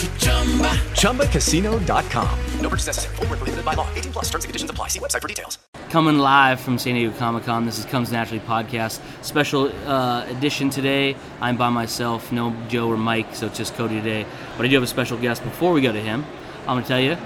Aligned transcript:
ChumbaCasino.com. 0.00 2.38
No 2.60 2.70
purchase 2.70 2.86
necessary. 2.86 3.16
Full 3.16 3.26
prohibited 3.26 3.64
by 3.64 3.74
law. 3.74 3.88
18 3.94 4.12
plus 4.12 4.30
terms 4.30 4.44
and 4.44 4.48
conditions 4.48 4.70
apply. 4.70 4.88
See 4.88 4.98
website 4.98 5.20
for 5.20 5.28
details. 5.28 5.58
Coming 5.90 6.18
live 6.18 6.60
from 6.60 6.78
San 6.78 6.94
Diego 6.94 7.12
Comic 7.18 7.44
Con. 7.44 7.66
This 7.66 7.78
is 7.78 7.84
Comes 7.84 8.12
Naturally 8.12 8.40
podcast. 8.40 9.00
Special 9.24 9.72
uh, 9.88 10.24
edition 10.28 10.70
today. 10.70 11.16
I'm 11.40 11.56
by 11.56 11.68
myself. 11.68 12.32
No 12.32 12.54
Joe 12.68 12.88
or 12.88 12.96
Mike, 12.96 13.34
so 13.34 13.46
it's 13.46 13.58
just 13.58 13.74
Cody 13.74 13.96
today. 13.96 14.24
But 14.56 14.66
I 14.66 14.68
do 14.68 14.74
have 14.76 14.84
a 14.84 14.86
special 14.86 15.18
guest 15.18 15.42
before 15.42 15.72
we 15.72 15.80
go 15.80 15.92
to 15.92 16.00
him. 16.00 16.24
I'm 16.60 16.76
going 16.76 16.82
to 16.82 16.88
tell 16.88 17.00
you. 17.00 17.16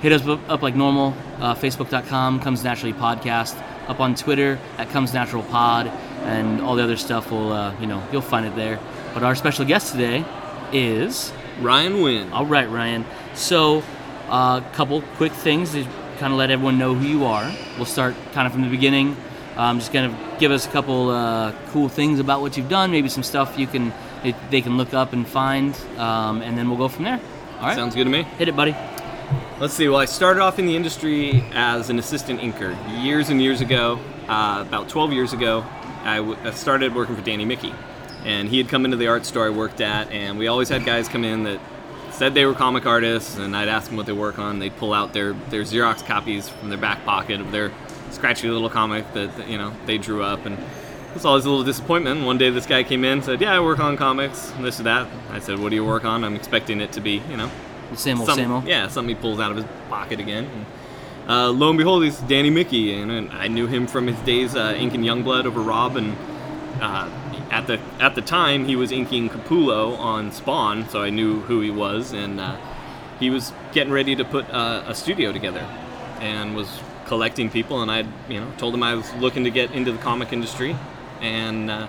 Hit 0.00 0.12
us 0.12 0.26
up, 0.26 0.40
up 0.48 0.62
like 0.62 0.76
normal. 0.76 1.14
Uh, 1.38 1.54
Facebook.com, 1.54 2.40
Comes 2.40 2.62
Naturally 2.62 2.92
Podcast. 2.92 3.60
Up 3.88 4.00
on 4.00 4.14
Twitter 4.14 4.58
at 4.78 4.88
Comes 4.90 5.12
Natural 5.12 5.42
Pod. 5.42 5.88
And 6.22 6.60
all 6.60 6.76
the 6.76 6.82
other 6.82 6.96
stuff 6.96 7.30
will, 7.30 7.52
uh, 7.52 7.78
you 7.80 7.86
know, 7.86 8.02
you'll 8.12 8.22
find 8.22 8.46
it 8.46 8.54
there. 8.56 8.78
But 9.14 9.22
our 9.22 9.34
special 9.34 9.64
guest 9.64 9.92
today 9.92 10.24
is 10.72 11.32
Ryan 11.60 12.02
Winn. 12.02 12.32
All 12.32 12.46
right, 12.46 12.68
Ryan. 12.68 13.04
So, 13.34 13.82
a 14.28 14.30
uh, 14.30 14.60
couple 14.72 15.02
quick 15.16 15.32
things 15.32 15.72
to 15.72 15.84
kind 16.18 16.32
of 16.32 16.38
let 16.38 16.50
everyone 16.50 16.78
know 16.78 16.94
who 16.94 17.06
you 17.06 17.24
are. 17.24 17.50
We'll 17.76 17.86
start 17.86 18.14
kind 18.32 18.46
of 18.46 18.52
from 18.52 18.62
the 18.62 18.68
beginning. 18.68 19.16
Um, 19.56 19.78
just 19.78 19.92
kind 19.92 20.12
of 20.12 20.38
give 20.38 20.52
us 20.52 20.66
a 20.66 20.70
couple 20.70 21.10
uh, 21.10 21.52
cool 21.68 21.88
things 21.88 22.20
about 22.20 22.42
what 22.42 22.56
you've 22.56 22.68
done, 22.68 22.90
maybe 22.90 23.08
some 23.08 23.22
stuff 23.22 23.58
you 23.58 23.66
can 23.66 23.92
they 24.50 24.60
can 24.60 24.76
look 24.76 24.94
up 24.94 25.12
and 25.12 25.26
find, 25.26 25.78
um, 25.98 26.42
and 26.42 26.56
then 26.58 26.68
we'll 26.68 26.78
go 26.78 26.88
from 26.88 27.04
there. 27.04 27.20
All 27.58 27.68
right. 27.68 27.76
Sounds 27.76 27.94
good 27.94 28.04
to 28.04 28.10
me. 28.10 28.22
Hit 28.22 28.48
it, 28.48 28.56
buddy. 28.56 28.74
Let's 29.58 29.74
see. 29.74 29.88
Well, 29.88 29.98
I 29.98 30.04
started 30.04 30.40
off 30.40 30.58
in 30.58 30.66
the 30.66 30.76
industry 30.76 31.44
as 31.52 31.90
an 31.90 31.98
assistant 31.98 32.40
inker 32.40 32.76
years 33.02 33.30
and 33.30 33.40
years 33.40 33.60
ago. 33.60 33.98
Uh, 34.28 34.64
about 34.66 34.88
12 34.88 35.12
years 35.12 35.32
ago, 35.32 35.64
I, 36.02 36.16
w- 36.16 36.36
I 36.42 36.50
started 36.50 36.94
working 36.94 37.14
for 37.14 37.22
Danny 37.22 37.44
Miki, 37.44 37.72
and 38.24 38.48
he 38.48 38.58
had 38.58 38.68
come 38.68 38.84
into 38.84 38.96
the 38.96 39.08
art 39.08 39.26
store 39.26 39.46
I 39.46 39.50
worked 39.50 39.80
at, 39.80 40.10
and 40.10 40.38
we 40.38 40.46
always 40.48 40.68
had 40.68 40.84
guys 40.84 41.08
come 41.08 41.24
in 41.24 41.44
that 41.44 41.60
said 42.10 42.34
they 42.34 42.46
were 42.46 42.54
comic 42.54 42.86
artists, 42.86 43.36
and 43.36 43.56
I'd 43.56 43.68
ask 43.68 43.88
them 43.88 43.96
what 43.96 44.06
they 44.06 44.12
work 44.12 44.38
on. 44.38 44.58
They'd 44.58 44.76
pull 44.76 44.92
out 44.94 45.12
their 45.12 45.32
their 45.50 45.62
Xerox 45.62 46.04
copies 46.04 46.48
from 46.48 46.70
their 46.70 46.78
back 46.78 47.04
pocket 47.04 47.40
of 47.40 47.52
their 47.52 47.72
scratchy 48.10 48.48
little 48.48 48.70
comic 48.70 49.12
that, 49.12 49.48
you 49.48 49.58
know 49.58 49.72
they 49.86 49.98
drew 49.98 50.22
up, 50.22 50.46
and 50.46 50.58
it 50.58 51.14
was 51.14 51.24
always 51.24 51.44
a 51.44 51.50
little 51.50 51.64
disappointment. 51.64 52.24
One 52.24 52.38
day, 52.38 52.50
this 52.50 52.66
guy 52.66 52.82
came 52.82 53.04
in, 53.04 53.12
and 53.12 53.24
said, 53.24 53.40
"Yeah, 53.40 53.54
I 53.54 53.60
work 53.60 53.78
on 53.80 53.96
comics, 53.96 54.52
this 54.60 54.78
and 54.78 54.86
that." 54.86 55.06
I 55.30 55.38
said, 55.40 55.58
"What 55.58 55.70
do 55.70 55.76
you 55.76 55.84
work 55.84 56.04
on?" 56.04 56.24
I'm 56.24 56.34
expecting 56.36 56.80
it 56.80 56.92
to 56.92 57.00
be, 57.00 57.22
you 57.30 57.36
know, 57.36 57.50
Same 57.94 58.18
old, 58.18 58.28
some- 58.28 58.36
same 58.38 58.52
old. 58.52 58.66
Yeah, 58.66 58.88
something 58.88 59.14
he 59.14 59.20
pulls 59.20 59.38
out 59.38 59.50
of 59.50 59.58
his 59.58 59.66
pocket 59.88 60.18
again. 60.20 60.44
And, 60.44 60.66
uh, 61.30 61.50
lo 61.50 61.68
and 61.68 61.78
behold, 61.78 62.04
he's 62.04 62.18
Danny 62.20 62.50
Miki, 62.50 62.94
and, 62.94 63.10
and 63.10 63.30
I 63.32 63.48
knew 63.48 63.66
him 63.66 63.86
from 63.86 64.06
his 64.06 64.18
days 64.20 64.54
uh, 64.56 64.74
inking 64.78 65.02
Youngblood 65.02 65.44
over 65.44 65.60
Rob, 65.60 65.96
and 65.96 66.16
uh, 66.80 67.08
at 67.56 67.66
the 67.66 67.80
at 68.00 68.14
the 68.14 68.20
time 68.20 68.66
he 68.66 68.76
was 68.76 68.92
inking 68.92 69.30
Capullo 69.30 69.98
on 69.98 70.30
Spawn, 70.30 70.86
so 70.90 71.02
I 71.02 71.08
knew 71.08 71.40
who 71.40 71.62
he 71.62 71.70
was, 71.70 72.12
and 72.12 72.38
uh, 72.38 72.58
he 73.18 73.30
was 73.30 73.50
getting 73.72 73.94
ready 73.94 74.14
to 74.14 74.24
put 74.24 74.44
uh, 74.50 74.84
a 74.86 74.94
studio 74.94 75.32
together, 75.32 75.64
and 76.20 76.54
was 76.54 76.68
collecting 77.06 77.48
people, 77.48 77.80
and 77.80 77.90
I, 77.90 78.04
you 78.28 78.40
know, 78.40 78.52
told 78.58 78.74
him 78.74 78.82
I 78.82 78.94
was 78.94 79.10
looking 79.14 79.44
to 79.44 79.50
get 79.50 79.70
into 79.70 79.90
the 79.90 79.98
comic 79.98 80.34
industry, 80.34 80.76
and 81.22 81.70
uh, 81.70 81.88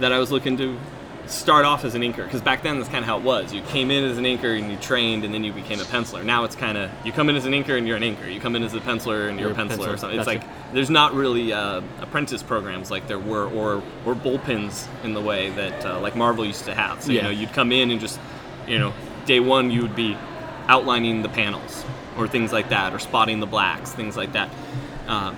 that 0.00 0.12
I 0.12 0.18
was 0.18 0.32
looking 0.32 0.56
to 0.56 0.76
start 1.28 1.64
off 1.64 1.84
as 1.84 1.94
an 1.94 2.02
inker 2.02 2.24
because 2.24 2.40
back 2.40 2.62
then 2.62 2.78
that's 2.78 2.88
kind 2.90 3.02
of 3.02 3.06
how 3.06 3.18
it 3.18 3.22
was. 3.22 3.52
You 3.52 3.62
came 3.62 3.90
in 3.90 4.04
as 4.04 4.18
an 4.18 4.24
inker 4.24 4.58
and 4.58 4.70
you 4.70 4.76
trained, 4.78 5.24
and 5.24 5.32
then 5.32 5.44
you 5.44 5.52
became 5.52 5.78
a 5.80 5.84
penciler. 5.84 6.24
Now 6.24 6.44
it's 6.44 6.56
kind 6.56 6.76
of 6.78 6.90
you 7.04 7.12
come 7.12 7.28
in 7.28 7.36
as 7.36 7.44
an 7.46 7.52
inker 7.52 7.76
and 7.76 7.86
you're 7.86 7.96
an 7.96 8.02
inker. 8.02 8.32
You 8.32 8.40
come 8.40 8.56
in 8.56 8.62
as 8.62 8.74
a 8.74 8.80
penciler 8.80 9.28
and 9.28 9.38
you're, 9.38 9.50
You're 9.50 9.58
a 9.58 9.62
a 9.64 9.68
penciler 9.68 9.78
or 9.88 9.94
penciler. 9.94 9.98
something. 9.98 10.18
It's 10.18 10.26
like 10.26 10.42
there's 10.72 10.90
not 10.90 11.14
really 11.14 11.52
uh, 11.52 11.82
apprentice 12.00 12.42
programs 12.42 12.90
like 12.90 13.06
there 13.08 13.18
were, 13.18 13.46
or 13.48 13.82
or 14.06 14.14
bullpens 14.14 14.86
in 15.04 15.14
the 15.14 15.20
way 15.20 15.50
that 15.50 15.84
uh, 15.86 16.00
like 16.00 16.16
Marvel 16.16 16.44
used 16.44 16.64
to 16.64 16.74
have. 16.74 17.02
So 17.02 17.12
you 17.12 17.22
know 17.22 17.30
you'd 17.30 17.52
come 17.52 17.72
in 17.72 17.90
and 17.90 18.00
just 18.00 18.18
you 18.66 18.78
know 18.78 18.92
day 19.26 19.40
one 19.40 19.70
you 19.70 19.82
would 19.82 19.96
be 19.96 20.16
outlining 20.68 21.22
the 21.22 21.28
panels 21.28 21.84
or 22.16 22.26
things 22.26 22.52
like 22.52 22.70
that, 22.70 22.92
or 22.94 22.98
spotting 22.98 23.40
the 23.40 23.46
blacks, 23.46 23.92
things 23.92 24.16
like 24.16 24.32
that. 24.32 24.50
Um, 25.06 25.36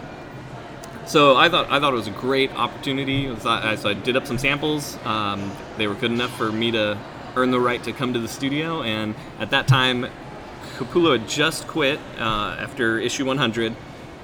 so 1.11 1.37
I 1.37 1.49
thought 1.49 1.71
I 1.71 1.81
thought 1.81 1.93
it 1.93 1.97
was 1.97 2.07
a 2.07 2.13
great 2.13 2.51
opportunity. 2.55 3.27
Was- 3.29 3.45
I- 3.47 3.75
So 3.77 3.89
I 3.91 3.95
did 3.95 4.17
up 4.17 4.27
some 4.27 4.39
samples. 4.39 4.97
Um, 5.05 5.51
they 5.77 5.87
were 5.89 5.95
good 5.95 6.13
enough 6.13 6.37
for 6.37 6.53
me 6.53 6.71
to 6.73 6.97
earn 7.37 7.51
the 7.51 7.61
right 7.61 7.83
to 7.85 7.93
come 7.93 8.13
to 8.13 8.21
the 8.21 8.29
studio. 8.29 8.83
And 8.83 9.15
at 9.39 9.51
that 9.51 9.67
time, 9.69 10.07
Capullo 10.79 11.13
had 11.19 11.29
just 11.29 11.67
quit 11.67 11.99
uh, 12.19 12.57
after 12.61 12.99
issue 12.99 13.25
100. 13.25 13.75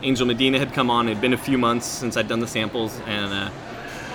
Angel 0.02 0.26
Medina 0.26 0.58
had 0.58 0.72
come 0.74 0.90
on. 0.90 1.08
It 1.08 1.14
had 1.14 1.20
been 1.20 1.32
a 1.32 1.38
few 1.38 1.58
months 1.58 1.86
since 1.86 2.16
I'd 2.16 2.28
done 2.28 2.40
the 2.40 2.46
samples, 2.46 3.00
and 3.06 3.32
uh, 3.32 3.50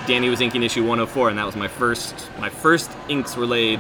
Danny 0.07 0.29
was 0.29 0.39
inking 0.41 0.63
issue 0.63 0.81
104, 0.81 1.29
and 1.29 1.37
that 1.39 1.45
was 1.45 1.55
my 1.55 1.67
first 1.67 2.13
my 2.39 2.49
first 2.49 2.89
inks 3.09 3.35
were 3.35 3.45
laid 3.47 3.79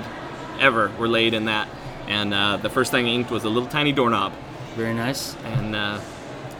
ever 0.59 0.91
were 0.99 1.07
laid 1.07 1.33
in 1.33 1.45
that. 1.45 1.67
And 2.07 2.33
uh, 2.33 2.57
the 2.57 2.69
first 2.69 2.91
thing 2.91 3.05
I 3.07 3.09
inked 3.11 3.31
was 3.31 3.43
a 3.45 3.49
little 3.49 3.69
tiny 3.69 3.91
doorknob, 3.93 4.33
Very 4.75 4.93
nice. 4.93 5.35
and 5.45 5.75
uh, 5.75 5.99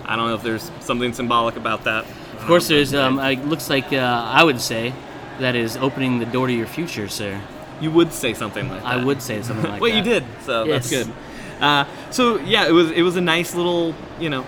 I 0.06 0.16
don't 0.16 0.28
know 0.28 0.36
if 0.36 0.44
there's 0.44 0.72
something 0.80 1.12
symbolic 1.13 1.56
about 1.58 1.84
that. 1.86 2.06
Of 2.41 2.47
course, 2.47 2.68
there's. 2.68 2.94
Um, 2.96 3.19
it 3.19 3.46
looks 3.46 3.69
like 3.69 3.94
uh, 3.94 3.97
I 3.97 4.44
would 4.44 4.59
say 4.59 4.94
that 5.40 5.56
is 5.56 5.78
opening 5.78 6.18
the 6.18 6.25
door 6.25 6.47
to 6.47 6.53
your 6.53 6.66
future, 6.66 7.07
sir. 7.07 7.40
You 7.79 7.91
would 7.91 8.12
say 8.12 8.34
something 8.34 8.68
like 8.68 8.81
that. 8.81 8.88
I 8.88 9.03
would 9.03 9.22
say 9.22 9.44
something 9.44 9.69
like 9.69 9.79
well, 9.79 9.91
that. 9.94 9.96
Well, 9.96 10.16
you 10.16 10.22
did, 10.22 10.25
so 10.44 10.66
that's 10.66 10.90
good. 10.90 11.07
Uh, 11.59 11.85
so 12.09 12.38
yeah, 12.40 12.68
it 12.68 12.72
was 12.72 12.90
it 12.90 13.03
was 13.03 13.16
a 13.16 13.22
nice 13.22 13.53
little 13.53 13.94
you 14.19 14.31
know 14.31 14.46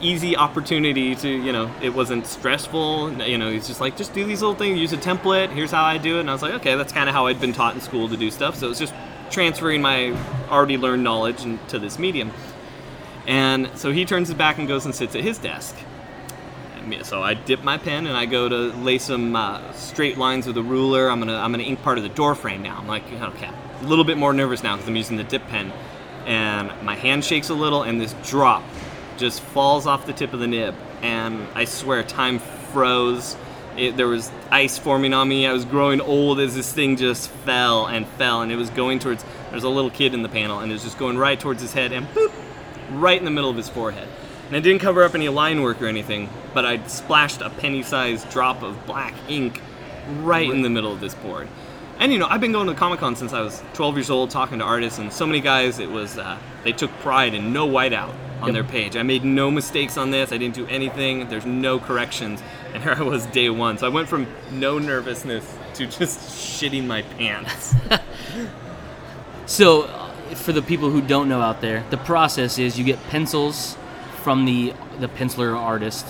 easy 0.00 0.36
opportunity 0.36 1.14
to 1.14 1.28
you 1.28 1.52
know 1.52 1.70
it 1.82 1.90
wasn't 1.90 2.26
stressful. 2.26 3.12
You 3.22 3.36
know, 3.36 3.50
he's 3.50 3.66
just 3.66 3.80
like 3.80 3.98
just 3.98 4.14
do 4.14 4.24
these 4.24 4.40
little 4.40 4.56
things, 4.56 4.78
use 4.78 4.94
a 4.94 4.96
template. 4.96 5.50
Here's 5.50 5.70
how 5.70 5.84
I 5.84 5.98
do 5.98 6.16
it, 6.16 6.20
and 6.20 6.30
I 6.30 6.32
was 6.32 6.40
like, 6.40 6.54
okay, 6.54 6.76
that's 6.76 6.94
kind 6.94 7.10
of 7.10 7.14
how 7.14 7.26
I'd 7.26 7.42
been 7.42 7.52
taught 7.52 7.74
in 7.74 7.82
school 7.82 8.08
to 8.08 8.16
do 8.16 8.30
stuff. 8.30 8.56
So 8.56 8.66
it 8.66 8.70
was 8.70 8.78
just 8.78 8.94
transferring 9.30 9.82
my 9.82 10.16
already 10.48 10.78
learned 10.78 11.04
knowledge 11.04 11.44
into 11.44 11.78
this 11.78 11.98
medium. 11.98 12.32
And 13.26 13.70
so 13.74 13.92
he 13.92 14.06
turns 14.06 14.28
his 14.28 14.36
back 14.36 14.56
and 14.56 14.66
goes 14.66 14.86
and 14.86 14.94
sits 14.94 15.14
at 15.14 15.22
his 15.22 15.36
desk. 15.36 15.76
So 17.02 17.22
I 17.22 17.34
dip 17.34 17.62
my 17.62 17.78
pen 17.78 18.06
and 18.06 18.16
I 18.16 18.26
go 18.26 18.48
to 18.48 18.56
lay 18.76 18.98
some 18.98 19.36
uh, 19.36 19.72
straight 19.72 20.18
lines 20.18 20.46
with 20.46 20.56
a 20.56 20.62
ruler. 20.62 21.10
I'm 21.10 21.18
gonna 21.18 21.36
I'm 21.36 21.50
gonna 21.50 21.62
ink 21.62 21.82
part 21.82 21.98
of 21.98 22.04
the 22.04 22.10
door 22.10 22.34
frame 22.34 22.62
now. 22.62 22.76
I'm 22.76 22.86
like, 22.86 23.04
okay, 23.10 23.50
a 23.80 23.84
little 23.84 24.04
bit 24.04 24.16
more 24.18 24.32
nervous 24.32 24.62
now 24.62 24.74
because 24.74 24.88
I'm 24.88 24.96
using 24.96 25.16
the 25.16 25.24
dip 25.24 25.46
pen, 25.48 25.72
and 26.26 26.70
my 26.82 26.94
hand 26.94 27.24
shakes 27.24 27.48
a 27.48 27.54
little, 27.54 27.82
and 27.82 28.00
this 28.00 28.14
drop 28.24 28.62
just 29.16 29.40
falls 29.40 29.86
off 29.86 30.06
the 30.06 30.12
tip 30.12 30.32
of 30.32 30.40
the 30.40 30.46
nib, 30.46 30.74
and 31.02 31.46
I 31.54 31.64
swear 31.64 32.02
time 32.02 32.38
froze. 32.38 33.36
It, 33.76 33.96
there 33.96 34.08
was 34.08 34.30
ice 34.50 34.78
forming 34.78 35.14
on 35.14 35.28
me. 35.28 35.46
I 35.46 35.52
was 35.52 35.64
growing 35.64 36.00
old 36.00 36.38
as 36.38 36.54
this 36.54 36.72
thing 36.72 36.96
just 36.96 37.28
fell 37.28 37.86
and 37.86 38.06
fell, 38.06 38.42
and 38.42 38.52
it 38.52 38.56
was 38.56 38.70
going 38.70 38.98
towards. 38.98 39.24
There's 39.50 39.64
a 39.64 39.68
little 39.68 39.90
kid 39.90 40.14
in 40.14 40.22
the 40.22 40.28
panel, 40.28 40.60
and 40.60 40.70
it 40.70 40.74
was 40.74 40.84
just 40.84 40.98
going 40.98 41.18
right 41.18 41.38
towards 41.38 41.62
his 41.62 41.72
head, 41.72 41.92
and 41.92 42.06
boop, 42.08 42.32
right 42.90 43.18
in 43.18 43.24
the 43.24 43.30
middle 43.30 43.50
of 43.50 43.56
his 43.56 43.68
forehead. 43.68 44.08
And 44.48 44.56
I 44.56 44.60
didn't 44.60 44.80
cover 44.80 45.02
up 45.02 45.14
any 45.14 45.28
line 45.28 45.62
work 45.62 45.80
or 45.80 45.86
anything, 45.86 46.28
but 46.52 46.64
I 46.64 46.84
splashed 46.86 47.40
a 47.40 47.50
penny-sized 47.50 48.28
drop 48.30 48.62
of 48.62 48.84
black 48.86 49.14
ink 49.28 49.60
right 50.20 50.48
in 50.48 50.62
the 50.62 50.70
middle 50.70 50.92
of 50.92 51.00
this 51.00 51.14
board. 51.14 51.48
And 51.98 52.12
you 52.12 52.18
know, 52.18 52.26
I've 52.26 52.40
been 52.40 52.52
going 52.52 52.66
to 52.66 52.74
Comic 52.74 53.00
Con 53.00 53.16
since 53.16 53.32
I 53.32 53.40
was 53.40 53.62
12 53.74 53.96
years 53.96 54.10
old, 54.10 54.30
talking 54.30 54.58
to 54.58 54.64
artists, 54.64 54.98
and 54.98 55.12
so 55.12 55.26
many 55.26 55.40
guys. 55.40 55.78
It 55.78 55.90
was 55.90 56.18
uh, 56.18 56.38
they 56.64 56.72
took 56.72 56.90
pride 56.98 57.34
in 57.34 57.52
no 57.52 57.66
whiteout 57.68 58.14
on 58.40 58.48
Yep. 58.48 58.52
their 58.52 58.64
page. 58.64 58.96
I 58.96 59.02
made 59.02 59.24
no 59.24 59.50
mistakes 59.50 59.96
on 59.96 60.10
this. 60.10 60.32
I 60.32 60.36
didn't 60.36 60.56
do 60.56 60.66
anything. 60.66 61.28
There's 61.28 61.46
no 61.46 61.78
corrections. 61.78 62.42
And 62.74 62.82
here 62.82 62.94
I 62.98 63.02
was 63.02 63.24
day 63.26 63.48
one. 63.48 63.78
So 63.78 63.86
I 63.86 63.90
went 63.90 64.08
from 64.08 64.26
no 64.50 64.78
nervousness 64.78 65.56
to 65.74 65.86
just 65.86 66.18
shitting 66.60 66.86
my 66.86 67.02
pants. 67.02 67.74
So, 69.46 69.82
uh, 69.82 70.10
for 70.36 70.52
the 70.52 70.62
people 70.62 70.90
who 70.90 71.02
don't 71.02 71.28
know 71.28 71.40
out 71.42 71.60
there, 71.60 71.84
the 71.90 71.98
process 71.98 72.58
is 72.58 72.78
you 72.78 72.84
get 72.84 73.02
pencils 73.08 73.76
from 74.24 74.46
the 74.46 74.72
the 74.98 75.08
penciler 75.08 75.54
artist, 75.54 76.06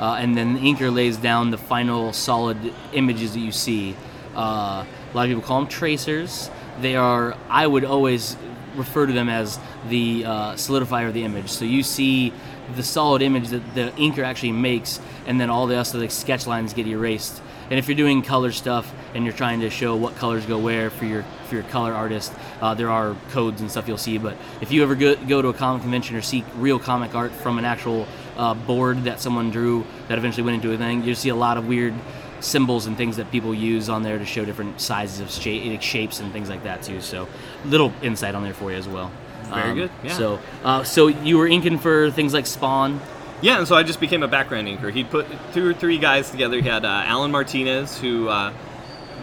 uh, 0.00 0.16
and 0.18 0.36
then 0.36 0.54
the 0.54 0.60
inker 0.60 0.92
lays 0.92 1.16
down 1.18 1.50
the 1.50 1.58
final 1.58 2.12
solid 2.12 2.56
images 2.92 3.34
that 3.34 3.40
you 3.40 3.52
see. 3.52 3.94
Uh, 4.34 4.84
a 5.12 5.14
lot 5.14 5.24
of 5.24 5.28
people 5.28 5.42
call 5.42 5.60
them 5.60 5.68
tracers. 5.68 6.50
They 6.80 6.96
are. 6.96 7.36
I 7.50 7.66
would 7.66 7.84
always 7.84 8.36
refer 8.74 9.06
to 9.06 9.12
them 9.12 9.28
as 9.28 9.58
the 9.88 10.24
uh, 10.24 10.52
solidifier 10.54 11.08
of 11.08 11.14
the 11.14 11.24
image. 11.24 11.50
So 11.50 11.64
you 11.64 11.82
see 11.82 12.32
the 12.76 12.82
solid 12.82 13.22
image 13.22 13.48
that 13.48 13.74
the 13.74 13.90
inker 13.96 14.24
actually 14.24 14.52
makes, 14.52 15.00
and 15.26 15.40
then 15.40 15.50
all 15.50 15.66
the 15.66 15.76
rest 15.76 15.94
of 15.94 16.00
the 16.00 16.08
sketch 16.08 16.46
lines 16.46 16.72
get 16.72 16.86
erased. 16.86 17.42
And 17.70 17.78
if 17.78 17.86
you're 17.88 17.96
doing 17.96 18.22
color 18.22 18.50
stuff 18.52 18.92
and 19.14 19.24
you're 19.24 19.34
trying 19.34 19.60
to 19.60 19.70
show 19.70 19.94
what 19.96 20.16
colors 20.16 20.46
go 20.46 20.58
where 20.58 20.90
for 20.90 21.04
your 21.04 21.24
for 21.48 21.54
your 21.54 21.64
color 21.64 21.92
artist, 21.92 22.32
uh, 22.60 22.74
there 22.74 22.90
are 22.90 23.14
codes 23.30 23.60
and 23.60 23.70
stuff 23.70 23.86
you'll 23.88 23.98
see. 23.98 24.18
But 24.18 24.36
if 24.60 24.72
you 24.72 24.82
ever 24.82 24.94
go, 24.94 25.16
go 25.16 25.42
to 25.42 25.48
a 25.48 25.54
comic 25.54 25.82
convention 25.82 26.16
or 26.16 26.22
see 26.22 26.44
real 26.56 26.78
comic 26.78 27.14
art 27.14 27.32
from 27.32 27.58
an 27.58 27.64
actual 27.64 28.06
uh, 28.36 28.54
board 28.54 29.04
that 29.04 29.20
someone 29.20 29.50
drew 29.50 29.84
that 30.08 30.18
eventually 30.18 30.44
went 30.44 30.54
into 30.56 30.72
a 30.72 30.78
thing, 30.78 31.04
you 31.04 31.14
see 31.14 31.28
a 31.28 31.34
lot 31.34 31.56
of 31.58 31.66
weird 31.68 31.94
symbols 32.40 32.86
and 32.86 32.96
things 32.96 33.16
that 33.16 33.30
people 33.32 33.52
use 33.52 33.88
on 33.88 34.02
there 34.02 34.18
to 34.18 34.24
show 34.24 34.44
different 34.44 34.80
sizes 34.80 35.20
of 35.20 35.30
shape, 35.30 35.82
shapes 35.82 36.20
and 36.20 36.32
things 36.32 36.48
like 36.48 36.62
that 36.62 36.82
too. 36.82 37.00
So 37.00 37.28
little 37.64 37.92
insight 38.00 38.34
on 38.34 38.44
there 38.44 38.54
for 38.54 38.70
you 38.70 38.76
as 38.78 38.88
well. 38.88 39.10
Very 39.48 39.70
Um, 39.70 39.76
good, 39.76 39.90
yeah. 40.04 40.12
So 40.16 40.38
uh, 40.64 40.84
so 40.84 41.08
you 41.08 41.36
were 41.38 41.48
inking 41.48 41.78
for 41.78 42.10
things 42.10 42.32
like 42.32 42.46
Spawn. 42.46 43.00
Yeah, 43.40 43.58
and 43.58 43.68
so 43.68 43.76
I 43.76 43.84
just 43.84 44.00
became 44.00 44.24
a 44.24 44.28
background 44.28 44.66
inker. 44.66 44.92
He'd 44.92 45.10
put 45.10 45.26
two 45.52 45.64
or 45.64 45.72
three 45.72 45.98
guys 45.98 46.28
together. 46.30 46.60
He 46.60 46.68
had 46.68 46.84
uh, 46.84 47.02
Allen 47.04 47.30
Martinez, 47.30 47.96
who 47.96 48.28
uh, 48.28 48.52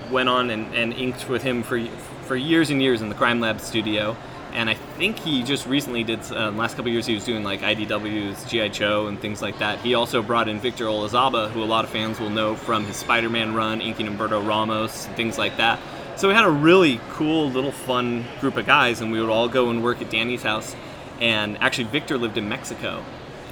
went 0.10 0.30
on 0.30 0.50
and, 0.50 0.74
and 0.74 0.94
inked 0.94 1.28
with 1.28 1.44
him 1.44 1.64
for 1.64 1.86
for 2.26 2.36
years 2.36 2.70
and 2.70 2.82
years 2.82 3.02
in 3.02 3.10
the 3.10 3.16
Crime 3.16 3.40
Lab 3.40 3.60
studio. 3.60 4.16
And 4.54 4.70
I 4.70 4.74
think 4.74 5.20
he 5.20 5.44
just 5.44 5.68
recently 5.68 6.06
did. 6.06 6.20
Uh, 6.32 6.50
last 6.52 6.78
couple 6.78 6.90
years, 6.90 7.06
he 7.06 7.14
was 7.14 7.26
doing 7.26 7.44
like 7.44 7.60
IDW's 7.60 8.46
GI 8.46 8.70
Joe 8.70 9.08
and 9.08 9.20
things 9.20 9.42
like 9.42 9.60
that. 9.60 9.80
He 9.80 9.96
also 9.96 10.22
brought 10.22 10.48
in 10.48 10.60
Victor 10.60 10.86
Olazaba, 10.86 11.52
who 11.52 11.62
a 11.62 11.66
lot 11.66 11.84
of 11.84 11.92
fans 11.92 12.18
will 12.18 12.30
know 12.30 12.56
from 12.56 12.86
his 12.86 12.96
Spider-Man 12.96 13.54
run, 13.54 13.82
inking 13.82 14.08
Humberto 14.08 14.48
Ramos 14.48 15.08
and 15.08 15.16
things 15.18 15.38
like 15.38 15.58
that. 15.58 15.78
So 16.16 16.30
we 16.30 16.34
had 16.34 16.46
a 16.46 16.50
really 16.50 17.02
cool, 17.12 17.50
little, 17.50 17.74
fun 17.74 18.24
group 18.40 18.56
of 18.56 18.66
guys, 18.66 19.02
and 19.02 19.12
we 19.12 19.20
would 19.20 19.30
all 19.30 19.50
go 19.50 19.70
and 19.72 19.84
work 19.84 20.02
at 20.02 20.10
Danny's 20.10 20.44
house. 20.44 20.74
And 21.20 21.58
actually, 21.58 21.86
Victor 21.86 22.18
lived 22.18 22.38
in 22.38 22.48
Mexico 22.48 23.04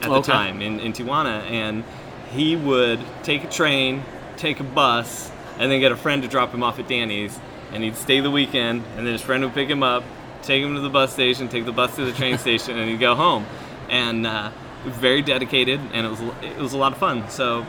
at 0.03 0.09
the 0.09 0.15
Okay. 0.15 0.31
time 0.31 0.61
in, 0.61 0.79
in 0.79 0.93
Tijuana, 0.93 1.41
and 1.49 1.83
he 2.31 2.55
would 2.55 2.99
take 3.23 3.43
a 3.43 3.49
train, 3.49 4.03
take 4.37 4.59
a 4.59 4.63
bus, 4.63 5.31
and 5.59 5.71
then 5.71 5.79
get 5.79 5.91
a 5.91 5.95
friend 5.95 6.23
to 6.23 6.27
drop 6.27 6.53
him 6.53 6.63
off 6.63 6.79
at 6.79 6.87
Danny's, 6.87 7.37
and 7.71 7.83
he'd 7.83 7.95
stay 7.95 8.19
the 8.19 8.31
weekend, 8.31 8.83
and 8.97 9.05
then 9.05 9.13
his 9.13 9.21
friend 9.21 9.43
would 9.43 9.53
pick 9.53 9.69
him 9.69 9.83
up, 9.83 10.03
take 10.41 10.63
him 10.63 10.75
to 10.75 10.81
the 10.81 10.89
bus 10.89 11.13
station, 11.13 11.47
take 11.47 11.65
the 11.65 11.71
bus 11.71 11.95
to 11.95 12.05
the 12.05 12.11
train 12.11 12.37
station, 12.45 12.77
and 12.77 12.89
he'd 12.89 12.99
go 12.99 13.15
home. 13.15 13.45
And 13.89 14.25
uh, 14.27 14.51
very 14.85 15.21
dedicated, 15.21 15.79
and 15.93 16.05
it 16.05 16.09
was 16.09 16.21
it 16.41 16.57
was 16.57 16.73
a 16.73 16.77
lot 16.77 16.91
of 16.91 16.97
fun. 16.97 17.29
So 17.29 17.65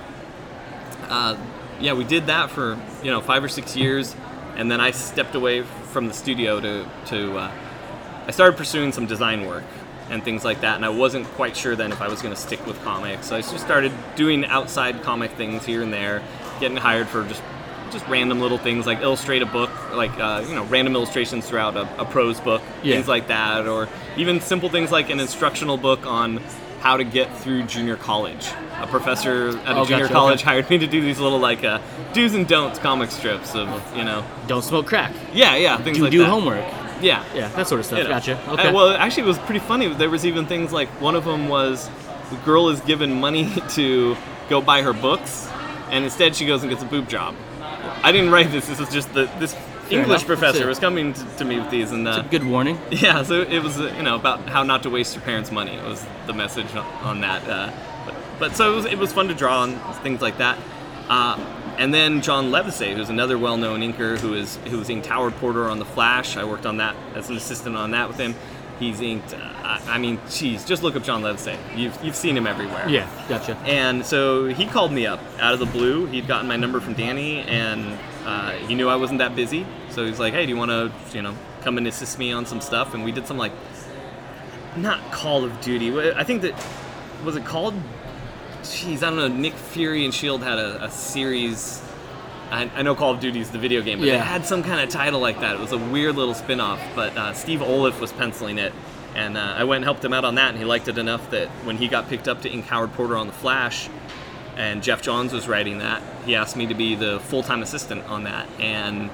uh, 1.09 1.37
yeah, 1.81 1.93
we 1.93 2.05
did 2.05 2.27
that 2.27 2.51
for 2.51 2.79
you 3.03 3.11
know 3.11 3.21
five 3.21 3.45
or 3.45 3.49
six 3.49 3.77
years, 3.77 4.15
and 4.57 4.71
then 4.71 4.81
I 4.81 4.91
stepped 4.93 5.35
away 5.35 5.63
from 5.63 6.07
the 6.09 6.15
studio 6.15 6.61
to 6.61 6.89
to 7.07 7.37
uh, 7.37 7.53
I 8.27 8.31
started 8.31 8.57
pursuing 8.57 8.93
some 8.93 9.07
design 9.07 9.47
work 9.47 9.65
and 10.11 10.23
things 10.23 10.45
like 10.45 10.61
that, 10.61 10.77
and 10.77 10.85
I 10.85 10.91
wasn't 10.91 11.27
quite 11.29 11.56
sure 11.56 11.75
then 11.77 11.91
if 11.93 12.01
I 12.03 12.09
was 12.09 12.21
going 12.23 12.35
to 12.35 12.41
stick 12.41 12.65
with 12.67 12.81
comics. 12.85 13.27
So 13.29 13.37
I 13.37 13.41
just 13.41 13.61
started 13.61 13.93
doing 14.17 14.45
outside 14.45 15.03
comic 15.03 15.31
things 15.33 15.65
here 15.65 15.83
and 15.83 15.93
there, 15.93 16.23
getting 16.61 16.77
hired 16.77 17.09
for 17.09 17.25
just 17.27 17.43
just 17.91 18.06
random 18.09 18.41
little 18.41 18.59
things 18.59 18.87
like 18.87 19.01
illustrate 19.03 19.41
a 19.43 19.47
book, 19.47 19.71
like 19.95 20.11
uh, 20.19 20.45
you 20.49 20.55
know 20.55 20.65
random 20.65 20.95
illustrations 20.97 21.47
throughout 21.49 21.77
a, 21.77 21.83
a 22.01 22.05
prose 22.05 22.41
book, 22.41 22.61
Yeah. 22.83 22.97
things 22.97 23.09
like 23.09 23.29
that, 23.29 23.67
or 23.69 23.89
even 24.17 24.41
simple 24.41 24.69
things 24.69 24.91
like 24.93 25.11
an 25.11 25.21
instructional 25.21 25.77
book 25.77 26.05
on 26.06 26.41
how 26.81 26.97
to 26.99 27.05
get 27.05 27.35
through 27.39 27.62
junior 27.62 27.97
college. 27.97 28.47
A 28.81 28.87
professor 28.87 29.49
at 29.61 29.77
a 29.77 29.79
Oh, 29.79 29.85
junior 29.87 30.03
gotcha, 30.05 30.12
college 30.12 30.41
okay. 30.41 30.45
hired 30.51 30.69
me 30.69 30.77
to 30.79 30.87
do 30.87 31.01
these 31.01 31.19
little 31.21 31.39
like 31.39 31.62
uh, 31.65 31.79
do's 32.12 32.35
and 32.35 32.47
don'ts 32.49 32.79
comic 32.79 33.11
strips 33.11 33.55
of 33.55 33.69
you 33.97 34.05
know 34.05 34.23
Don't 34.49 34.62
smoke 34.65 34.87
crack. 34.87 35.15
yeah 35.33 35.55
yeah 35.56 35.79
things 35.79 35.97
Do 35.97 36.03
like 36.03 36.12
do 36.12 36.19
that. 36.19 36.29
homework. 36.29 36.65
Yeah 37.00 37.25
Yeah, 37.35 37.49
that 37.49 37.69
sort 37.69 37.81
of 37.81 37.87
stuff. 37.87 37.99
you 37.99 38.05
know. 38.05 38.11
Gotcha. 38.11 38.38
Uh, 38.49 38.52
Okay. 38.55 38.73
well, 38.73 38.91
actually, 38.91 39.25
it 39.25 39.26
was 39.26 39.38
pretty 39.41 39.61
funny. 39.61 39.88
There 39.93 40.11
was 40.11 40.25
even 40.26 40.46
things 40.46 40.73
like 40.73 40.88
one 41.00 41.14
of 41.14 41.25
them 41.25 41.49
was 41.49 41.88
the 42.31 42.37
girl 42.44 42.69
is 42.70 42.81
given 42.82 43.20
money 43.20 43.52
to 43.70 44.17
go 44.49 44.61
buy 44.61 44.82
her 44.82 44.93
books, 44.93 45.49
and 45.91 46.05
instead 46.05 46.35
she 46.37 46.46
goes 46.46 46.62
and 46.62 46.70
gets 46.70 46.82
a 46.82 46.87
boob 46.87 47.08
job. 47.08 47.35
I 48.02 48.12
didn't 48.12 48.31
write 48.31 48.50
this. 48.50 48.67
This 48.67 48.81
is 48.81 48.88
just 48.91 49.12
the 49.14 49.31
this 49.38 49.55
English 49.91 50.06
enough. 50.23 50.26
professor 50.26 50.67
was 50.67 50.79
coming 50.79 51.12
to, 51.12 51.25
to 51.38 51.44
me 51.44 51.58
with 51.61 51.70
these, 51.70 51.91
and 51.93 52.08
uh, 52.08 52.23
Good 52.23 52.44
warning. 52.44 52.79
yeah, 52.91 53.23
so 53.23 53.43
it 53.43 53.62
was 53.62 53.79
uh, 53.79 53.93
you 53.96 54.02
know 54.02 54.17
about 54.17 54.49
how 54.49 54.62
not 54.62 54.82
to 54.85 54.91
waste 54.91 55.14
your 55.14 55.23
parents' 55.25 55.50
money 55.50 55.73
it 55.75 55.85
was 55.85 56.05
the 56.26 56.32
message 56.32 56.75
on, 56.75 56.87
on 57.02 57.20
that. 57.20 57.46
Uh, 57.49 57.70
but, 58.06 58.14
but 58.38 58.56
so 58.56 58.73
it 58.73 58.76
was, 58.76 58.85
it 58.87 58.99
was 58.99 59.12
fun 59.12 59.29
to 59.29 59.35
draw 59.35 59.61
on 59.61 59.76
things 60.02 60.20
like 60.23 60.38
that. 60.38 60.56
And 61.79 61.93
then 61.93 62.23
John 62.23 62.50
Livesay, 62.50 62.94
who's 62.94 63.11
another 63.11 63.37
well-known 63.38 63.81
inker 63.81 64.19
who 64.19 64.35
is 64.35 64.56
who 64.69 64.79
was 64.79 64.88
inked 64.88 65.06
Howard 65.06 65.35
Porter 65.35 65.69
on 65.69 65.79
the 65.79 65.85
Flash. 65.85 66.37
I 66.37 66.44
worked 66.44 66.67
on 66.67 66.79
that 66.79 66.94
as 67.15 67.31
an 67.31 67.37
assistant 67.37 67.76
on 67.76 67.91
that 67.93 68.09
with 68.09 68.19
him. 68.19 68.35
He's 68.79 69.00
inked. 69.00 69.35
Uh, 69.35 69.81
I 69.87 69.99
mean, 69.99 70.21
geez, 70.29 70.65
just 70.65 70.82
look 70.82 70.97
up 70.97 71.05
John 71.05 71.23
Livesay. 71.23 71.56
You've 71.76 71.97
you've 72.05 72.17
seen 72.17 72.37
him 72.37 72.47
everywhere. 72.47 72.88
Yeah, 72.88 73.09
gotcha. 73.29 73.56
And 73.65 74.05
so 74.05 74.47
he 74.47 74.67
called 74.67 74.93
me 74.93 75.06
up 75.06 75.21
out 75.38 75.53
of 75.53 75.61
the 75.61 75.67
blue. 75.67 76.06
He'd 76.06 76.26
gotten 76.26 76.49
my 76.49 76.56
number 76.56 76.81
from 76.81 76.94
Danny, 76.94 77.41
and 77.41 77.99
uh, 78.25 78.53
he 78.53 78.75
knew 78.75 78.88
I 78.88 78.97
wasn't 78.97 79.19
that 79.20 79.37
busy. 79.37 79.67
So 79.91 80.05
he's 80.05 80.19
like, 80.19 80.32
"Hey, 80.35 80.44
do 80.47 80.50
you 80.50 80.56
want 80.56 80.70
to, 80.70 80.93
you 81.17 81.23
know, 81.23 81.37
come 81.62 81.79
and 81.79 81.87
assist 81.87 82.19
me 82.19 82.32
on 82.32 82.47
some 82.47 82.61
stuff?" 82.61 82.94
And 82.94 83.05
we 83.05 83.12
did 83.12 83.27
some 83.27 83.38
like, 83.38 83.53
not 84.77 85.00
Call 85.12 85.44
of 85.44 85.61
Duty. 85.61 86.12
I 86.12 86.25
think 86.25 86.43
that 86.43 86.55
was 87.25 87.37
it 87.37 87.44
called. 87.44 87.75
Jeez, 88.65 88.97
I 89.03 89.11
don't 89.11 89.17
know. 89.17 89.29
Nick 89.29 89.55
Fury 89.55 90.05
and 90.05 90.13
Shield 90.15 90.43
had 90.43 90.59
a, 90.59 90.85
a 90.85 90.91
series. 90.91 91.83
I, 92.51 92.71
I 92.75 92.83
know 92.83 92.95
Call 92.95 93.13
of 93.13 93.21
Duty 93.21 93.41
is 93.41 93.51
the 93.51 93.59
video 93.59 93.83
game, 93.83 93.99
but 93.99 94.09
Yeah. 94.09 94.15
it 94.17 94.21
had 94.21 94.47
some 94.47 94.63
kind 94.63 94.81
of 94.81 94.89
title 94.89 95.21
like 95.21 95.41
that. 95.41 95.55
It 95.55 95.61
was 95.61 95.73
a 95.73 95.79
weird 95.79 96.17
little 96.17 96.35
spin-off. 96.35 96.81
But 96.95 97.17
uh, 97.17 97.33
Steve 97.35 97.61
Oliff 97.61 98.01
was 98.01 98.13
penciling 98.13 98.59
it, 98.59 98.73
and 99.15 99.37
uh, 99.37 99.55
I 99.57 99.65
went 99.65 99.79
and 99.79 99.85
helped 99.85 100.05
him 100.05 100.13
out 100.13 100.25
on 100.25 100.37
that, 100.37 100.51
and 100.51 100.59
he 100.59 100.65
liked 100.65 100.89
it 100.89 100.99
enough 100.99 101.31
that 101.31 101.49
when 101.65 101.77
he 101.77 101.89
got 101.89 102.09
picked 102.09 102.29
up 102.29 102.43
to 102.43 102.51
ink 102.51 102.67
Howard 102.67 102.93
Porter 102.95 103.17
on 103.17 103.27
the 103.27 103.33
Flash, 103.33 103.89
and 104.57 104.83
Geoff 104.83 105.03
Johns 105.03 105.33
was 105.33 105.49
writing 105.49 105.79
that, 105.79 106.03
he 106.25 106.37
asked 106.37 106.57
me 106.57 106.67
to 106.67 106.75
be 106.75 106.95
the 106.95 107.19
full-time 107.21 107.63
assistant 107.63 108.05
on 108.05 108.25
that, 108.25 108.49
and 108.61 109.11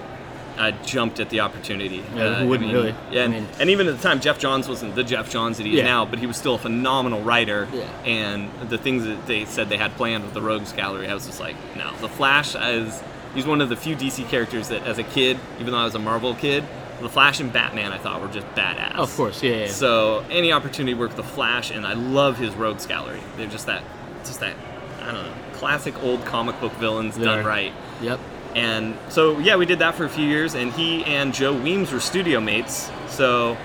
I 0.61 0.73
jumped 0.73 1.19
at 1.21 1.31
the 1.31 1.41
opportunity. 1.41 2.05
Yeah, 2.15 2.23
Uh, 2.25 2.35
who 2.41 2.49
wouldn't 2.49 2.71
I 2.71 2.73
mean, 2.73 2.83
really? 2.85 2.95
Yeah, 3.11 3.23
and, 3.25 3.35
I 3.35 3.39
mean- 3.41 3.49
and 3.61 3.71
even 3.71 3.89
at 3.89 3.97
the 3.97 4.03
time, 4.03 4.21
Geoff 4.21 4.39
Johns 4.39 4.69
wasn't 4.69 4.95
the 4.95 5.03
Geoff 5.03 5.31
Johns 5.31 5.57
that 5.57 5.65
he 5.67 5.73
is 5.73 5.79
Yeah. 5.79 5.85
now, 5.85 6.05
but 6.05 6.19
he 6.19 6.27
was 6.27 6.37
still 6.37 6.55
a 6.55 6.59
phenomenal 6.59 7.23
writer. 7.23 7.67
Yeah. 7.73 7.85
And 8.05 8.51
the 8.69 8.79
things 8.79 9.05
that 9.05 9.27
they 9.27 9.45
said 9.47 9.69
they 9.71 9.79
had 9.79 9.97
planned 9.97 10.25
with 10.25 10.35
the 10.35 10.43
Rogues 10.43 10.73
Gallery, 10.73 11.09
I 11.09 11.15
was 11.15 11.27
just 11.27 11.41
like, 11.41 11.57
no. 11.77 11.91
The 12.01 12.09
Flash 12.09 12.55
is 12.55 13.03
he's 13.35 13.47
one 13.47 13.61
of 13.61 13.69
the 13.69 13.77
few 13.77 13.97
DC 13.97 14.25
characters 14.29 14.69
that, 14.69 14.87
as 14.87 14.99
a 14.99 15.03
kid, 15.05 15.39
even 15.61 15.73
though 15.73 15.79
I 15.79 15.85
was 15.85 15.95
a 15.95 15.99
Marvel 16.01 16.35
kid, 16.35 16.65
the 17.01 17.09
Flash 17.09 17.41
and 17.41 17.51
Batman 17.51 17.93
I 17.93 17.99
thought 17.99 18.21
were 18.21 18.29
just 18.29 18.47
badass. 18.55 18.97
Of 18.97 19.17
course, 19.17 19.43
yeah, 19.43 19.53
yeah. 19.63 19.67
So 19.69 20.23
any 20.31 20.53
opportunity 20.53 20.93
to 20.93 20.99
work 21.01 21.17
with 21.17 21.17
the 21.17 21.33
Flash, 21.33 21.71
and 21.71 21.87
I 21.87 21.95
love 21.95 22.37
his 22.37 22.55
Rogues 22.55 22.85
Gallery. 22.85 23.21
They're 23.39 23.47
just 23.47 23.65
that, 23.67 23.83
just 24.27 24.41
that, 24.41 24.55
I 25.01 25.07
don't 25.07 25.15
know, 25.15 25.33
classic 25.55 25.95
old 26.03 26.25
comic 26.27 26.61
book 26.61 26.73
villains 26.75 27.15
done 27.17 27.25
They're- 27.25 27.43
right. 27.49 27.73
Yep. 28.03 28.21
And 28.55 28.97
so, 29.11 29.39
yeah, 29.39 29.57
we 29.57 29.67
did 29.67 29.79
that 29.79 29.95
for 29.95 30.05
a 30.05 30.09
few 30.09 30.27
years, 30.27 30.55
and 30.55 30.73
he 30.73 31.05
and 31.05 31.33
Joe 31.33 31.55
Weems 31.55 31.93
were 31.93 32.01
studio 32.01 32.41
mates. 32.41 32.91
So 33.09 33.57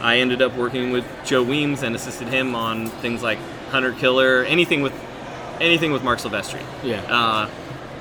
I 0.00 0.18
ended 0.18 0.40
up 0.40 0.56
working 0.56 0.92
with 0.92 1.04
Joe 1.24 1.42
Weems 1.42 1.82
and 1.82 1.94
assisted 1.94 2.28
him 2.28 2.54
on 2.54 2.86
things 2.86 3.22
like 3.22 3.38
Hunter 3.70 3.92
Killer, 3.92 4.44
anything 4.44 4.82
with 4.82 4.94
anything 5.60 5.92
with 5.92 6.02
Marc 6.02 6.20
Silvestri. 6.20 6.62
Yeah. 6.82 7.02
Uh, 7.02 7.50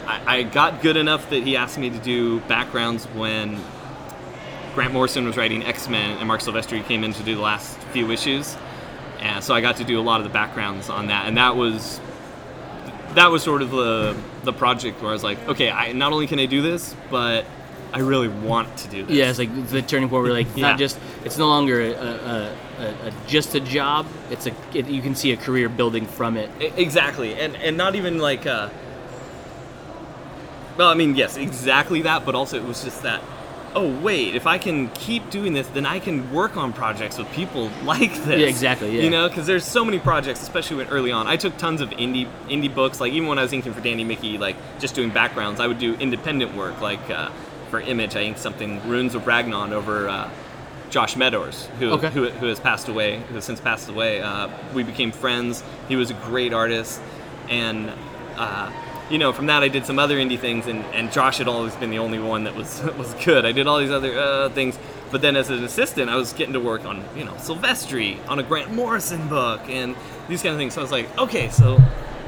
I, 0.08 0.38
I 0.38 0.44
got 0.44 0.82
good 0.82 0.96
enough 0.96 1.30
that 1.30 1.44
he 1.44 1.58
asked 1.58 1.78
me 1.78 1.90
to 1.90 2.00
do 2.00 2.40
backgrounds 2.42 3.06
when 3.08 3.60
Grant 4.76 4.94
Morrison 4.94 5.26
was 5.26 5.36
writing 5.36 5.64
X 5.64 5.90
Men 5.90 6.18
and 6.18 6.28
Marc 6.28 6.42
Silvestri 6.42 6.84
came 6.86 7.04
in 7.04 7.14
to 7.14 7.24
do 7.24 7.36
the 7.36 7.42
last 7.42 7.78
few 7.92 8.12
issues. 8.12 8.56
And 9.20 9.44
so 9.44 9.54
I 9.54 9.60
got 9.60 9.76
to 9.78 9.84
do 9.84 10.00
a 10.00 10.02
lot 10.02 10.22
of 10.22 10.24
the 10.24 10.32
backgrounds 10.32 10.90
on 10.90 11.08
that, 11.08 11.28
and 11.28 11.36
that 11.36 11.58
was 11.58 12.00
that 13.16 13.32
was 13.32 13.44
sort 13.44 13.62
of 13.62 13.72
the 13.72 14.16
the 14.44 14.54
project 14.54 15.02
where 15.02 15.10
I 15.10 15.14
was 15.14 15.24
like, 15.24 15.40
okay, 15.48 15.70
I 15.72 15.92
not 15.94 16.12
only 16.14 16.28
can 16.28 16.40
I 16.40 16.46
do 16.46 16.62
this, 16.62 16.96
but 17.10 17.46
I 17.92 18.00
really 18.00 18.28
want 18.28 18.78
to 18.78 18.88
do 18.88 19.04
this. 19.06 19.16
Yeah, 19.16 19.30
it's 19.30 19.40
like 19.40 19.70
the 19.70 19.82
turning 19.82 20.10
point 20.10 20.24
where 20.24 20.34
like 20.34 20.48
it's 20.48 20.58
Yeah. 20.58 20.70
not 20.70 20.80
just 20.80 21.00
it's 21.26 21.38
no 21.38 21.48
longer 21.48 21.82
a, 21.82 21.92
a, 21.92 22.56
a, 22.80 23.08
a 23.08 23.14
just 23.28 23.56
a 23.56 23.60
job. 23.60 24.06
It's 24.30 24.46
a 24.48 24.54
it, 24.74 24.88
you 24.88 25.02
can 25.02 25.16
see 25.16 25.32
a 25.32 25.38
career 25.38 25.70
building 25.70 26.06
from 26.06 26.38
it. 26.38 26.50
Exactly, 26.78 27.34
and 27.36 27.56
and 27.56 27.78
not 27.78 27.96
even 27.96 28.20
like. 28.20 28.46
Uh, 28.46 28.70
well, 30.78 30.90
I 30.90 30.94
mean, 30.94 31.16
yes, 31.16 31.36
exactly 31.36 32.04
that, 32.04 32.26
but 32.26 32.36
also 32.36 32.56
it 32.58 32.64
was 32.64 32.84
just 32.84 33.04
that. 33.04 33.22
Oh 33.76 33.88
wait, 34.02 34.36
if 34.36 34.48
I 34.48 34.58
can 34.58 34.90
keep 34.90 35.30
doing 35.30 35.54
this, 35.54 35.68
then 35.68 35.86
I 35.86 36.00
can 36.00 36.32
work 36.34 36.58
on 36.58 36.74
projects 36.74 37.18
with 37.18 37.32
people 37.34 37.70
like 37.84 38.14
this. 38.24 38.40
Yeah, 38.40 38.48
exactly, 38.48 38.96
yeah. 38.98 39.04
You 39.04 39.10
know, 39.10 39.30
because 39.30 39.46
there's 39.46 39.66
so 39.66 39.86
many 39.86 40.00
projects, 40.00 40.42
especially 40.42 40.78
when 40.78 40.88
early 40.88 41.12
on. 41.12 41.28
I 41.28 41.38
took 41.38 41.56
tons 41.58 41.82
of 41.82 41.90
indie 41.92 42.28
indie 42.48 42.74
books. 42.74 43.00
Like 43.00 43.14
even 43.14 43.28
when 43.28 43.38
I 43.40 43.44
was 43.44 43.54
inking 43.54 43.74
for 43.74 43.82
Danny 43.82 44.04
Miki, 44.04 44.38
like 44.38 44.56
just 44.80 44.96
doing 44.96 45.10
backgrounds, 45.12 45.60
I 45.60 45.68
would 45.68 45.80
do 45.80 45.94
independent 45.96 46.56
work. 46.56 46.82
Like 46.82 47.10
uh, 47.10 47.30
for 47.70 47.80
Image, 47.80 48.16
I 48.16 48.22
inked 48.22 48.40
something 48.40 48.82
Runes 48.90 49.14
of 49.14 49.24
Ragnan 49.28 49.72
over 49.72 50.10
uh, 50.10 50.30
Josh 50.90 51.16
Medors, 51.16 51.68
who, 51.78 51.92
Okay. 51.92 52.10
who 52.10 52.28
who 52.30 52.48
has 52.48 52.60
passed 52.60 52.88
away, 52.88 53.20
who 53.30 53.36
has 53.36 53.46
since 53.46 53.60
passed 53.60 53.90
away. 53.90 54.22
Uh, 54.22 54.50
we 54.74 54.82
became 54.82 55.12
friends. 55.12 55.64
He 55.88 55.96
was 55.96 56.10
a 56.10 56.16
great 56.16 56.52
artist, 56.54 57.00
and 57.50 57.92
uh, 58.38 58.72
you 59.10 59.18
know, 59.18 59.34
from 59.34 59.48
that 59.48 59.64
I 59.64 59.68
did 59.68 59.86
some 59.86 59.98
other 59.98 60.18
indie 60.18 60.40
things, 60.40 60.68
and, 60.68 60.84
and 60.94 61.12
Josh 61.12 61.40
had 61.40 61.48
always 61.48 61.76
been 61.76 61.90
the 61.90 62.00
only 62.00 62.20
one 62.20 62.44
that 62.44 62.56
was 62.56 62.82
was 62.98 63.14
good. 63.26 63.46
I 63.46 63.52
did 63.52 63.68
all 63.68 63.80
these 63.80 63.92
other 63.92 64.18
uh, 64.18 64.50
things, 64.50 64.78
but 65.12 65.22
then 65.22 65.36
as 65.36 65.50
an 65.50 65.64
assistant, 65.64 66.10
I 66.10 66.16
was 66.16 66.34
getting 66.34 66.54
to 66.54 66.60
work 66.60 66.86
on 66.86 67.04
you 67.16 67.26
know 67.26 67.34
Silvestri, 67.34 68.18
on 68.28 68.40
a 68.40 68.44
Grant 68.44 68.74
Morrison 68.74 69.28
book, 69.28 69.62
and 69.68 69.96
these 70.28 70.44
kind 70.44 70.54
of 70.54 70.60
things. 70.60 70.74
So 70.74 70.82
I 70.82 70.84
was 70.84 70.92
like, 70.92 71.18
okay, 71.18 71.50
so 71.50 71.82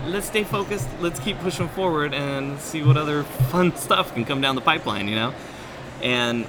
let's 0.05 0.27
stay 0.27 0.43
focused. 0.43 0.87
Let's 0.99 1.19
keep 1.19 1.37
pushing 1.39 1.69
forward 1.69 2.13
and 2.13 2.59
see 2.59 2.83
what 2.83 2.97
other 2.97 3.23
fun 3.51 3.75
stuff 3.75 4.13
can 4.13 4.25
come 4.25 4.41
down 4.41 4.55
the 4.55 4.61
pipeline, 4.61 5.07
you 5.07 5.15
know. 5.15 5.33
And 6.01 6.47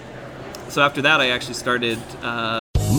so 0.68 0.82
after 0.82 1.02
that, 1.02 1.20
I 1.20 1.30
actually 1.30 1.54
started. 1.54 1.98
Uh, 2.22 2.61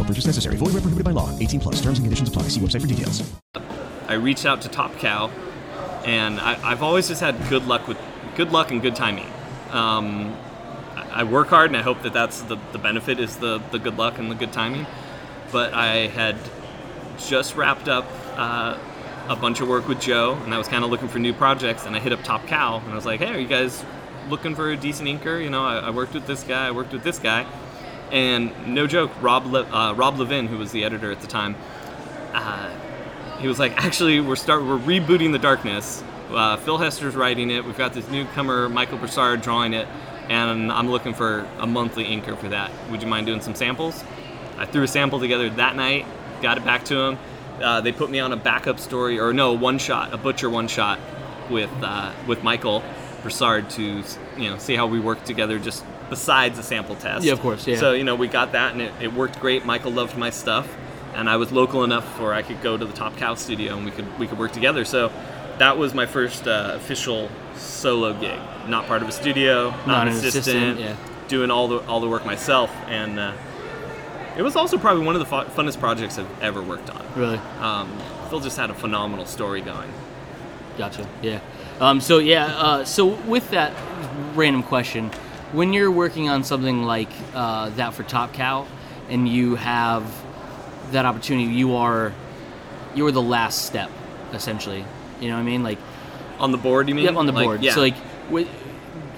No 0.00 0.06
purchase 0.06 0.24
necessary. 0.24 0.56
Void 0.56 0.72
where 0.72 0.80
prohibited 0.80 1.04
by 1.04 1.10
law. 1.10 1.28
18 1.38 1.60
plus. 1.60 1.74
Terms 1.82 1.98
and 1.98 2.06
conditions 2.06 2.30
apply. 2.30 2.44
See 2.44 2.58
website 2.58 2.80
for 2.80 2.86
details. 2.86 3.22
I 4.08 4.14
reached 4.14 4.46
out 4.46 4.62
to 4.62 4.68
Top 4.70 4.96
Cow, 4.96 5.28
and 6.06 6.40
I, 6.40 6.58
I've 6.70 6.82
always 6.82 7.08
just 7.08 7.20
had 7.20 7.36
good 7.50 7.66
luck 7.66 7.86
with 7.86 7.98
good 8.34 8.50
luck 8.50 8.70
and 8.70 8.80
good 8.80 8.96
timing. 8.96 9.26
Um, 9.70 10.34
I 10.96 11.20
I 11.20 11.24
work 11.24 11.48
hard, 11.48 11.68
and 11.68 11.76
I 11.76 11.82
hope 11.82 12.02
that 12.02 12.14
that's 12.14 12.40
the, 12.40 12.56
the 12.72 12.78
benefit 12.78 13.20
is 13.20 13.36
the, 13.36 13.58
the 13.72 13.78
good 13.78 13.98
luck 13.98 14.18
and 14.18 14.30
the 14.30 14.34
good 14.34 14.54
timing. 14.54 14.86
But 15.52 15.74
I 15.74 16.06
had 16.06 16.36
just 17.18 17.54
wrapped 17.54 17.88
up 17.88 18.06
uh, 18.36 18.78
a 19.28 19.36
bunch 19.36 19.60
of 19.60 19.68
work 19.68 19.86
with 19.86 20.00
Joe, 20.00 20.38
and 20.44 20.54
I 20.54 20.58
was 20.58 20.66
kind 20.66 20.82
of 20.82 20.88
looking 20.88 21.08
for 21.08 21.18
new 21.18 21.34
projects. 21.34 21.84
And 21.84 21.94
I 21.94 21.98
hit 21.98 22.14
up 22.14 22.24
Top 22.24 22.46
Cow, 22.46 22.78
and 22.78 22.90
I 22.90 22.94
was 22.94 23.04
like, 23.04 23.20
"Hey, 23.20 23.34
are 23.34 23.38
you 23.38 23.46
guys 23.46 23.84
looking 24.30 24.54
for 24.54 24.70
a 24.70 24.78
decent 24.78 25.10
inker? 25.10 25.44
You 25.44 25.50
know, 25.50 25.62
I, 25.62 25.76
I 25.76 25.90
worked 25.90 26.14
with 26.14 26.26
this 26.26 26.42
guy, 26.42 26.68
I 26.68 26.70
worked 26.70 26.94
with 26.94 27.02
this 27.02 27.18
guy." 27.18 27.46
And 28.10 28.74
no 28.74 28.86
joke, 28.86 29.10
Rob 29.20 29.46
Le- 29.46 29.70
uh, 29.70 29.94
Rob 29.94 30.18
Levin, 30.18 30.48
who 30.48 30.58
was 30.58 30.72
the 30.72 30.84
editor 30.84 31.12
at 31.12 31.20
the 31.20 31.26
time, 31.26 31.54
uh, 32.32 32.70
he 33.38 33.48
was 33.48 33.58
like, 33.58 33.76
actually, 33.82 34.20
we're 34.20 34.36
start 34.36 34.62
we're 34.64 34.78
rebooting 34.78 35.32
the 35.32 35.38
darkness. 35.38 36.02
Uh, 36.30 36.56
Phil 36.56 36.78
Hester's 36.78 37.16
writing 37.16 37.50
it. 37.50 37.64
We've 37.64 37.78
got 37.78 37.92
this 37.92 38.08
newcomer, 38.08 38.68
Michael 38.68 38.98
Broussard, 38.98 39.42
drawing 39.42 39.72
it, 39.72 39.88
and 40.28 40.70
I'm 40.70 40.90
looking 40.90 41.14
for 41.14 41.46
a 41.58 41.66
monthly 41.66 42.04
inker 42.04 42.38
for 42.38 42.48
that. 42.48 42.70
Would 42.90 43.02
you 43.02 43.08
mind 43.08 43.26
doing 43.26 43.40
some 43.40 43.54
samples? 43.54 44.04
I 44.58 44.66
threw 44.66 44.82
a 44.82 44.88
sample 44.88 45.18
together 45.18 45.48
that 45.50 45.74
night, 45.74 46.06
got 46.42 46.58
it 46.58 46.64
back 46.64 46.84
to 46.86 47.00
him. 47.00 47.18
Uh, 47.60 47.80
they 47.80 47.92
put 47.92 48.10
me 48.10 48.20
on 48.20 48.32
a 48.32 48.36
backup 48.36 48.78
story, 48.78 49.18
or 49.18 49.32
no, 49.32 49.52
one 49.52 49.78
shot, 49.78 50.12
a 50.12 50.18
butcher 50.18 50.48
one 50.48 50.68
shot 50.68 50.98
with 51.50 51.70
uh, 51.82 52.12
with 52.26 52.42
Michael 52.42 52.82
Broussard 53.22 53.70
to 53.70 54.02
you 54.36 54.50
know 54.50 54.58
see 54.58 54.76
how 54.76 54.86
we 54.86 55.00
work 55.00 55.24
together, 55.24 55.58
just 55.58 55.84
besides 56.10 56.56
the 56.56 56.62
sample 56.62 56.96
test. 56.96 57.24
Yeah, 57.24 57.32
of 57.32 57.40
course, 57.40 57.66
yeah. 57.66 57.78
So 57.78 57.92
you 57.92 58.04
know 58.04 58.14
we 58.16 58.28
got 58.28 58.52
that, 58.52 58.72
and 58.72 58.82
it, 58.82 58.92
it 59.00 59.12
worked 59.12 59.40
great. 59.40 59.64
Michael 59.64 59.92
loved 59.92 60.16
my 60.18 60.30
stuff, 60.30 60.68
and 61.14 61.30
I 61.30 61.36
was 61.36 61.50
local 61.52 61.84
enough 61.84 62.18
where 62.20 62.34
I 62.34 62.42
could 62.42 62.60
go 62.62 62.76
to 62.76 62.84
the 62.84 62.92
Top 62.92 63.16
Cow 63.16 63.34
studio 63.34 63.76
and 63.76 63.84
we 63.84 63.90
could 63.90 64.18
we 64.18 64.26
could 64.26 64.38
work 64.38 64.52
together. 64.52 64.84
So 64.84 65.10
that 65.58 65.78
was 65.78 65.94
my 65.94 66.06
first 66.06 66.46
uh, 66.46 66.72
official 66.74 67.30
solo 67.54 68.12
gig. 68.12 68.38
Not 68.68 68.86
part 68.86 69.02
of 69.02 69.08
a 69.08 69.12
studio, 69.12 69.70
not, 69.70 69.86
Not 69.86 70.06
an 70.08 70.12
an 70.12 70.18
assistant, 70.18 70.46
assistant, 70.46 70.80
yeah. 70.80 70.96
doing 71.28 71.50
all 71.50 71.68
the 71.68 71.78
all 71.86 72.00
the 72.00 72.08
work 72.08 72.26
myself, 72.26 72.70
and 72.88 73.18
uh, 73.18 73.32
it 74.36 74.42
was 74.42 74.56
also 74.56 74.78
probably 74.78 75.04
one 75.04 75.16
of 75.16 75.20
the 75.20 75.26
fu- 75.26 75.50
funnest 75.60 75.80
projects 75.80 76.18
I've 76.18 76.42
ever 76.42 76.62
worked 76.62 76.90
on. 76.90 77.04
Really? 77.16 77.38
Um, 77.60 77.90
Phil 78.28 78.40
just 78.40 78.56
had 78.56 78.70
a 78.70 78.74
phenomenal 78.74 79.26
story 79.26 79.60
going. 79.60 79.90
Gotcha. 80.78 81.06
Yeah. 81.20 81.40
Um, 81.80 82.00
so 82.00 82.18
yeah. 82.18 82.46
Uh, 82.46 82.84
so 82.84 83.06
with 83.06 83.50
that 83.50 83.72
random 84.34 84.62
question, 84.62 85.10
when 85.52 85.72
you're 85.72 85.90
working 85.90 86.28
on 86.28 86.44
something 86.44 86.84
like 86.84 87.10
uh, 87.34 87.70
that 87.70 87.94
for 87.94 88.02
Top 88.02 88.32
Cow, 88.32 88.66
and 89.08 89.28
you 89.28 89.56
have 89.56 90.04
that 90.92 91.04
opportunity, 91.04 91.52
you 91.52 91.74
are 91.76 92.12
you 92.94 93.06
are 93.06 93.12
the 93.12 93.22
last 93.22 93.64
step, 93.66 93.90
essentially. 94.32 94.84
You 95.20 95.28
know 95.28 95.34
what 95.34 95.40
I 95.42 95.44
mean? 95.44 95.62
Like 95.62 95.78
On 96.38 96.52
the 96.52 96.58
board, 96.58 96.88
you 96.88 96.94
mean? 96.94 97.04
Yep, 97.04 97.16
on 97.16 97.26
the 97.26 97.32
Like, 97.32 97.44
board. 97.44 97.62
yeah. 97.62 97.74
So 97.74 97.80
like, 97.80 97.94
wa- 98.30 98.44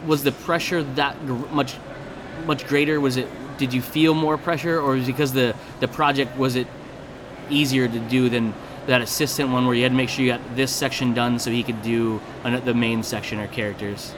was 0.06 0.24
the 0.24 0.32
pressure 0.32 0.82
that 0.82 1.24
gr- 1.26 1.46
much 1.52 1.76
much 2.46 2.66
greater? 2.66 3.00
Was 3.00 3.16
it? 3.16 3.28
Did 3.58 3.72
you 3.72 3.80
feel 3.82 4.14
more 4.14 4.36
pressure, 4.38 4.80
or 4.80 4.92
was 4.94 5.04
it 5.04 5.06
because 5.12 5.32
the 5.32 5.54
the 5.80 5.88
project 5.88 6.36
was 6.36 6.56
it 6.56 6.66
easier 7.50 7.86
to 7.86 7.98
do 7.98 8.28
than 8.28 8.54
that 8.86 9.00
assistant 9.02 9.50
one 9.50 9.66
where 9.66 9.74
you 9.76 9.82
had 9.84 9.92
to 9.92 9.96
make 9.96 10.08
sure 10.08 10.24
you 10.24 10.32
got 10.32 10.56
this 10.56 10.72
section 10.72 11.14
done 11.14 11.38
so 11.38 11.50
he 11.50 11.62
could 11.62 11.82
do 11.82 12.20
the 12.64 12.74
main 12.74 13.02
section 13.04 13.38
or 13.38 13.46
characters? 13.46 14.12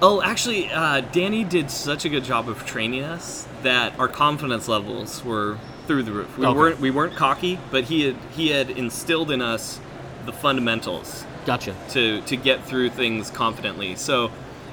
Oh, 0.00 0.22
actually, 0.22 0.70
uh, 0.70 1.00
Danny 1.00 1.42
did 1.42 1.70
such 1.70 2.04
a 2.04 2.08
good 2.08 2.22
job 2.22 2.48
of 2.48 2.64
training 2.64 3.02
us 3.02 3.48
that 3.62 3.98
our 3.98 4.06
confidence 4.06 4.68
levels 4.68 5.24
were 5.24 5.58
through 5.88 6.04
the 6.04 6.12
roof. 6.12 6.38
We 6.38 6.46
Okay. 6.46 6.56
weren't 6.56 6.80
we 6.80 6.90
weren't 6.90 7.16
cocky, 7.16 7.58
but 7.70 7.84
he 7.84 8.02
had 8.02 8.16
he 8.36 8.48
had 8.50 8.70
instilled 8.70 9.30
in 9.30 9.42
us 9.42 9.80
the 10.24 10.32
fundamentals 10.32 11.24
Gotcha. 11.46 11.74
to 11.90 12.20
to 12.22 12.36
get 12.36 12.64
through 12.64 12.90
things 12.90 13.30
confidently. 13.30 13.96
So 13.96 14.30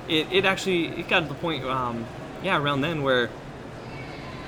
it, 0.08 0.28
it 0.32 0.46
actually 0.46 0.88
it 0.90 1.08
got 1.08 1.22
to 1.22 1.28
the 1.28 1.34
point 1.36 1.64
um, 1.66 2.06
yeah 2.44 2.58
around 2.62 2.82
then 2.82 3.02
where 3.02 3.30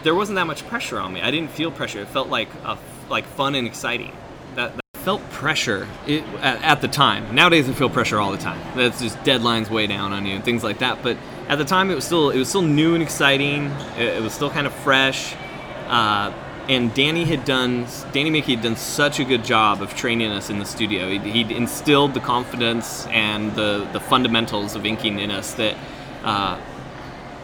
there 0.04 0.14
wasn't 0.14 0.36
that 0.36 0.46
much 0.46 0.68
pressure 0.68 1.00
on 1.00 1.12
me. 1.12 1.22
I 1.22 1.32
didn't 1.32 1.50
feel 1.50 1.72
pressure. 1.72 2.02
It 2.02 2.08
felt 2.10 2.28
like 2.30 2.50
a, 2.64 2.78
like 3.10 3.26
fun 3.26 3.56
and 3.56 3.66
exciting. 3.66 4.12
That, 4.56 4.76
that 4.76 4.82
felt 5.08 5.30
pressure 5.30 5.88
it, 6.06 6.22
at, 6.42 6.62
at 6.64 6.82
the 6.82 6.88
time. 6.90 7.34
Nowadays 7.34 7.70
I 7.70 7.72
feel 7.72 7.90
pressure 7.90 8.20
all 8.20 8.34
the 8.34 8.38
time. 8.38 8.60
That's 8.76 9.00
just 9.00 9.18
deadlines 9.20 9.70
way 9.70 9.88
down 9.88 10.12
on 10.12 10.26
you 10.26 10.36
and 10.36 10.44
things 10.44 10.66
like 10.66 10.80
that. 10.80 11.02
But 11.02 11.16
at 11.48 11.58
the 11.58 11.64
time 11.64 11.90
it 11.90 11.96
was 11.96 12.04
still 12.04 12.30
it 12.30 12.38
was 12.38 12.50
still 12.50 12.62
new 12.62 12.94
and 12.94 13.02
exciting. 13.02 13.68
It, 13.98 14.18
it 14.18 14.22
was 14.22 14.34
still 14.34 14.50
kind 14.50 14.68
of 14.68 14.74
fresh. 14.74 15.34
Uh, 15.88 16.34
and 16.68 16.94
Danny 16.94 17.24
had 17.24 17.46
done 17.46 17.88
Danny 18.12 18.30
Miki 18.30 18.56
had 18.56 18.64
done 18.66 18.76
such 18.76 19.22
a 19.22 19.24
good 19.24 19.46
job 19.46 19.82
of 19.82 19.96
training 19.96 20.30
us 20.30 20.50
in 20.50 20.60
the 20.60 20.66
studio. 20.66 21.10
He'd, 21.10 21.22
he'd 21.22 21.52
instilled 21.52 22.14
the 22.14 22.20
confidence 22.20 23.08
and 23.08 23.56
the 23.56 23.88
the 23.94 24.02
fundamentals 24.02 24.76
of 24.76 24.86
inking 24.86 25.20
in 25.20 25.32
us 25.32 25.54
that 25.54 25.78
uh, 26.26 26.60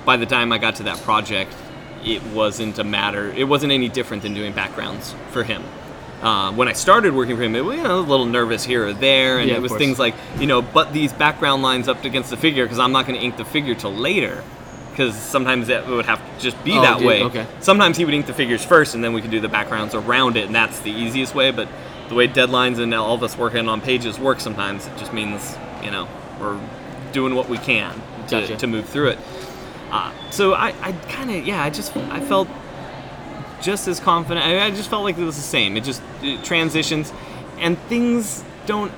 by 0.03 0.17
the 0.17 0.25
time 0.25 0.51
I 0.51 0.58
got 0.58 0.75
to 0.75 0.84
that 0.84 0.98
project, 1.03 1.55
it 2.03 2.22
wasn't 2.24 2.77
a 2.77 2.84
matter. 2.84 3.29
It 3.32 3.46
wasn't 3.46 3.72
any 3.72 3.88
different 3.88 4.22
than 4.22 4.34
doing 4.34 4.51
backgrounds 4.51 5.15
for 5.32 5.46
him. 5.46 5.63
Uh, 6.22 6.53
when 6.53 6.67
I 6.70 6.74
started 6.74 7.13
working 7.13 7.36
for 7.36 7.43
him, 7.43 7.55
it 7.55 7.65
was 7.65 7.75
you 7.77 7.84
know, 7.84 8.00
a 8.00 8.01
little 8.01 8.25
nervous 8.25 8.63
here 8.63 8.88
or 8.88 8.93
there, 8.93 9.39
and 9.39 9.50
Yeah, 9.50 9.55
it 9.55 9.62
was 9.62 9.74
things 9.74 10.00
like 10.00 10.15
you 10.39 10.48
know, 10.48 10.62
but 10.62 10.93
these 10.93 11.12
background 11.12 11.62
lines 11.63 11.88
up 11.89 12.03
against 12.05 12.29
the 12.29 12.38
figure 12.38 12.63
because 12.65 12.79
I'm 12.79 12.91
not 12.93 13.05
going 13.05 13.20
to 13.20 13.25
ink 13.25 13.36
the 13.38 13.46
figure 13.46 13.75
till 13.75 13.93
later. 13.93 14.43
Because 14.91 15.15
sometimes 15.15 15.67
that 15.67 15.88
would 15.88 16.05
have 16.05 16.20
to 16.20 16.39
just 16.43 16.63
be 16.63 16.77
Oh, 16.77 16.82
that 16.84 17.00
dude, 17.00 17.08
way. 17.08 17.24
okay. 17.24 17.48
Sometimes 17.62 17.98
he 17.98 18.05
would 18.05 18.13
ink 18.13 18.27
the 18.27 18.34
figures 18.34 18.63
first, 18.63 18.93
and 18.93 19.03
then 19.03 19.12
we 19.12 19.22
could 19.24 19.32
do 19.32 19.39
the 19.39 19.50
backgrounds 19.50 19.96
around 19.96 20.38
it, 20.38 20.46
and 20.46 20.53
that's 20.53 20.79
the 20.82 20.91
easiest 20.91 21.34
way. 21.34 21.50
But 21.50 21.67
the 22.10 22.15
way 22.15 22.27
deadlines 22.27 22.77
and 22.79 22.93
all 22.93 23.15
of 23.15 23.24
us 23.24 23.36
working 23.36 23.67
on 23.67 23.82
pages 23.82 24.20
work, 24.20 24.39
sometimes 24.39 24.86
it 24.86 24.96
just 24.98 25.12
means 25.12 25.58
you 25.84 25.89
know 25.89 26.08
we're 26.39 26.60
doing 27.12 27.34
what 27.36 27.50
we 27.50 27.58
can 27.58 27.93
to, 28.27 28.41
Gotcha. 28.41 28.55
to 28.58 28.67
move 28.67 28.86
through 28.88 29.10
it. 29.10 29.20
Uh, 29.91 30.12
so 30.32 30.53
I, 30.53 30.74
I 30.82 30.91
kind 31.10 31.32
of 31.32 31.46
yeah 31.46 31.63
I 31.63 31.70
just 31.72 31.96
I 31.98 32.20
felt 32.20 32.48
just 33.63 33.88
as 33.88 34.00
confident. 34.00 34.46
I, 34.46 34.65
I 34.65 34.72
just 34.72 34.89
felt 34.89 35.03
like 35.03 35.17
it 35.17 35.24
was 35.24 35.36
the 35.36 35.41
same. 35.41 35.75
It 35.77 35.84
just 35.84 36.01
it 36.22 36.43
transitions, 36.43 37.12
and 37.58 37.77
things 37.89 38.43
don't. 38.65 38.91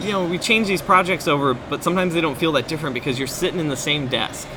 You 0.00 0.12
know, 0.12 0.24
we 0.26 0.38
change 0.38 0.68
these 0.68 0.80
projects 0.82 1.28
over, 1.28 1.54
but 1.54 1.82
sometimes 1.82 2.14
they 2.14 2.20
don't 2.20 2.38
feel 2.38 2.52
that 2.52 2.68
different 2.68 2.94
because 2.94 3.18
you're 3.18 3.28
sitting 3.28 3.60
in 3.60 3.68
the 3.68 3.76
same 3.76 4.08
desk 4.08 4.48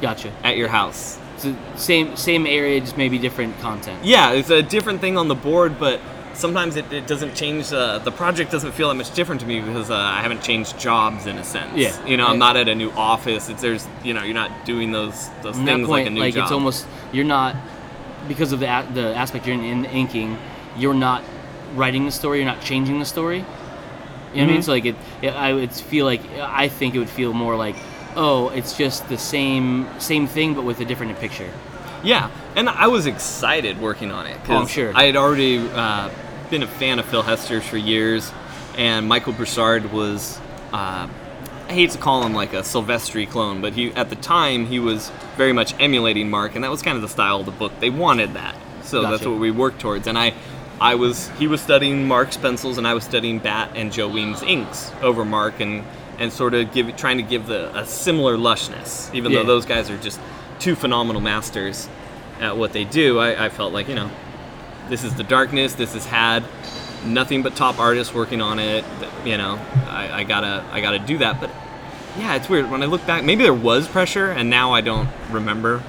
Gotcha. 0.00 0.32
at 0.44 0.56
your 0.56 0.68
house. 0.68 1.18
So 1.38 1.56
same 1.76 2.16
same 2.16 2.46
area, 2.46 2.80
just 2.80 2.96
maybe 2.96 3.18
different 3.18 3.58
content. 3.60 4.04
Yeah, 4.04 4.32
it's 4.32 4.50
a 4.50 4.62
different 4.62 5.00
thing 5.00 5.16
on 5.16 5.28
the 5.28 5.34
board, 5.34 5.78
but 5.78 6.00
sometimes 6.34 6.76
it, 6.76 6.92
it 6.92 7.06
doesn't 7.06 7.34
change. 7.34 7.72
Uh, 7.72 7.98
the 7.98 8.12
project 8.12 8.50
doesn't 8.52 8.72
feel 8.72 8.88
that 8.88 8.94
much 8.94 9.12
different 9.14 9.40
to 9.40 9.46
me 9.46 9.60
because 9.60 9.90
uh, 9.90 9.96
I 9.96 10.20
haven't 10.20 10.42
changed 10.42 10.78
jobs 10.78 11.26
in 11.26 11.38
a 11.38 11.44
sense. 11.44 11.76
Yeah. 11.76 12.06
you 12.06 12.16
know. 12.16 12.26
I'm 12.26 12.38
not 12.38 12.56
at 12.56 12.68
a 12.68 12.74
new 12.74 12.90
office. 12.92 13.48
It's 13.48 13.62
there's 13.62 13.86
you 14.04 14.14
know 14.14 14.22
you're 14.22 14.34
not 14.34 14.64
doing 14.64 14.92
those 14.92 15.28
those 15.42 15.56
From 15.56 15.66
things 15.66 15.86
point, 15.86 16.04
like 16.04 16.06
a 16.06 16.10
new 16.10 16.20
like 16.20 16.34
job. 16.34 16.44
it's 16.44 16.52
almost 16.52 16.86
you're 17.12 17.24
not 17.24 17.56
because 18.28 18.52
of 18.52 18.60
the 18.60 18.66
a- 18.66 18.86
the 18.92 19.14
aspect 19.16 19.46
you're 19.46 19.54
in, 19.56 19.64
in 19.64 19.84
inking. 19.86 20.38
You're 20.76 20.94
not 20.94 21.22
writing 21.74 22.04
the 22.04 22.12
story. 22.12 22.38
You're 22.38 22.46
not 22.46 22.60
changing 22.62 22.98
the 22.98 23.04
story. 23.04 23.38
You 23.38 23.44
know 23.44 23.48
what 24.34 24.42
I 24.42 24.46
mean? 24.46 24.56
Mhm. 24.60 24.64
So 24.64 24.72
like 24.72 24.84
it, 24.84 24.96
it, 25.22 25.30
I 25.30 25.52
would 25.54 25.72
feel 25.72 26.04
like 26.06 26.20
I 26.38 26.68
think 26.68 26.94
it 26.94 26.98
would 26.98 27.08
feel 27.10 27.32
more 27.32 27.56
like, 27.56 27.76
oh, 28.14 28.50
it's 28.50 28.76
just 28.76 29.08
the 29.08 29.18
same 29.18 29.88
same 29.98 30.26
thing 30.26 30.54
but 30.54 30.64
with 30.64 30.80
a 30.80 30.84
different 30.84 31.18
picture. 31.18 31.50
Yeah, 32.04 32.30
and 32.54 32.68
I 32.68 32.86
was 32.86 33.06
excited 33.06 33.80
working 33.80 34.12
on 34.12 34.26
it. 34.26 34.36
Oh, 34.48 34.58
I'm 34.58 34.66
sure. 34.68 34.92
I 34.94 35.04
had 35.04 35.16
already 35.16 35.58
uh, 35.58 36.10
been 36.50 36.62
a 36.62 36.66
fan 36.68 36.98
of 37.00 37.06
Phil 37.06 37.22
Hester's 37.22 37.64
for 37.66 37.76
years, 37.76 38.30
and 38.76 39.08
Michael 39.08 39.32
Broussard 39.32 39.90
was. 39.92 40.38
Uh, 40.72 41.08
I 41.68 41.72
hate 41.74 41.90
to 41.90 41.98
call 41.98 42.24
him 42.24 42.32
like 42.32 42.54
a 42.54 42.60
Silvestri 42.62 43.28
clone, 43.28 43.60
but 43.60 43.74
he 43.74 43.92
at 43.92 44.08
the 44.08 44.16
time 44.16 44.66
he 44.66 44.78
was 44.78 45.10
very 45.36 45.52
much 45.52 45.78
emulating 45.78 46.30
Marc, 46.30 46.54
and 46.54 46.64
that 46.64 46.70
was 46.70 46.80
kind 46.82 46.96
of 46.96 47.02
the 47.02 47.08
style 47.08 47.40
of 47.40 47.46
the 47.46 47.52
book. 47.52 47.72
They 47.80 47.90
wanted 47.90 48.34
that, 48.34 48.54
so 48.82 49.02
that's 49.02 49.26
what 49.26 49.38
we 49.38 49.50
worked 49.50 49.80
towards. 49.80 50.06
And 50.06 50.18
I, 50.18 50.32
I 50.80 50.94
was 50.94 51.28
he 51.38 51.46
was 51.46 51.60
studying 51.60 52.08
Marc's 52.08 52.38
pencils, 52.38 52.78
and 52.78 52.86
I 52.88 52.94
was 52.94 53.04
studying 53.04 53.38
Batt 53.38 53.72
and 53.74 53.92
Joe 53.92 54.08
Weems 54.08 54.42
inks 54.42 54.90
over 55.02 55.24
Marc, 55.26 55.60
and 55.60 55.84
and 56.18 56.32
sort 56.32 56.54
of 56.54 56.72
give 56.72 56.96
trying 56.96 57.18
to 57.18 57.22
give 57.22 57.46
the 57.46 57.76
a 57.78 57.84
similar 57.84 58.36
lushness, 58.38 59.12
even 59.14 59.30
Yeah. 59.30 59.40
though 59.40 59.46
those 59.46 59.66
guys 59.66 59.90
are 59.90 59.98
just 59.98 60.18
two 60.58 60.74
phenomenal 60.74 61.20
masters 61.20 61.86
at 62.40 62.56
what 62.56 62.72
they 62.72 62.84
do. 62.84 63.18
I, 63.18 63.44
I 63.46 63.48
felt 63.50 63.74
like 63.74 63.88
you 63.88 63.94
know, 63.94 64.10
this 64.88 65.04
is 65.04 65.14
the 65.16 65.22
darkness. 65.22 65.74
This 65.74 65.94
is 65.94 66.06
had 66.06 66.44
nothing 67.04 67.42
but 67.42 67.56
top 67.56 67.78
artists 67.78 68.12
working 68.14 68.40
on 68.40 68.58
it. 68.58 68.84
You 69.24 69.36
know, 69.36 69.58
I, 69.86 70.10
I 70.20 70.24
gotta 70.24 70.64
I 70.72 70.80
gotta 70.80 70.98
do 70.98 71.18
that. 71.18 71.40
But 71.40 71.50
yeah, 72.18 72.34
it's 72.34 72.48
weird 72.48 72.70
when 72.70 72.82
I 72.82 72.86
look 72.86 73.06
back. 73.06 73.24
Maybe 73.24 73.42
there 73.42 73.54
was 73.54 73.88
pressure, 73.88 74.30
and 74.30 74.50
now 74.50 74.72
I 74.72 74.80
don't 74.80 75.08
remember 75.30 75.82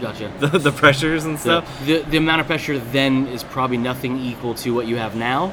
Gotcha. 0.00 0.32
the, 0.40 0.58
the 0.58 0.72
pressures 0.72 1.24
and 1.24 1.38
stuff. 1.38 1.84
the 1.86 2.02
the 2.02 2.16
amount 2.16 2.40
of 2.40 2.46
pressure 2.46 2.78
then 2.78 3.26
is 3.28 3.42
probably 3.42 3.78
nothing 3.78 4.18
equal 4.18 4.54
to 4.56 4.74
what 4.74 4.86
you 4.86 4.96
have 4.96 5.16
now, 5.16 5.52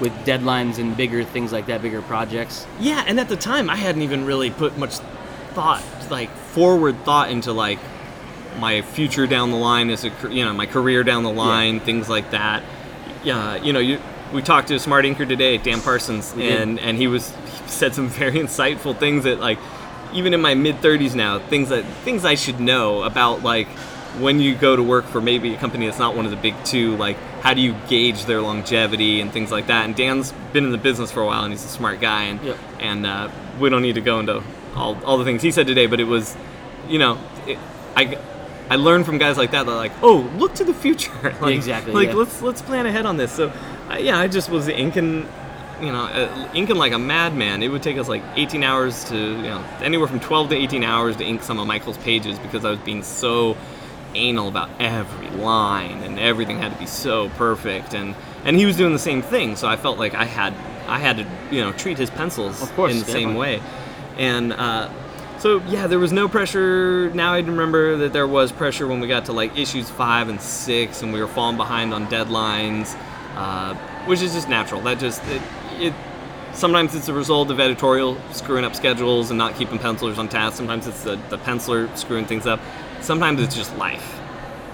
with 0.00 0.12
deadlines 0.24 0.78
and 0.78 0.96
bigger 0.96 1.24
things 1.24 1.52
like 1.52 1.66
that, 1.66 1.82
bigger 1.82 2.02
projects. 2.02 2.66
Yeah, 2.80 3.04
and 3.06 3.18
at 3.20 3.28
the 3.28 3.36
time 3.36 3.70
I 3.70 3.76
hadn't 3.76 4.02
even 4.02 4.24
really 4.24 4.50
put 4.50 4.76
much 4.78 4.96
thought, 5.52 5.82
like 6.10 6.30
forward 6.30 7.04
thought 7.04 7.30
into 7.30 7.52
like 7.52 7.78
my 8.58 8.82
future 8.82 9.26
down 9.26 9.50
the 9.50 9.56
line 9.56 9.90
as 9.90 10.04
a 10.04 10.10
you 10.30 10.44
know 10.44 10.52
my 10.52 10.66
career 10.66 11.04
down 11.04 11.22
the 11.22 11.32
line, 11.32 11.80
things 11.80 12.08
like 12.08 12.30
that. 12.32 12.62
Yeah, 13.24 13.56
you 13.56 13.72
know, 13.72 13.80
you 13.80 14.00
we 14.32 14.42
talked 14.42 14.68
to 14.68 14.74
a 14.74 14.78
smart 14.78 15.04
inker 15.04 15.26
today, 15.28 15.56
Dan 15.58 15.80
Parsons, 15.80 16.34
and 16.36 16.78
and 16.78 16.96
he 16.98 17.06
was 17.06 17.30
he 17.30 17.68
said 17.68 17.94
some 17.94 18.08
very 18.22 18.32
insightful 18.38 18.96
things 18.98 19.24
that 19.24 19.40
like 19.40 19.58
even 20.12 20.32
in 20.34 20.40
my 20.40 20.54
mid 20.54 20.76
30s 20.76 21.14
now, 21.14 21.38
things 21.38 21.68
that 21.68 21.84
things 22.04 22.24
I 22.24 22.34
should 22.34 22.60
know 22.60 23.02
about 23.02 23.42
like 23.42 23.68
when 24.18 24.40
you 24.40 24.54
go 24.54 24.74
to 24.74 24.82
work 24.82 25.04
for 25.04 25.20
maybe 25.20 25.54
a 25.54 25.58
company 25.58 25.86
that's 25.86 25.98
not 25.98 26.16
one 26.16 26.24
of 26.24 26.30
the 26.30 26.36
big 26.38 26.54
two, 26.64 26.96
like 26.96 27.16
how 27.42 27.54
do 27.54 27.60
you 27.60 27.74
gauge 27.88 28.24
their 28.24 28.40
longevity 28.40 29.20
and 29.20 29.30
things 29.32 29.52
like 29.52 29.66
that. 29.68 29.84
And 29.84 29.94
Dan's 29.94 30.32
been 30.52 30.64
in 30.64 30.72
the 30.72 30.78
business 30.78 31.12
for 31.12 31.20
a 31.20 31.26
while, 31.26 31.44
and 31.44 31.52
he's 31.52 31.64
a 31.64 31.68
smart 31.68 32.00
guy, 32.00 32.24
and 32.24 32.42
Yep. 32.42 32.56
and 32.80 33.06
uh, 33.06 33.30
we 33.60 33.68
don't 33.68 33.82
need 33.82 33.94
to 33.96 34.00
go 34.00 34.18
into 34.18 34.42
all, 34.74 34.96
all 35.04 35.18
the 35.18 35.24
things 35.24 35.42
he 35.42 35.50
said 35.50 35.66
today, 35.66 35.86
but 35.86 36.00
it 36.00 36.04
was, 36.04 36.36
you 36.88 36.98
know, 36.98 37.18
it, 37.46 37.58
I 37.96 38.18
I 38.70 38.76
learned 38.76 39.06
from 39.06 39.18
guys 39.18 39.36
like 39.38 39.50
that 39.52 39.66
that 39.66 39.72
like, 39.74 39.92
oh, 40.02 40.28
look 40.36 40.54
to 40.54 40.64
the 40.64 40.74
future, 40.74 41.12
like, 41.40 41.54
exactly, 41.54 41.92
Like 41.92 42.08
yeah. 42.08 42.14
let's 42.14 42.40
let's 42.42 42.62
plan 42.62 42.86
ahead 42.86 43.06
on 43.06 43.18
this. 43.18 43.30
So 43.32 43.52
yeah, 43.96 44.18
I 44.18 44.28
just 44.28 44.50
was 44.50 44.68
inking, 44.68 45.26
you 45.80 45.92
know, 45.92 46.04
uh, 46.04 46.50
inking 46.54 46.76
like 46.76 46.92
a 46.92 46.98
madman. 46.98 47.62
It 47.62 47.68
would 47.68 47.82
take 47.82 47.96
us 47.98 48.08
like 48.08 48.22
18 48.36 48.62
hours 48.62 49.04
to, 49.06 49.16
you 49.16 49.42
know, 49.42 49.64
anywhere 49.80 50.08
from 50.08 50.20
12 50.20 50.50
to 50.50 50.56
18 50.56 50.84
hours 50.84 51.16
to 51.16 51.24
ink 51.24 51.42
some 51.42 51.58
of 51.58 51.66
Michael's 51.66 51.98
pages 51.98 52.38
because 52.38 52.64
I 52.64 52.70
was 52.70 52.80
being 52.80 53.02
so 53.02 53.56
anal 54.14 54.48
about 54.48 54.70
every 54.78 55.30
line 55.30 56.02
and 56.02 56.18
everything 56.18 56.58
had 56.58 56.72
to 56.72 56.78
be 56.78 56.86
so 56.86 57.28
perfect. 57.30 57.94
And 57.94 58.14
and 58.44 58.56
he 58.56 58.66
was 58.66 58.76
doing 58.76 58.92
the 58.92 58.98
same 58.98 59.20
thing 59.20 59.56
so 59.56 59.66
i 59.68 59.76
felt 59.76 59.98
like 59.98 60.14
i 60.14 60.24
had 60.24 60.54
i 60.86 60.98
had 60.98 61.16
to 61.16 61.26
you 61.54 61.60
know 61.60 61.72
treat 61.72 61.98
his 61.98 62.08
pencils 62.10 62.62
Of 62.62 62.72
course, 62.74 62.92
in 62.92 63.00
the 63.00 63.04
same 63.04 63.34
way. 63.34 63.60
And 64.16 64.52
uh, 64.52 64.90
so 65.38 65.60
yeah 65.68 65.86
there 65.86 65.98
was 65.98 66.12
no 66.12 66.28
pressure. 66.28 67.10
Now 67.14 67.34
i 67.34 67.40
remember 67.40 67.96
that 67.98 68.12
there 68.12 68.26
was 68.26 68.52
pressure 68.52 68.86
when 68.86 69.00
we 69.00 69.08
got 69.08 69.26
to 69.26 69.32
like 69.32 69.56
issues 69.58 69.90
five 69.90 70.28
and 70.28 70.40
six 70.40 71.02
and 71.02 71.12
we 71.12 71.20
were 71.20 71.28
falling 71.28 71.56
behind 71.56 71.92
on 71.92 72.06
deadlines 72.06 72.96
uh, 73.38 73.74
which 74.06 74.20
is 74.20 74.32
just 74.34 74.48
natural. 74.48 74.80
That 74.80 74.98
just 74.98 75.22
it, 75.28 75.40
it 75.78 75.94
sometimes 76.52 76.94
it's 76.96 77.08
a 77.08 77.14
result 77.14 77.50
of 77.52 77.60
editorial 77.60 78.16
screwing 78.32 78.64
up 78.64 78.74
schedules 78.74 79.30
and 79.30 79.38
not 79.38 79.54
keeping 79.54 79.78
pencilers 79.78 80.18
on 80.18 80.28
task. 80.28 80.56
Sometimes 80.56 80.88
it's 80.88 81.04
the, 81.04 81.14
the 81.30 81.38
penciler 81.38 81.96
screwing 81.96 82.26
things 82.26 82.46
up. 82.46 82.60
Sometimes 83.00 83.40
it's 83.40 83.54
just 83.54 83.76
life. 83.76 84.18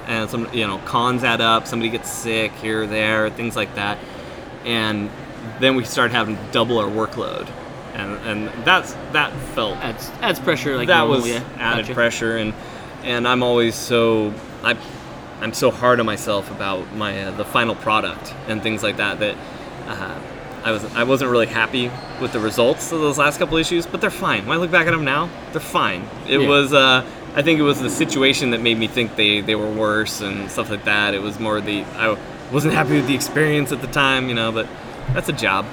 And 0.07 0.31
some 0.31 0.53
you 0.55 0.67
know 0.67 0.79
cons 0.87 1.25
add 1.25 1.43
up. 1.43 1.67
Somebody 1.67 1.91
gets 1.91 2.11
sick 2.11 2.53
here 2.53 2.83
or 2.83 2.87
there 2.87 3.29
things 3.31 3.55
like 3.55 3.75
that. 3.75 3.99
And 4.65 5.11
then 5.61 5.77
we 5.77 5.85
start 5.85 6.11
having 6.11 6.37
to 6.37 6.43
double 6.53 6.79
our 6.79 6.89
workload. 6.89 7.47
And 7.95 8.13
and 8.27 8.65
that's 8.65 8.95
that 9.13 9.33
felt 9.55 9.75
That's 9.81 10.09
that's 10.21 10.41
pressure 10.41 10.77
like 10.77 10.89
that 10.89 11.01
normal, 11.01 11.17
was 11.21 11.29
yeah. 11.29 11.45
added 11.59 11.83
Gotcha. 11.83 11.95
pressure. 11.95 12.37
And 12.39 12.55
and 13.03 13.29
I'm 13.29 13.43
always 13.43 13.75
so 13.75 14.33
I 14.63 14.75
I'm 15.45 15.53
so 15.53 15.71
hard 15.71 16.01
on 16.01 16.07
myself 16.07 16.51
about 16.51 16.95
my 16.97 17.25
uh, 17.25 17.31
the 17.33 17.45
final 17.45 17.75
product 17.75 18.33
and 18.49 18.63
things 18.63 18.83
like 18.83 18.97
that 18.97 19.19
that 19.21 19.37
uh, 19.87 20.19
I 20.65 20.71
was 20.73 20.83
I 20.95 21.05
wasn't 21.05 21.31
really 21.31 21.47
happy 21.47 21.91
with 22.21 22.33
the 22.33 22.41
results 22.41 22.91
of 22.93 23.01
those 23.01 23.19
last 23.19 23.39
couple 23.39 23.59
issues 23.59 23.87
but 23.87 24.01
they're 24.01 24.11
fine 24.11 24.47
when 24.47 24.57
I 24.57 24.61
look 24.61 24.71
back 24.71 24.87
at 24.87 24.93
them 24.93 25.05
now 25.05 25.29
they're 25.53 25.61
fine 25.61 26.09
it 26.27 26.41
Yeah. 26.41 26.49
was 26.49 26.73
uh, 26.73 27.05
I 27.37 27.43
think 27.43 27.59
it 27.61 27.63
was 27.63 27.79
the 27.81 27.91
situation 27.91 28.51
that 28.53 28.63
made 28.63 28.79
me 28.79 28.87
think 28.87 29.17
they 29.17 29.43
they 29.43 29.55
were 29.55 29.71
worse 29.71 30.23
and 30.23 30.51
stuff 30.51 30.71
like 30.71 30.85
that 30.85 31.13
it 31.15 31.21
was 31.21 31.39
more 31.39 31.61
the 31.61 31.85
I 31.97 32.17
wasn't 32.51 32.73
happy 32.75 32.95
with 32.97 33.07
the 33.07 33.15
experience 33.15 33.71
at 33.71 33.83
the 33.83 33.89
time 33.89 34.29
you 34.31 34.35
know 34.35 34.51
but 34.51 34.67
that's 35.13 35.29
a 35.29 35.33
job 35.35 35.67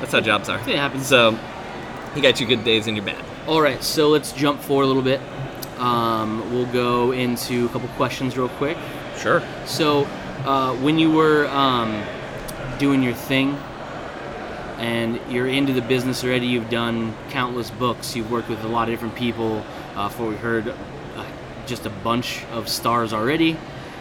that's 0.00 0.12
how 0.12 0.20
jobs 0.20 0.50
are 0.50 0.58
It 0.68 0.76
happens. 0.76 1.06
so 1.06 1.38
you 2.14 2.20
got 2.20 2.40
your 2.40 2.48
good 2.48 2.62
days 2.64 2.86
and 2.88 2.96
your 2.96 3.06
bad 3.06 3.24
All 3.46 3.62
right, 3.62 3.82
so 3.82 4.10
let's 4.10 4.32
jump 4.32 4.60
forward 4.60 4.84
a 4.84 4.86
little 4.92 5.02
bit. 5.02 5.20
Um, 5.78 6.52
we'll 6.52 6.66
go 6.72 7.12
into 7.12 7.66
a 7.66 7.68
couple 7.68 7.88
questions 7.96 8.36
real 8.36 8.48
quick. 8.60 8.76
Sure 9.18 9.42
So, 9.66 10.06
uh, 10.44 10.74
when 10.76 10.98
you 10.98 11.10
were 11.10 11.46
um, 11.48 12.02
doing 12.78 13.02
your 13.02 13.14
thing 13.14 13.58
and 14.78 15.20
you're 15.28 15.48
into 15.48 15.72
the 15.72 15.82
business 15.82 16.22
already, 16.22 16.46
you've 16.46 16.70
done 16.70 17.14
countless 17.30 17.70
books, 17.70 18.14
you've 18.14 18.30
worked 18.30 18.48
with 18.48 18.62
a 18.64 18.68
lot 18.68 18.88
of 18.88 18.94
different 18.94 19.16
people. 19.16 19.64
Uh, 19.96 20.08
for 20.08 20.28
we 20.28 20.36
heard 20.36 20.68
uh, 20.68 21.26
just 21.66 21.84
a 21.86 21.90
bunch 21.90 22.44
of 22.52 22.68
stars 22.68 23.12
already. 23.12 23.56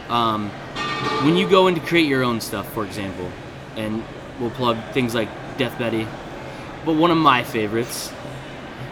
Um, 0.09 0.49
when 1.23 1.35
you 1.35 1.49
go 1.49 1.67
in 1.67 1.75
to 1.75 1.81
create 1.81 2.07
your 2.07 2.23
own 2.23 2.39
stuff, 2.39 2.71
for 2.73 2.85
example, 2.85 3.29
and 3.75 4.03
we'll 4.39 4.51
plug 4.51 4.77
things 4.91 5.15
like 5.15 5.29
Death 5.57 5.77
Betty, 5.79 6.07
but 6.85 6.93
one 6.93 7.09
of 7.11 7.17
my 7.17 7.43
favorites, 7.43 8.13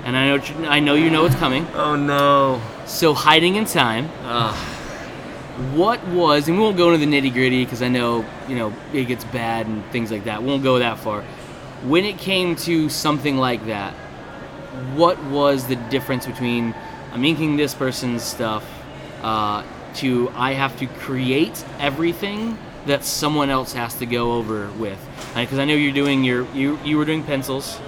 and 0.04 0.18
I 0.18 0.36
know 0.36 0.70
I 0.70 0.80
know 0.80 0.96
you 0.96 1.10
know 1.12 1.26
it's 1.26 1.36
coming. 1.36 1.68
oh 1.76 1.96
no 1.96 2.62
So, 2.86 3.14
Hiding 3.14 3.56
in 3.56 3.66
Time 3.66 4.10
what 5.74 6.06
was 6.08 6.48
and 6.48 6.58
we 6.58 6.63
won't 6.63 6.76
go 6.78 6.91
into 6.94 7.06
the 7.06 7.12
nitty 7.12 7.32
gritty 7.32 7.63
because 7.63 7.82
i 7.82 7.88
know 7.88 8.26
you 8.48 8.56
know 8.56 8.74
it 8.94 9.06
gets 9.06 9.24
bad 9.26 9.65
and 9.68 9.86
things 9.91 10.12
like 10.12 10.26
that. 10.26 10.41
We 10.41 10.50
won't 10.50 10.63
go 10.63 10.80
that 10.80 11.00
far. 11.00 11.22
When 11.84 12.04
it 12.04 12.18
came 12.18 12.56
to 12.58 12.89
something 12.89 13.38
like 13.38 13.65
that 13.68 13.94
what 14.96 15.22
was 15.26 15.68
the 15.68 15.78
difference 15.89 16.26
between 16.26 16.76
i'm 17.13 17.24
inking 17.24 17.56
this 17.56 17.74
person's 17.74 18.24
stuff 18.24 18.65
uh, 19.22 19.63
to 19.96 20.30
i 20.36 20.52
have 20.54 20.78
to 20.80 20.88
create 20.88 21.63
everything 21.80 22.58
that 22.86 23.04
someone 23.04 23.50
else 23.50 23.74
has 23.74 23.96
to 23.96 24.06
go 24.06 24.34
over 24.34 24.70
with? 24.74 25.00
Because 25.34 25.58
i 25.60 25.65
know 25.65 25.74
you're 25.74 25.94
doing 25.94 26.24
your 26.24 26.46
you 26.54 26.78
you 26.84 26.98
were 26.98 27.06
doing 27.06 27.24
pencils. 27.24 27.80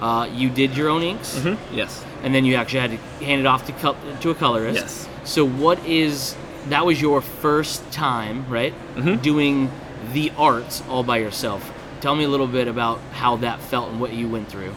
Uh, 0.00 0.28
you 0.32 0.48
did 0.48 0.76
your 0.76 0.88
own 0.88 1.02
inks. 1.02 1.44
Yes. 1.72 2.04
And 2.22 2.32
then 2.32 2.44
you 2.44 2.54
actually 2.54 2.78
had 2.80 2.90
to 2.92 2.96
hand 3.24 3.40
it 3.40 3.46
off 3.46 3.66
to 3.66 3.72
col- 3.72 3.96
to 4.20 4.30
a 4.30 4.34
colorist. 4.34 4.76
Yes. 4.80 5.08
So 5.24 5.44
what 5.44 5.84
is 5.84 6.36
that 6.70 6.86
was 6.86 7.00
your 7.00 7.20
first 7.20 7.90
time, 7.92 8.48
right? 8.48 8.74
Mm-hmm. 8.94 9.22
Doing 9.22 9.70
the 10.12 10.32
arts 10.36 10.82
all 10.88 11.02
by 11.02 11.18
yourself. 11.18 11.72
Tell 12.00 12.14
me 12.14 12.24
a 12.24 12.28
little 12.28 12.46
bit 12.46 12.68
about 12.68 13.00
how 13.12 13.36
that 13.36 13.60
felt 13.60 13.90
and 13.90 14.00
what 14.00 14.12
you 14.12 14.28
went 14.28 14.48
through. 14.48 14.74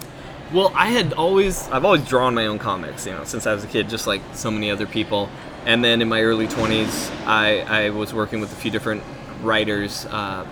Well, 0.51 0.71
I 0.75 0.87
had 0.87 1.13
always 1.13 1.67
I've 1.69 1.85
always 1.85 2.05
drawn 2.05 2.33
my 2.33 2.47
own 2.47 2.59
comics, 2.59 3.05
you 3.05 3.13
know, 3.13 3.23
since 3.23 3.47
I 3.47 3.53
was 3.53 3.63
a 3.63 3.67
kid, 3.67 3.89
just 3.89 4.07
like 4.07 4.21
so 4.33 4.51
many 4.51 4.69
other 4.69 4.85
people. 4.85 5.29
And 5.65 5.83
then 5.83 6.01
in 6.01 6.09
my 6.09 6.21
early 6.23 6.47
20s, 6.47 7.11
I, 7.25 7.85
I 7.85 7.89
was 7.91 8.13
working 8.13 8.39
with 8.41 8.51
a 8.51 8.55
few 8.55 8.71
different 8.71 9.03
writers 9.43 10.05
uh, 10.07 10.45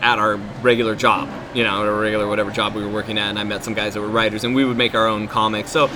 at 0.00 0.18
our 0.18 0.36
regular 0.62 0.96
job, 0.96 1.28
you 1.54 1.62
know, 1.62 1.82
at 1.82 1.88
our 1.88 2.00
regular 2.00 2.26
whatever 2.26 2.50
job 2.50 2.74
we 2.74 2.82
were 2.82 2.88
working 2.88 3.18
at. 3.18 3.28
And 3.28 3.38
I 3.38 3.44
met 3.44 3.64
some 3.64 3.74
guys 3.74 3.94
that 3.94 4.00
were 4.00 4.08
writers, 4.08 4.44
and 4.44 4.54
we 4.54 4.64
would 4.64 4.78
make 4.78 4.94
our 4.94 5.06
own 5.06 5.28
comics. 5.28 5.70
So 5.70 5.90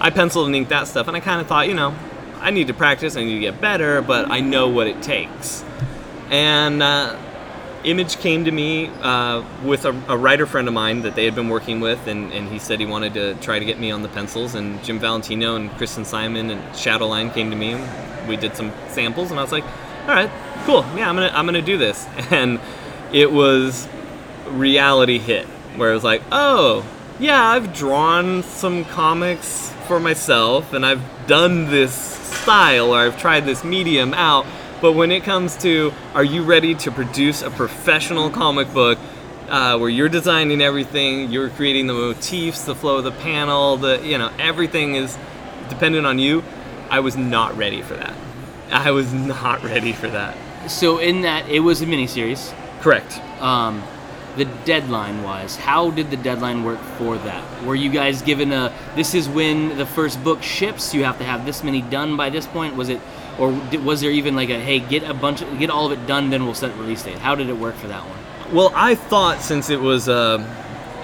I 0.00 0.10
penciled 0.10 0.46
and 0.46 0.54
inked 0.54 0.68
that 0.68 0.86
stuff, 0.86 1.08
and 1.08 1.16
I 1.16 1.20
kind 1.20 1.40
of 1.40 1.46
thought, 1.46 1.66
you 1.66 1.74
know, 1.74 1.94
I 2.46 2.52
need 2.52 2.68
to 2.68 2.74
practice, 2.74 3.16
I 3.16 3.24
need 3.24 3.34
to 3.34 3.40
get 3.40 3.60
better, 3.60 4.00
but 4.00 4.30
I 4.30 4.38
know 4.38 4.68
what 4.68 4.86
it 4.86 5.02
takes. 5.02 5.64
And 6.30 6.80
uh, 6.80 7.18
Image 7.82 8.18
came 8.18 8.44
to 8.44 8.52
me 8.52 8.86
uh, 9.02 9.44
with 9.64 9.84
a, 9.84 9.90
a 10.08 10.16
writer 10.16 10.46
friend 10.46 10.68
of 10.68 10.74
mine 10.74 11.02
that 11.02 11.16
they 11.16 11.24
had 11.24 11.34
been 11.34 11.48
working 11.48 11.80
with, 11.80 12.06
and, 12.06 12.32
and 12.32 12.48
he 12.48 12.60
said 12.60 12.78
he 12.78 12.86
wanted 12.86 13.14
to 13.14 13.34
try 13.36 13.58
to 13.58 13.64
get 13.64 13.80
me 13.80 13.90
on 13.90 14.02
the 14.02 14.08
pencils. 14.08 14.54
And 14.54 14.80
Jim 14.84 15.00
Valentino 15.00 15.56
and 15.56 15.72
Kristen 15.72 16.04
Simon 16.04 16.50
and 16.50 16.62
Shadowline 16.72 17.34
came 17.34 17.50
to 17.50 17.56
me, 17.56 17.72
and 17.72 18.28
we 18.28 18.36
did 18.36 18.54
some 18.54 18.72
samples, 18.90 19.32
and 19.32 19.40
I 19.40 19.42
was 19.42 19.50
like, 19.50 19.64
all 20.02 20.14
right, 20.14 20.30
cool, 20.66 20.82
yeah, 20.96 21.08
I'm 21.08 21.16
gonna 21.16 21.32
I'm 21.34 21.46
gonna 21.46 21.62
do 21.62 21.76
this. 21.76 22.06
And 22.30 22.60
it 23.12 23.32
was 23.32 23.88
reality 24.50 25.18
hit, 25.18 25.46
where 25.74 25.90
it 25.90 25.94
was 25.94 26.04
like, 26.04 26.22
oh, 26.30 26.86
yeah, 27.18 27.42
I've 27.42 27.74
drawn 27.74 28.44
some 28.44 28.84
comics 28.84 29.72
for 29.88 29.98
myself, 29.98 30.72
and 30.72 30.86
I've 30.86 31.02
done 31.26 31.70
this 31.70 32.15
style, 32.26 32.94
or 32.94 32.98
I've 32.98 33.18
tried 33.18 33.46
this 33.46 33.64
medium 33.64 34.14
out, 34.14 34.46
But 34.80 34.92
when 34.92 35.10
it 35.10 35.24
comes 35.24 35.56
to, 35.58 35.92
are 36.14 36.24
you 36.24 36.42
ready 36.42 36.74
to 36.74 36.90
produce 36.90 37.40
a 37.40 37.50
professional 37.50 38.28
comic 38.28 38.72
book 38.74 38.98
uh, 39.48 39.78
where 39.78 39.88
you're 39.88 40.10
designing 40.10 40.60
everything, 40.60 41.30
you're 41.30 41.48
creating 41.48 41.86
the 41.86 41.94
motifs, 41.94 42.64
the 42.64 42.74
flow 42.74 42.98
of 42.98 43.04
the 43.04 43.12
panel, 43.12 43.78
the 43.78 44.00
you 44.04 44.18
know 44.18 44.30
everything 44.38 44.94
is 44.94 45.16
dependent 45.68 46.06
on 46.06 46.18
you. 46.18 46.42
I 46.90 47.00
was 47.00 47.16
not 47.16 47.56
ready 47.56 47.82
for 47.82 47.94
that. 47.94 48.14
I 48.70 48.90
was 48.90 49.12
not 49.36 49.62
ready 49.62 49.92
for 49.92 50.08
that. 50.08 50.36
So 50.70 50.98
in 50.98 51.22
that, 51.22 51.48
it 51.48 51.60
was 51.60 51.80
a 51.80 51.86
miniseries. 51.86 52.54
Correct. 52.80 53.18
Um, 53.40 53.82
the 54.36 54.44
deadline 54.64 55.22
wise, 55.22 55.56
how 55.56 55.90
did 55.90 56.10
the 56.10 56.16
deadline 56.16 56.62
work 56.64 56.80
for 56.98 57.16
that? 57.18 57.64
Were 57.64 57.74
you 57.74 57.90
guys 57.90 58.22
given 58.22 58.52
a 58.52 58.72
this 58.94 59.14
is 59.14 59.28
when 59.28 59.76
the 59.76 59.86
first 59.86 60.22
book 60.22 60.42
ships? 60.42 60.94
You 60.94 61.04
have 61.04 61.18
to 61.18 61.24
have 61.24 61.46
this 61.46 61.64
many 61.64 61.82
done 61.82 62.16
by 62.16 62.30
this 62.30 62.46
point. 62.46 62.76
Was 62.76 62.88
it, 62.88 63.00
or 63.38 63.50
was 63.84 64.00
there 64.00 64.10
even 64.10 64.36
like 64.36 64.50
a 64.50 64.58
hey 64.58 64.80
get 64.80 65.02
a 65.04 65.14
bunch 65.14 65.42
of, 65.42 65.58
get 65.58 65.70
all 65.70 65.86
of 65.86 65.92
it 65.92 66.06
done 66.06 66.30
then 66.30 66.44
we'll 66.44 66.54
set 66.54 66.76
release 66.76 67.02
date? 67.02 67.18
How 67.18 67.34
did 67.34 67.48
it 67.48 67.56
work 67.56 67.74
for 67.76 67.88
that 67.88 68.02
one? 68.02 68.54
Well, 68.54 68.72
I 68.74 68.94
thought 68.94 69.40
since 69.40 69.70
it 69.70 69.80
was 69.80 70.08
a, 70.08 70.46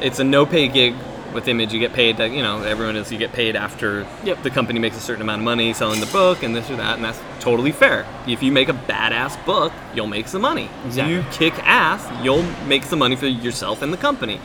it's 0.01 0.18
a 0.18 0.25
no 0.25 0.47
pay 0.47 0.68
gig 0.68 0.95
with 1.33 1.49
Image, 1.49 1.73
you 1.73 1.81
get 1.81 1.92
paid. 1.92 2.21
uh, 2.21 2.25
You 2.25 2.42
know, 2.42 2.62
everyone 2.62 2.97
is 2.97 3.11
you 3.11 3.18
get 3.18 3.33
paid 3.33 3.57
after 3.57 4.07
Yep. 4.25 4.42
the 4.42 4.51
company 4.51 4.79
makes 4.79 4.97
a 4.97 5.01
certain 5.01 5.23
amount 5.23 5.40
of 5.40 5.45
money 5.45 5.73
selling 5.73 6.01
the 6.01 6.07
book 6.07 6.42
and 6.42 6.55
this 6.55 6.71
or 6.71 6.77
that, 6.77 6.97
and 6.97 7.05
that's 7.05 7.21
totally 7.40 7.73
fair. 7.73 8.07
If 8.27 8.42
you 8.42 8.53
make 8.53 8.68
a 8.68 8.73
badass 8.75 9.42
book, 9.45 9.73
you'll 9.95 10.07
make 10.07 10.29
some 10.29 10.42
money. 10.42 10.68
Exactly. 10.87 11.14
You 11.14 11.25
kick 11.33 11.55
ass, 11.66 12.07
you'll 12.25 12.45
make 12.66 12.85
some 12.85 12.99
money 12.99 13.16
for 13.16 13.27
yourself 13.27 13.83
and 13.83 13.92
the 13.92 13.97
company. 13.97 14.40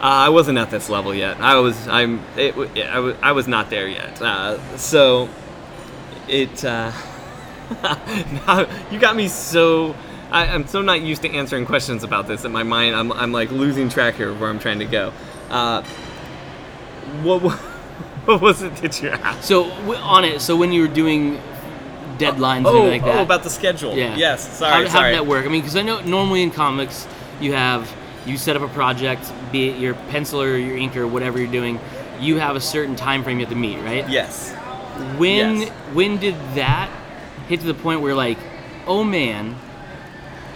Uh, 0.00 0.02
I 0.02 0.28
wasn't 0.28 0.58
at 0.58 0.70
this 0.70 0.88
level 0.88 1.12
yet. 1.12 1.40
I 1.40 1.56
was. 1.58 1.88
I'm. 1.88 2.20
It, 2.36 2.54
I, 2.86 3.00
was, 3.00 3.16
I 3.20 3.32
was 3.32 3.48
not 3.48 3.68
there 3.68 3.88
yet. 3.88 4.22
Uh, 4.22 4.56
so, 4.76 5.28
it. 6.28 6.64
Uh, 6.64 6.92
you 8.90 8.98
got 8.98 9.16
me 9.16 9.28
so. 9.28 9.96
I, 10.30 10.46
I'm 10.46 10.66
so 10.66 10.82
not 10.82 11.00
used 11.00 11.22
to 11.22 11.30
answering 11.30 11.66
questions 11.66 12.04
about 12.04 12.28
this 12.28 12.44
in 12.44 12.52
my 12.52 12.62
mind. 12.62 12.94
I'm, 12.94 13.10
I'm 13.12 13.32
like 13.32 13.50
losing 13.50 13.88
track 13.88 14.14
here 14.16 14.28
of 14.28 14.40
where 14.40 14.50
I'm 14.50 14.58
trying 14.60 14.78
to 14.80 14.84
go. 14.84 15.12
Uh, 15.50 15.82
what, 17.22 17.40
what 18.26 18.40
was 18.40 18.62
it 18.62 18.74
that 18.76 19.02
you 19.02 19.08
asked? 19.10 19.44
So 19.48 19.68
w- 19.70 19.98
on 20.00 20.24
it, 20.24 20.40
so 20.40 20.56
when 20.56 20.72
you 20.72 20.82
were 20.82 20.88
doing 20.94 21.40
deadlines 22.18 22.64
Oh, 22.66 22.82
and 22.82 22.90
like 22.90 23.04
that, 23.04 23.18
oh, 23.18 23.22
about 23.22 23.42
the 23.44 23.50
schedule. 23.50 23.94
Yeah. 23.96 24.16
Yes. 24.16 24.58
Sorry. 24.58 24.72
How, 24.72 24.82
how 24.82 24.88
sorry. 24.88 25.10
did 25.12 25.18
that 25.20 25.26
work? 25.26 25.44
I 25.46 25.48
mean, 25.48 25.60
because 25.60 25.76
I 25.76 25.82
know 25.82 26.00
normally 26.00 26.42
in 26.42 26.50
comics 26.50 27.06
you 27.40 27.52
have 27.52 27.90
you 28.26 28.36
set 28.36 28.56
up 28.56 28.62
a 28.62 28.68
project, 28.68 29.32
be 29.52 29.68
it 29.70 29.78
your 29.78 29.94
pencil 30.10 30.40
or 30.42 30.56
your 30.58 30.76
inker, 30.76 31.08
whatever 31.08 31.38
you're 31.38 31.50
doing, 31.50 31.80
you 32.20 32.36
have 32.36 32.56
a 32.56 32.60
certain 32.60 32.96
time 32.96 33.22
frame 33.22 33.38
you 33.38 33.46
have 33.46 33.54
to 33.54 33.58
meet, 33.58 33.78
right? 33.78 34.08
Yes. 34.10 34.52
When 35.16 35.60
Yes. 35.60 35.68
when 35.94 36.18
did 36.18 36.34
that 36.56 36.90
hit 37.48 37.60
to 37.60 37.66
the 37.66 37.74
point 37.74 38.00
where 38.00 38.14
like, 38.14 38.38
oh 38.86 39.04
man, 39.04 39.54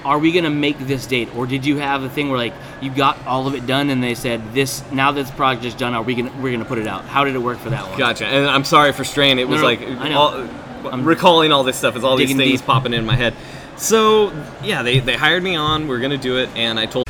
are 0.04 0.18
we 0.18 0.32
gonna 0.32 0.50
make 0.50 0.78
this 0.78 1.06
date, 1.06 1.34
or 1.36 1.46
did 1.46 1.64
you 1.64 1.76
have 1.78 2.02
a 2.02 2.08
thing 2.08 2.28
where 2.28 2.38
like 2.38 2.54
you 2.80 2.90
got 2.90 3.24
all 3.26 3.46
of 3.46 3.54
it 3.54 3.66
done 3.66 3.90
and 3.90 4.02
they 4.02 4.14
said 4.14 4.40
this 4.54 4.82
now 4.92 5.12
that 5.12 5.22
this 5.22 5.30
project 5.32 5.64
is 5.64 5.74
done, 5.74 5.94
are 5.94 6.02
we 6.02 6.14
gonna 6.14 6.32
we're 6.40 6.52
gonna 6.52 6.64
put 6.64 6.78
it 6.78 6.86
out? 6.86 7.04
How 7.04 7.24
did 7.24 7.34
it 7.34 7.38
work 7.38 7.58
for 7.58 7.70
that 7.70 7.88
one? 7.88 7.98
Gotcha. 7.98 8.26
And 8.26 8.46
I'm 8.48 8.64
sorry 8.64 8.92
for 8.92 9.04
straying. 9.04 9.38
It 9.38 9.44
No, 9.44 9.50
was 9.52 9.60
no, 9.60 9.66
like 9.66 9.80
I 9.82 10.08
know. 10.08 10.18
all, 10.18 10.48
I'm 10.92 11.04
recalling 11.04 11.52
all 11.52 11.62
this 11.64 11.76
stuff 11.76 11.96
is 11.96 12.04
all 12.04 12.16
these 12.16 12.34
things 12.34 12.60
deep. 12.60 12.66
popping 12.66 12.92
in 12.94 13.06
my 13.06 13.14
head. 13.16 13.34
So 13.76 14.32
yeah, 14.62 14.82
they, 14.82 14.98
they 15.00 15.16
hired 15.16 15.42
me 15.42 15.56
on. 15.56 15.86
We 15.88 15.94
are 15.96 16.00
gonna 16.00 16.18
do 16.18 16.38
it, 16.38 16.48
and 16.56 16.78
I 16.78 16.86
told 16.86 17.04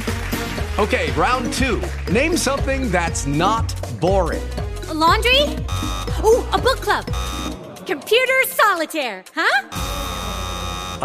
Okay, 0.78 1.10
round 1.12 1.52
two. 1.52 1.82
Name 2.10 2.36
something 2.36 2.90
that's 2.90 3.26
not 3.26 3.74
boring. 4.00 4.42
A 4.88 4.94
laundry? 4.94 5.40
Ooh, 6.24 6.44
a 6.52 6.58
book 6.58 6.80
club. 6.80 7.04
Computer 7.86 8.32
solitaire, 8.46 9.22
huh? 9.34 9.68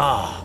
Ah, 0.00 0.44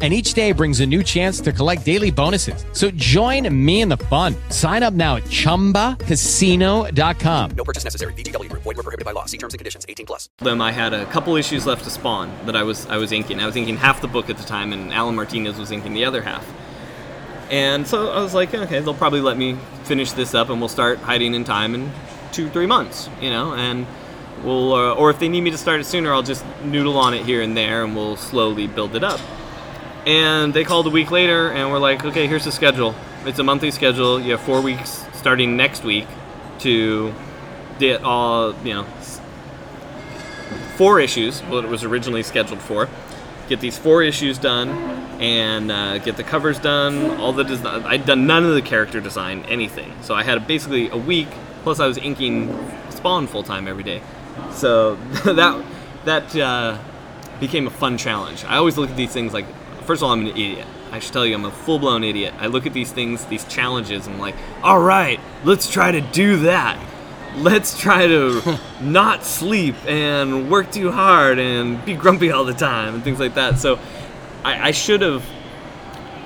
And 0.00 0.14
each 0.14 0.32
day 0.32 0.52
brings 0.52 0.80
a 0.80 0.86
new 0.86 1.02
chance 1.02 1.42
to 1.42 1.52
collect 1.52 1.84
daily 1.84 2.10
bonuses. 2.10 2.64
So 2.72 2.90
join 2.92 3.54
me 3.54 3.82
in 3.82 3.90
the 3.90 3.98
fun. 3.98 4.34
Sign 4.48 4.82
up 4.82 4.94
now 4.94 5.16
at 5.16 5.24
chumbacasino.com. 5.24 7.50
No 7.50 7.64
purchase 7.64 7.84
necessary. 7.84 8.14
VGW 8.14 8.48
Group. 8.48 8.62
Void 8.62 8.76
where 8.76 8.82
prohibited 8.82 9.04
by 9.04 9.12
law. 9.12 9.26
See 9.26 9.36
terms 9.36 9.52
and 9.52 9.58
conditions. 9.58 9.84
18 9.86 10.06
plus. 10.06 10.30
them 10.38 10.62
I 10.62 10.72
had 10.72 10.94
a 10.94 11.04
couple 11.06 11.36
issues 11.36 11.66
left 11.66 11.84
to 11.84 11.90
spawn 11.90 12.32
that 12.46 12.56
I 12.56 12.62
was 12.62 12.86
I 12.86 12.96
was 12.96 13.12
inking. 13.12 13.40
I 13.40 13.46
was 13.46 13.56
inking 13.56 13.76
half 13.76 14.00
the 14.00 14.08
book 14.08 14.30
at 14.30 14.38
the 14.38 14.44
time, 14.44 14.72
and 14.72 14.90
Allen 14.90 15.16
Martinez 15.16 15.58
was 15.58 15.70
inking 15.70 15.92
the 15.92 16.06
other 16.06 16.22
half. 16.22 16.50
And 17.50 17.86
so 17.86 18.10
I 18.10 18.22
was 18.22 18.32
like, 18.32 18.54
okay, 18.54 18.80
they'll 18.80 18.94
probably 18.94 19.20
let 19.20 19.36
me 19.36 19.58
finish 19.84 20.12
this 20.12 20.34
up, 20.34 20.48
and 20.48 20.60
we'll 20.60 20.68
start 20.70 20.98
hiding 21.00 21.34
in 21.34 21.44
time 21.44 21.74
in 21.74 21.92
two 22.32 22.48
three 22.48 22.66
months, 22.66 23.10
you 23.20 23.28
know, 23.28 23.52
and 23.54 23.86
we'll 24.44 24.72
uh, 24.72 24.94
or 24.94 25.10
if 25.10 25.18
they 25.18 25.28
need 25.28 25.42
me 25.42 25.50
to 25.50 25.58
start 25.58 25.80
it 25.80 25.84
sooner, 25.84 26.10
I'll 26.12 26.22
just 26.22 26.44
noodle 26.64 26.96
on 26.96 27.12
it 27.12 27.24
here 27.24 27.42
and 27.42 27.54
there, 27.56 27.84
and 27.84 27.94
we'll 27.94 28.16
slowly 28.16 28.66
build 28.66 28.94
it 28.94 29.04
up. 29.04 29.20
And 30.10 30.52
they 30.52 30.64
called 30.64 30.88
a 30.88 30.90
week 30.90 31.12
later, 31.12 31.52
and 31.52 31.70
we're 31.70 31.78
like, 31.78 32.04
okay, 32.04 32.26
here's 32.26 32.44
the 32.44 32.50
schedule. 32.50 32.96
It's 33.26 33.38
a 33.38 33.44
monthly 33.44 33.70
schedule. 33.70 34.18
You 34.18 34.32
have 34.32 34.40
four 34.40 34.60
weeks 34.60 35.06
starting 35.12 35.56
next 35.56 35.84
week 35.84 36.08
to 36.60 37.14
get 37.78 38.02
all 38.02 38.52
you 38.64 38.74
know 38.74 38.86
four 40.74 40.98
issues, 40.98 41.38
what 41.42 41.64
it 41.64 41.70
was 41.70 41.84
originally 41.84 42.24
scheduled 42.24 42.60
for. 42.60 42.88
Get 43.48 43.60
these 43.60 43.78
four 43.78 44.02
issues 44.02 44.36
done, 44.36 44.70
and 45.20 45.70
uh, 45.70 45.98
get 45.98 46.16
the 46.16 46.24
covers 46.24 46.58
done. 46.58 47.20
All 47.20 47.32
the 47.32 47.44
design. 47.44 47.84
I'd 47.84 48.04
done 48.04 48.26
none 48.26 48.44
of 48.44 48.54
the 48.54 48.62
character 48.62 49.00
design, 49.00 49.44
anything. 49.48 49.92
So 50.02 50.14
I 50.14 50.24
had 50.24 50.44
basically 50.44 50.90
a 50.90 50.96
week. 50.96 51.28
Plus, 51.62 51.78
I 51.78 51.86
was 51.86 51.98
inking 51.98 52.52
Spawn 52.90 53.28
full 53.28 53.44
time 53.44 53.68
every 53.68 53.84
day. 53.84 54.02
So 54.50 54.96
that 55.24 55.64
that 56.04 56.34
uh, 56.34 56.78
became 57.38 57.68
a 57.68 57.70
fun 57.70 57.96
challenge. 57.96 58.44
I 58.44 58.56
always 58.56 58.76
look 58.76 58.90
at 58.90 58.96
these 58.96 59.12
things 59.12 59.32
like, 59.32 59.46
first 59.84 60.00
of 60.02 60.06
all, 60.06 60.12
I'm 60.12 60.20
an 60.22 60.28
idiot. 60.28 60.66
I 60.92 60.98
should 60.98 61.12
tell 61.12 61.24
you, 61.24 61.34
I'm 61.34 61.44
a 61.44 61.50
full 61.50 61.78
blown 61.78 62.02
idiot. 62.04 62.34
I 62.38 62.46
look 62.48 62.66
at 62.66 62.72
these 62.72 62.90
things, 62.92 63.24
these 63.26 63.44
challenges, 63.44 64.06
and 64.06 64.16
I'm 64.16 64.20
like, 64.20 64.34
all 64.62 64.80
right, 64.80 65.20
let's 65.44 65.70
try 65.70 65.90
to 65.92 66.00
do 66.00 66.36
that 66.38 66.78
let's 67.36 67.78
try 67.78 68.08
to 68.08 68.58
not 68.80 69.22
sleep 69.24 69.76
and 69.86 70.50
work 70.50 70.68
too 70.72 70.90
hard 70.90 71.38
and 71.38 71.82
be 71.84 71.94
grumpy 71.94 72.32
all 72.32 72.44
the 72.44 72.52
time 72.52 72.92
and 72.92 73.04
things 73.04 73.20
like 73.20 73.34
that. 73.34 73.56
So 73.56 73.78
I, 74.44 74.72
should 74.72 75.00
have 75.02 75.24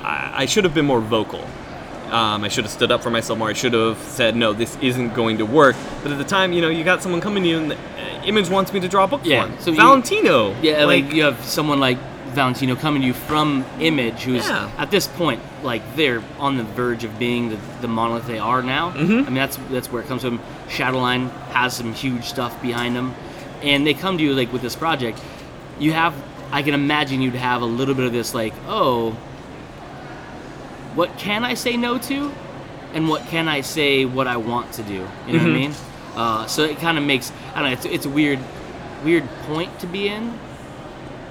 I, 0.02 0.32
I 0.34 0.46
should 0.46 0.64
have 0.64 0.72
been 0.72 0.86
more 0.86 1.00
vocal. 1.02 1.44
Um, 2.10 2.42
I 2.44 2.48
should 2.48 2.64
have 2.64 2.72
stood 2.72 2.90
up 2.90 3.02
for 3.02 3.10
myself 3.10 3.38
more. 3.38 3.48
I 3.50 3.52
should 3.54 3.74
have 3.74 3.98
said, 3.98 4.34
no, 4.36 4.54
this 4.54 4.78
isn't 4.80 5.14
going 5.14 5.38
to 5.38 5.44
work. 5.46 5.76
But 6.02 6.12
at 6.12 6.18
the 6.18 6.24
time, 6.24 6.52
you 6.54 6.62
know, 6.62 6.68
you 6.70 6.84
got 6.84 7.02
someone 7.02 7.20
coming 7.20 7.42
to 7.42 7.48
you 7.48 7.58
and 7.58 7.70
the 7.72 7.76
uh, 7.76 8.22
Image 8.24 8.48
wants 8.48 8.72
me 8.72 8.80
to 8.80 8.88
draw 8.88 9.04
a 9.04 9.08
book 9.08 9.20
Yeah, 9.24 9.44
for 9.44 9.48
him. 9.52 9.58
so 9.60 9.70
you- 9.72 9.76
Valentino. 9.76 10.54
Yeah, 10.62 10.84
like, 10.84 11.12
you 11.12 11.22
have 11.24 11.44
someone 11.44 11.80
like 11.80 11.98
Valentino 12.34 12.76
coming 12.76 13.02
to 13.02 13.06
you 13.08 13.14
from 13.14 13.64
Image, 13.80 14.22
who's 14.22 14.46
Yeah. 14.46 14.70
at 14.78 14.90
this 14.90 15.06
point 15.06 15.40
like 15.62 15.82
they're 15.96 16.22
on 16.38 16.56
the 16.56 16.64
verge 16.64 17.04
of 17.04 17.18
being 17.18 17.48
the, 17.50 17.58
the 17.80 17.88
monolith 17.88 18.26
they 18.26 18.38
are 18.38 18.62
now. 18.62 18.90
Mm-hmm. 18.90 19.12
I 19.12 19.22
mean, 19.22 19.34
that's 19.34 19.56
that's 19.70 19.90
where 19.90 20.02
it 20.02 20.08
comes 20.08 20.22
from. 20.22 20.40
Shadowline 20.68 21.30
has 21.52 21.74
some 21.76 21.92
huge 21.92 22.24
stuff 22.24 22.60
behind 22.62 22.94
them, 22.96 23.14
and 23.62 23.86
they 23.86 23.94
come 23.94 24.18
to 24.18 24.24
you 24.24 24.34
like 24.34 24.52
with 24.52 24.62
this 24.62 24.76
project. 24.76 25.20
You 25.78 25.92
have, 25.92 26.14
I 26.52 26.62
can 26.62 26.74
imagine 26.74 27.22
you'd 27.22 27.34
have 27.34 27.62
a 27.62 27.66
little 27.66 27.94
bit 27.94 28.04
of 28.06 28.12
this 28.12 28.34
like, 28.34 28.54
oh, 28.68 29.12
what 30.94 31.16
can 31.18 31.44
I 31.44 31.54
say 31.54 31.76
no 31.76 31.98
to, 31.98 32.32
and 32.92 33.08
what 33.08 33.26
can 33.26 33.48
I 33.48 33.60
say 33.62 34.04
what 34.04 34.26
I 34.26 34.36
want 34.36 34.72
to 34.74 34.82
do? 34.82 34.92
You 35.26 35.32
know 35.32 35.38
what 35.38 35.40
I 35.42 35.46
mean? 35.46 35.74
Uh, 36.14 36.46
so 36.46 36.62
it 36.62 36.78
kind 36.78 36.96
of 36.96 37.02
makes 37.04 37.32
I 37.54 37.60
don't 37.60 37.64
know. 37.70 37.72
It's, 37.72 37.84
it's 37.86 38.06
a 38.06 38.10
weird, 38.10 38.38
weird 39.02 39.28
point 39.46 39.76
to 39.80 39.86
be 39.88 40.08
in, 40.08 40.38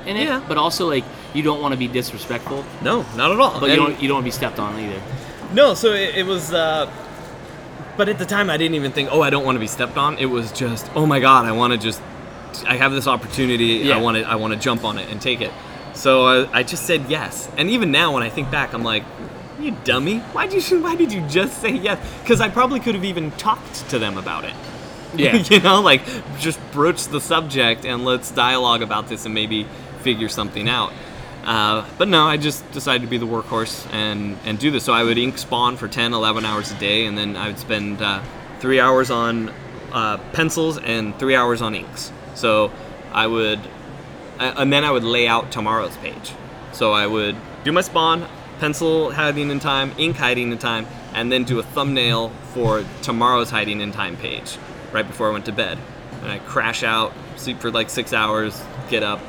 in 0.06 0.18
it. 0.18 0.26
Yeah. 0.26 0.44
But 0.48 0.58
also 0.58 0.88
like 0.88 1.04
you 1.34 1.44
don't 1.44 1.62
want 1.62 1.74
to 1.74 1.78
be 1.78 1.88
disrespectful, 1.88 2.64
No, 2.82 3.06
not 3.16 3.32
at 3.32 3.40
all. 3.40 3.60
but 3.60 3.70
you 3.70 3.76
don't 3.76 4.02
you 4.02 4.08
don't 4.08 4.16
want 4.16 4.26
to 4.26 4.28
be 4.28 4.32
stepped 4.32 4.60
on 4.60 4.80
either. 4.80 5.02
No, 5.54 5.74
so 5.74 5.94
it, 5.94 6.16
it 6.16 6.26
was. 6.26 6.54
Uh, 6.54 6.92
but 7.96 8.10
at 8.10 8.18
the 8.18 8.26
time, 8.26 8.50
I 8.50 8.58
didn't 8.58 8.76
even 8.76 8.92
think, 8.92 9.10
oh, 9.12 9.22
I 9.22 9.30
don't 9.30 9.46
want 9.46 9.56
to 9.56 9.60
be 9.60 9.68
stepped 9.68 9.98
on. 9.98 10.18
It 10.18 10.26
was 10.26 10.52
just, 10.52 10.90
oh 10.96 11.06
my 11.06 11.20
god, 11.20 11.46
I 11.46 11.52
want 11.52 11.74
to 11.74 11.80
just, 11.80 12.02
I 12.66 12.76
have 12.76 12.92
this 12.92 13.06
opportunity. 13.06 13.66
Yeah. 13.66 13.98
I 13.98 14.02
want 14.02 14.18
to, 14.18 14.24
I 14.24 14.36
want 14.36 14.54
to 14.54 14.60
jump 14.60 14.84
on 14.84 14.98
it 14.98 15.12
and 15.12 15.22
take 15.22 15.42
it. 15.42 15.52
So 15.94 16.26
I, 16.26 16.60
I 16.60 16.64
just 16.64 16.88
said 16.88 17.06
yes. 17.08 17.52
And 17.56 17.70
even 17.70 17.92
now, 17.92 18.12
when 18.16 18.24
I 18.24 18.30
think 18.30 18.50
back, 18.50 18.74
I'm 18.74 18.84
like, 18.84 19.04
You 19.60 19.78
dummy! 19.84 20.20
Why 20.34 20.48
did 20.48 20.68
you 20.70 20.82
Why 20.88 20.96
did 20.96 21.12
you 21.14 21.22
just 21.28 21.62
say 21.62 21.70
yes? 21.70 22.00
Because 22.24 22.42
I 22.42 22.50
probably 22.50 22.80
could 22.80 22.96
have 22.96 23.06
even 23.06 23.30
talked 23.32 23.88
to 23.92 24.00
them 24.00 24.18
about 24.18 24.44
it. 24.46 24.56
Yeah. 25.16 25.36
you 25.52 25.60
know, 25.60 25.80
like 25.82 26.02
just 26.40 26.60
broach 26.72 27.06
the 27.10 27.22
subject 27.22 27.86
and 27.86 28.04
let's 28.04 28.32
dialogue 28.32 28.82
about 28.82 29.08
this 29.08 29.26
and 29.26 29.36
maybe 29.36 29.68
figure 30.04 30.30
something 30.30 30.70
out. 30.70 30.94
Uh, 31.44 31.86
but 31.98 32.08
no, 32.08 32.26
I 32.26 32.38
just 32.38 32.70
decided 32.72 33.02
to 33.02 33.10
be 33.10 33.18
the 33.18 33.28
workhorse 33.28 33.92
and, 33.92 34.38
and 34.46 34.58
do 34.58 34.72
this. 34.72 34.84
So 34.86 34.94
I 34.94 35.04
would 35.04 35.18
ink 35.18 35.38
spawn 35.38 35.76
for 35.76 35.88
10, 35.88 36.14
11 36.14 36.46
hours 36.46 36.72
a 36.72 36.80
day, 36.80 37.06
and 37.06 37.18
then 37.18 37.36
I 37.36 37.48
would 37.48 37.60
spend 37.60 38.02
uh, 38.02 38.24
three 38.60 38.80
hours 38.80 39.12
on 39.12 39.52
uh, 39.92 40.18
pencils 40.32 40.78
and 40.78 41.18
three 41.20 41.36
hours 41.36 41.62
on 41.62 41.76
inks. 41.76 42.12
So 42.36 42.72
I 43.12 43.28
would, 43.28 43.60
and 44.40 44.72
then 44.72 44.86
I 44.86 44.92
would 44.92 45.04
lay 45.04 45.28
out 45.28 45.52
tomorrow's 45.52 45.98
page. 45.98 46.32
So 46.72 46.94
I 46.94 47.08
would 47.08 47.36
do 47.64 47.72
my 47.72 47.82
spawn, 47.82 48.28
pencil 48.60 49.12
hiding 49.12 49.50
in 49.50 49.60
time, 49.60 49.94
ink 49.98 50.16
hiding 50.16 50.52
in 50.52 50.58
time, 50.58 50.88
and 51.14 51.32
then 51.32 51.44
do 51.44 51.60
a 51.60 51.64
thumbnail 51.64 52.30
for 52.54 52.86
tomorrow's 53.02 53.50
hiding 53.50 53.82
in 53.82 53.92
time 53.92 54.16
page 54.16 54.58
right 54.94 55.06
before 55.06 55.30
I 55.30 55.34
went 55.34 55.46
to 55.46 55.52
bed. 55.52 55.78
And 56.22 56.32
I 56.32 56.40
crash 56.40 56.84
out, 56.84 57.14
sleep 57.36 57.60
for 57.60 57.70
like 57.70 57.90
six 57.90 58.14
hours, 58.14 58.64
get 58.90 59.04
up, 59.04 59.20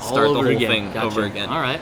start 0.00 0.28
the 0.28 0.34
whole 0.34 0.46
again. 0.46 0.70
thing 0.70 0.92
Gotcha. 0.92 1.06
over 1.06 1.24
again. 1.24 1.48
All 1.48 1.60
right. 1.60 1.80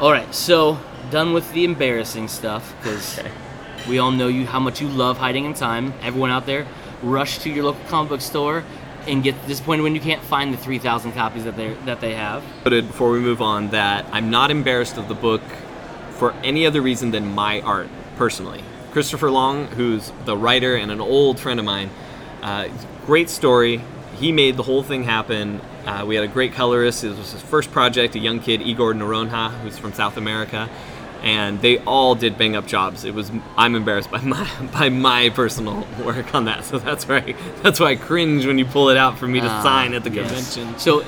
All 0.00 0.10
right. 0.10 0.32
So 0.34 0.78
done 1.10 1.32
with 1.32 1.52
the 1.52 1.64
embarrassing 1.64 2.28
stuff 2.28 2.74
because 2.78 3.20
we 3.88 3.98
all 3.98 4.10
know 4.10 4.28
you 4.28 4.46
how 4.46 4.60
much 4.60 4.80
you 4.80 4.88
love 4.88 5.18
hiding 5.18 5.44
in 5.44 5.54
time. 5.54 5.92
Everyone 6.02 6.30
out 6.30 6.46
there, 6.46 6.66
rush 7.02 7.38
to 7.40 7.50
your 7.50 7.64
local 7.64 7.84
comic 7.88 8.10
book 8.10 8.20
store 8.20 8.64
and 9.06 9.22
get 9.22 9.34
disappointed 9.46 9.82
when 9.82 9.94
you 9.94 10.00
can't 10.00 10.22
find 10.22 10.52
the 10.54 10.56
3,000 10.56 11.12
copies 11.12 11.44
that 11.44 11.56
they 11.56 11.74
that 11.86 12.00
they 12.00 12.14
have. 12.14 12.44
Noted 12.64 12.86
before 12.86 13.10
we 13.10 13.18
move 13.20 13.42
on 13.42 13.70
that 13.70 14.06
I'm 14.12 14.30
not 14.30 14.50
embarrassed 14.50 14.96
of 14.96 15.08
the 15.08 15.14
book 15.14 15.42
for 16.12 16.32
any 16.44 16.66
other 16.66 16.80
reason 16.80 17.10
than 17.10 17.34
my 17.34 17.60
art 17.62 17.88
personally. 18.16 18.62
Christopher 18.92 19.30
Long, 19.30 19.66
who's 19.68 20.12
the 20.24 20.36
writer 20.36 20.76
and 20.76 20.90
an 20.90 21.00
old 21.00 21.40
friend 21.40 21.58
of 21.58 21.66
mine, 21.66 21.90
uh, 22.42 22.68
great 23.06 23.28
story. 23.30 23.82
He 24.18 24.30
made 24.32 24.56
the 24.56 24.62
whole 24.62 24.82
thing 24.82 25.02
happen. 25.04 25.60
Uh, 25.86 26.04
we 26.06 26.14
had 26.14 26.24
a 26.24 26.28
great 26.28 26.52
colorist. 26.52 27.02
It 27.04 27.16
was 27.16 27.32
his 27.32 27.42
first 27.42 27.72
project, 27.72 28.14
a 28.14 28.18
young 28.18 28.40
kid, 28.40 28.62
Igor 28.62 28.94
Noronha, 28.94 29.50
who's 29.60 29.76
from 29.78 29.92
South 29.92 30.16
America, 30.16 30.68
and 31.22 31.60
they 31.60 31.78
all 31.78 32.14
did 32.14 32.38
bang 32.38 32.54
up 32.54 32.66
jobs. 32.66 33.04
It 33.04 33.14
was 33.14 33.30
I'm 33.56 33.74
embarrassed 33.74 34.10
by 34.10 34.20
my 34.34 34.48
by 34.72 34.88
my 34.90 35.30
personal 35.30 35.86
work 36.04 36.34
on 36.34 36.44
that, 36.44 36.64
so 36.64 36.78
that's 36.78 37.06
why 37.08 37.34
that's 37.62 37.80
why 37.80 37.86
I 37.90 37.96
cringe 37.96 38.46
when 38.46 38.58
you 38.58 38.64
pull 38.64 38.90
it 38.90 38.96
out 38.96 39.18
for 39.18 39.26
me 39.26 39.40
to 39.40 39.46
Ah, 39.48 39.62
sign 39.62 39.94
at 39.94 40.04
the 40.04 40.10
yes. 40.10 40.26
convention. 40.54 40.78
So, 40.78 41.04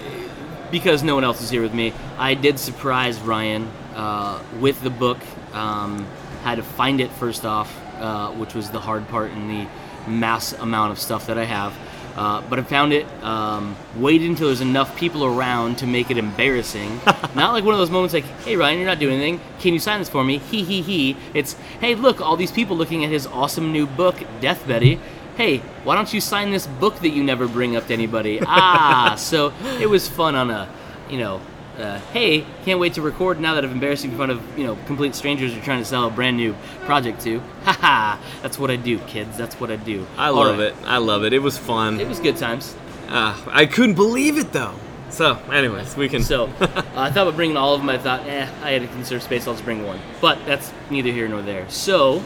because 0.71 1.03
no 1.05 1.15
one 1.15 1.23
else 1.25 1.41
is 1.41 1.51
here 1.51 1.63
with 1.63 1.75
me, 1.75 1.93
I 2.19 2.35
did 2.35 2.59
surprise 2.59 3.21
Ryan 3.21 3.69
uh, 3.95 4.41
with 4.61 4.83
the 4.83 4.91
book. 4.91 5.19
Um, 5.53 6.05
had 6.43 6.57
to 6.57 6.63
find 6.65 7.01
it 7.01 7.11
first 7.13 7.45
off, 7.47 7.73
uh, 8.01 8.31
which 8.33 8.55
was 8.55 8.71
the 8.71 8.81
hard 8.81 9.07
part 9.09 9.31
in 9.31 9.47
the 9.49 9.67
mass 10.11 10.53
amount 10.53 10.91
of 10.93 10.99
stuff 10.99 11.29
that 11.29 11.39
I 11.39 11.45
have. 11.45 11.73
Uh, 12.17 12.43
but 12.49 12.59
I 12.59 12.63
found 12.63 12.93
it. 12.93 13.07
Um, 13.23 13.77
waited 13.97 14.31
until 14.31 14.47
there's 14.47 14.61
enough 14.61 14.97
people 14.97 15.25
around 15.25 15.79
to 15.79 15.87
make 15.87 16.11
it 16.11 16.19
embarrassing. 16.19 17.01
not 17.35 17.53
like 17.53 17.65
one 17.65 17.75
of 17.75 17.79
those 17.81 17.91
moments 17.91 18.15
like, 18.15 18.25
"Hey 18.45 18.57
Ryan, 18.57 18.79
you're 18.79 18.87
not 18.87 18.99
doing 19.01 19.21
anything. 19.21 19.41
Can 19.61 19.73
you 19.73 19.81
sign 19.81 19.99
this 19.99 20.09
for 20.09 20.23
me?" 20.23 20.39
He 20.39 20.63
he 20.63 20.81
he. 20.83 21.17
It's, 21.35 21.55
"Hey, 21.81 21.95
look, 21.95 22.21
all 22.21 22.37
these 22.37 22.53
people 22.53 22.77
looking 22.77 23.05
at 23.05 23.11
his 23.11 23.27
awesome 23.27 23.73
new 23.73 23.87
book, 23.87 24.17
Death 24.41 24.67
Betty." 24.67 25.01
Hey, 25.37 25.59
why 25.83 25.97
don't 25.97 26.13
you 26.15 26.21
sign 26.21 26.53
this 26.53 26.69
book 26.69 27.01
that 27.01 27.09
you 27.09 27.25
never 27.25 27.49
bring 27.49 27.75
up 27.75 27.89
to 27.89 27.93
anybody? 27.93 28.41
Ah, 28.47 29.17
so 29.19 29.53
it 29.81 29.91
was 29.91 30.07
fun 30.07 30.37
on 30.37 30.49
a, 30.51 30.69
you 31.11 31.19
know, 31.19 31.41
uh, 31.79 31.99
hey, 32.13 32.47
can't 32.65 32.79
wait 32.79 32.95
to 32.95 33.03
record 33.03 33.41
now 33.41 33.55
that 33.55 33.65
I've 33.65 33.73
embarrassed 33.73 34.05
you 34.05 34.11
in 34.11 34.17
front 34.17 34.33
of 34.33 34.59
you 34.59 34.65
know 34.65 34.77
complete 34.87 35.15
strangers 35.15 35.55
you're 35.55 35.65
trying 35.65 35.81
to 35.81 35.85
sell 35.85 36.07
a 36.07 36.11
brand 36.11 36.37
new 36.37 36.55
project 36.85 37.21
to. 37.23 37.41
Haha, 37.65 38.23
that's 38.43 38.59
what 38.59 38.71
I 38.71 38.77
do, 38.77 38.99
kids. 39.01 39.37
That's 39.37 39.59
what 39.61 39.71
I 39.71 39.77
do. 39.77 40.07
I 40.17 40.29
love 40.29 40.59
right. 40.59 40.69
it. 40.69 40.75
I 40.85 40.99
love 40.99 41.25
it. 41.25 41.33
It 41.33 41.41
was 41.41 41.59
fun. 41.59 42.01
It 42.01 42.09
was 42.09 42.21
good 42.21 42.37
times. 42.37 42.77
Uh, 43.09 43.41
I 43.49 43.67
couldn't 43.67 43.95
believe 43.95 44.39
it 44.39 44.53
though. 44.53 44.75
So, 45.11 45.37
anyways, 45.53 45.97
we 45.97 46.09
can. 46.09 46.23
So 46.23 46.47
uh, 46.61 46.83
I 46.97 47.11
thought 47.11 47.29
about 47.29 47.37
bringing 47.37 47.57
all 47.57 47.75
of 47.75 47.81
them. 47.81 47.89
I 47.89 47.99
thought, 47.99 48.27
eh, 48.27 48.49
I 48.63 48.71
had 48.73 48.83
to 48.83 48.89
conserve 48.89 49.23
space. 49.23 49.47
I'll 49.47 49.55
just 49.55 49.65
bring 49.65 49.85
one. 49.87 50.01
But 50.21 50.45
that's 50.47 50.73
neither 50.91 51.13
here 51.13 51.29
nor 51.29 51.41
there. 51.41 51.69
So, 51.71 52.23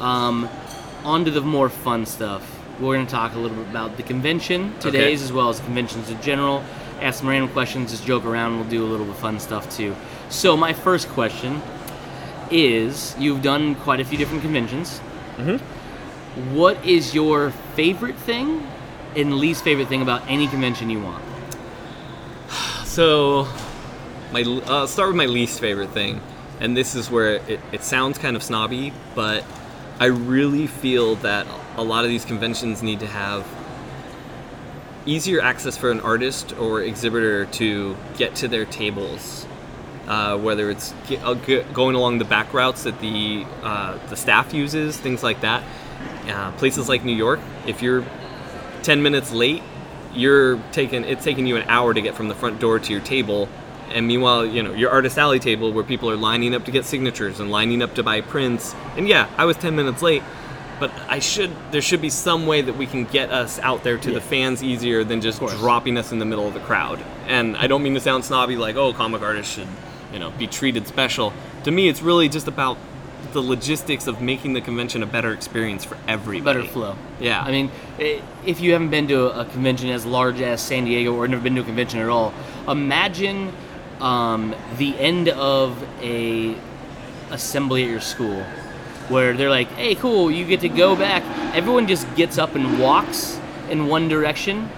um, 0.00 0.48
on 1.04 1.24
to 1.24 1.30
the 1.30 1.40
more 1.40 1.68
fun 1.68 2.04
stuff. 2.04 2.52
We're 2.78 2.94
going 2.94 3.06
to 3.06 3.12
talk 3.12 3.34
a 3.34 3.38
little 3.38 3.56
bit 3.56 3.68
about 3.70 3.96
the 3.96 4.02
convention 4.02 4.78
today's 4.80 5.22
as 5.22 5.32
well 5.32 5.48
as 5.48 5.60
conventions 5.60 6.10
in 6.10 6.20
general. 6.20 6.62
Ask 7.00 7.20
some 7.20 7.28
random 7.28 7.50
questions, 7.50 7.90
just 7.90 8.06
joke 8.06 8.24
around. 8.24 8.56
We'll 8.56 8.68
do 8.68 8.84
a 8.84 8.88
little 8.88 9.06
bit 9.06 9.14
of 9.14 9.20
fun 9.20 9.38
stuff 9.38 9.74
too. 9.74 9.94
So 10.28 10.56
my 10.56 10.72
first 10.72 11.08
question 11.08 11.60
is: 12.50 13.14
You've 13.18 13.42
done 13.42 13.74
quite 13.76 14.00
a 14.00 14.04
few 14.04 14.16
different 14.18 14.42
conventions. 14.42 15.00
Mm-hmm. 15.36 16.54
What 16.54 16.84
is 16.84 17.14
your 17.14 17.50
favorite 17.74 18.16
thing 18.16 18.66
and 19.14 19.34
least 19.36 19.64
favorite 19.64 19.88
thing 19.88 20.02
about 20.02 20.22
any 20.28 20.48
convention 20.48 20.90
you 20.90 21.02
want? 21.02 21.24
So, 22.86 23.46
my 24.32 24.40
uh, 24.40 24.60
I'll 24.68 24.86
start 24.86 25.08
with 25.10 25.16
my 25.16 25.26
least 25.26 25.60
favorite 25.60 25.90
thing, 25.90 26.18
and 26.60 26.74
this 26.74 26.94
is 26.94 27.10
where 27.10 27.34
it, 27.46 27.60
it 27.70 27.82
sounds 27.82 28.16
kind 28.16 28.36
of 28.36 28.42
snobby, 28.42 28.90
but 29.14 29.44
I 30.00 30.06
really 30.06 30.66
feel 30.66 31.16
that 31.16 31.46
a 31.76 31.82
lot 31.82 32.04
of 32.04 32.10
these 32.10 32.24
conventions 32.24 32.82
need 32.82 33.00
to 33.00 33.06
have 33.06 33.46
easier 35.06 35.40
access 35.40 35.76
for 35.76 35.90
an 35.90 36.00
artist 36.00 36.54
or 36.58 36.82
exhibitor 36.82 37.46
to 37.46 37.96
get 38.18 38.34
to 38.36 38.48
their 38.48 38.64
tables. 38.64 39.46
Uh, 40.06 40.38
whether 40.38 40.70
it's 40.70 40.94
ge- 41.08 41.18
uh, 41.22 41.34
g- 41.34 41.64
going 41.72 41.96
along 41.96 42.18
the 42.18 42.24
back 42.24 42.54
routes 42.54 42.84
that 42.84 43.00
the 43.00 43.44
uh, 43.64 43.98
the 44.08 44.16
staff 44.16 44.54
uses, 44.54 44.96
things 44.96 45.22
like 45.22 45.40
that. 45.40 45.64
Uh, 46.28 46.52
places 46.52 46.88
like 46.88 47.04
New 47.04 47.14
York, 47.14 47.40
if 47.66 47.82
you're 47.82 48.04
10 48.82 49.02
minutes 49.02 49.32
late, 49.32 49.62
you're 50.14 50.58
taking 50.70 51.02
it's 51.04 51.24
taking 51.24 51.46
you 51.46 51.56
an 51.56 51.68
hour 51.68 51.92
to 51.92 52.00
get 52.00 52.14
from 52.14 52.28
the 52.28 52.34
front 52.36 52.60
door 52.60 52.78
to 52.78 52.92
your 52.92 53.00
table. 53.00 53.48
And 53.92 54.06
meanwhile, 54.06 54.46
you 54.46 54.62
know, 54.62 54.72
your 54.72 54.90
artist 54.90 55.18
alley 55.18 55.38
table 55.40 55.72
where 55.72 55.84
people 55.84 56.08
are 56.10 56.16
lining 56.16 56.54
up 56.54 56.64
to 56.66 56.70
get 56.70 56.84
signatures 56.84 57.40
and 57.40 57.50
lining 57.50 57.82
up 57.82 57.94
to 57.96 58.02
buy 58.04 58.20
prints. 58.20 58.74
And 58.96 59.08
yeah, 59.08 59.28
I 59.36 59.44
was 59.44 59.56
10 59.56 59.74
minutes 59.74 60.02
late, 60.02 60.22
but 60.78 60.90
I 61.08 61.18
should 61.18 61.50
there 61.70 61.82
should 61.82 62.00
be 62.02 62.10
some 62.10 62.46
way 62.46 62.60
that 62.62 62.76
we 62.76 62.86
can 62.86 63.04
get 63.04 63.30
us 63.30 63.58
out 63.60 63.82
there 63.84 63.96
to 63.98 64.08
Yeah. 64.08 64.14
the 64.14 64.20
fans 64.20 64.62
easier 64.62 65.04
than 65.04 65.20
just 65.20 65.40
dropping 65.40 65.96
us 65.98 66.12
in 66.12 66.18
the 66.18 66.24
middle 66.24 66.46
of 66.46 66.54
the 66.54 66.60
crowd. 66.60 66.98
And 67.26 67.56
I 67.56 67.66
don't 67.66 67.82
mean 67.82 67.94
to 67.94 68.00
sound 68.00 68.24
snobby 68.24 68.56
like, 68.56 68.76
"Oh, 68.76 68.92
comic 68.92 69.22
artists 69.22 69.54
should, 69.54 69.68
you 70.12 70.18
know, 70.18 70.30
be 70.38 70.46
treated 70.46 70.86
special." 70.86 71.32
To 71.64 71.70
me, 71.70 71.88
it's 71.88 72.02
really 72.02 72.28
just 72.28 72.46
about 72.48 72.76
the 73.32 73.40
logistics 73.42 74.06
of 74.06 74.20
making 74.20 74.52
the 74.54 74.60
convention 74.60 75.02
a 75.02 75.06
better 75.06 75.32
experience 75.32 75.84
for 75.84 75.96
everybody. 76.08 76.60
better 76.60 76.68
flow. 76.72 76.94
Yeah. 77.20 77.42
I 77.44 77.50
mean, 77.50 77.70
if 77.98 78.60
you 78.60 78.72
haven't 78.72 78.90
been 78.90 79.08
to 79.08 79.26
a 79.38 79.44
convention 79.44 79.90
as 79.90 80.06
large 80.06 80.40
as 80.40 80.60
San 80.60 80.84
Diego 80.84 81.12
or 81.12 81.26
never 81.28 81.42
been 81.42 81.54
to 81.56 81.60
a 81.60 81.64
convention 81.64 82.00
at 82.00 82.08
all, 82.08 82.32
imagine 82.68 83.52
um, 84.00 84.54
the 84.78 84.94
end 84.98 85.28
of 85.30 85.76
a 86.02 86.54
assembly 87.30 87.82
at 87.84 87.90
your 87.90 88.00
school 88.00 88.44
where 89.08 89.34
they're 89.34 89.50
like, 89.50 89.68
"Hey, 89.72 89.94
cool, 89.94 90.30
you 90.30 90.44
get 90.44 90.60
to 90.60 90.68
go 90.68 90.96
back." 90.96 91.22
Everyone 91.54 91.86
just 91.86 92.06
gets 92.16 92.38
up 92.38 92.54
and 92.54 92.78
walks 92.78 93.38
in 93.70 93.86
one 93.86 94.08
direction. 94.08 94.68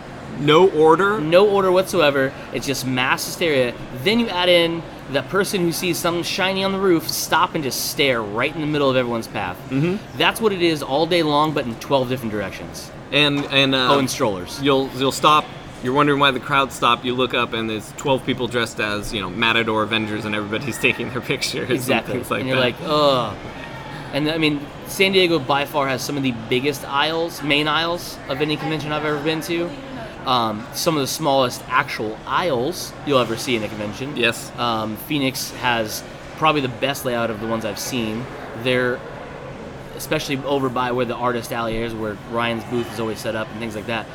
No 0.40 0.68
order. 0.70 1.20
No 1.20 1.48
order 1.48 1.72
whatsoever. 1.72 2.32
It's 2.52 2.66
just 2.66 2.86
mass 2.86 3.24
hysteria. 3.26 3.74
Then 4.04 4.20
you 4.20 4.28
add 4.28 4.48
in 4.48 4.82
the 5.12 5.22
person 5.22 5.62
who 5.62 5.72
sees 5.72 5.96
something 5.98 6.22
shiny 6.22 6.62
on 6.62 6.70
the 6.72 6.78
roof 6.78 7.08
stop 7.08 7.54
and 7.54 7.64
just 7.64 7.90
stare 7.90 8.22
right 8.22 8.54
in 8.54 8.60
the 8.60 8.66
middle 8.66 8.88
of 8.88 8.94
everyone's 8.96 9.26
path. 9.26 9.56
Mm-hmm. 9.70 9.96
That's 10.18 10.40
what 10.40 10.52
it 10.52 10.62
is 10.62 10.82
all 10.82 11.06
day 11.06 11.22
long, 11.24 11.52
but 11.52 11.64
in 11.64 11.74
12 11.76 12.08
different 12.08 12.30
directions. 12.30 12.90
and 13.10 13.44
and 13.46 13.74
uh, 13.74 13.94
Oh, 13.94 13.98
and 13.98 14.08
strollers. 14.08 14.60
You'll 14.62 14.88
you'll 14.96 15.12
stop. 15.12 15.44
You're 15.82 15.94
wondering 15.94 16.18
why 16.20 16.30
the 16.32 16.40
crowd 16.40 16.72
stopped. 16.72 17.04
You 17.04 17.14
look 17.14 17.34
up 17.34 17.52
and 17.52 17.70
there's 17.70 17.92
12 17.96 18.24
people 18.26 18.46
dressed 18.48 18.80
as 18.80 19.12
you 19.14 19.20
know 19.20 19.30
Matador 19.30 19.82
Avengers, 19.82 20.24
and 20.24 20.34
everybody's 20.36 20.78
taking 20.88 21.10
their 21.10 21.20
pictures. 21.22 21.68
Exactly. 21.70 22.14
And, 22.14 22.20
things 22.22 22.30
like 22.30 22.40
and 22.40 22.48
you're 22.48 22.58
that. 22.58 22.62
like, 22.62 22.76
ugh. 22.84 23.36
And 24.12 24.30
I 24.30 24.38
mean, 24.38 24.60
San 24.86 25.12
Diego 25.12 25.38
by 25.38 25.64
far 25.66 25.86
has 25.88 26.02
some 26.02 26.16
of 26.16 26.22
the 26.22 26.32
biggest 26.48 26.84
aisles, 26.84 27.42
main 27.42 27.68
aisles 27.68 28.18
of 28.28 28.40
any 28.40 28.56
convention 28.56 28.92
I've 28.92 29.04
ever 29.04 29.22
been 29.22 29.40
to. 29.42 29.70
Um, 30.26 30.66
some 30.74 30.96
of 30.96 31.00
the 31.00 31.06
smallest 31.06 31.62
actual 31.68 32.18
aisles 32.26 32.92
you'll 33.06 33.18
ever 33.20 33.36
see 33.36 33.56
in 33.56 33.62
a 33.62 33.68
convention. 33.68 34.16
Yes. 34.16 34.52
Um, 34.58 34.96
Phoenix 34.96 35.50
has 35.52 36.02
probably 36.36 36.60
the 36.60 36.68
best 36.68 37.04
layout 37.04 37.30
of 37.30 37.40
the 37.40 37.46
ones 37.46 37.64
I've 37.64 37.78
seen. 37.78 38.24
They're 38.62 38.98
especially 39.96 40.36
over 40.38 40.68
by 40.68 40.92
where 40.92 41.04
the 41.04 41.14
artist 41.16 41.52
alley 41.52 41.76
is, 41.78 41.92
where 41.92 42.16
Ryan's 42.30 42.62
booth 42.64 42.92
is 42.92 43.00
always 43.00 43.18
set 43.18 43.34
up 43.34 43.48
and 43.50 43.58
things 43.58 43.74
like 43.74 43.86
that. 43.86 44.06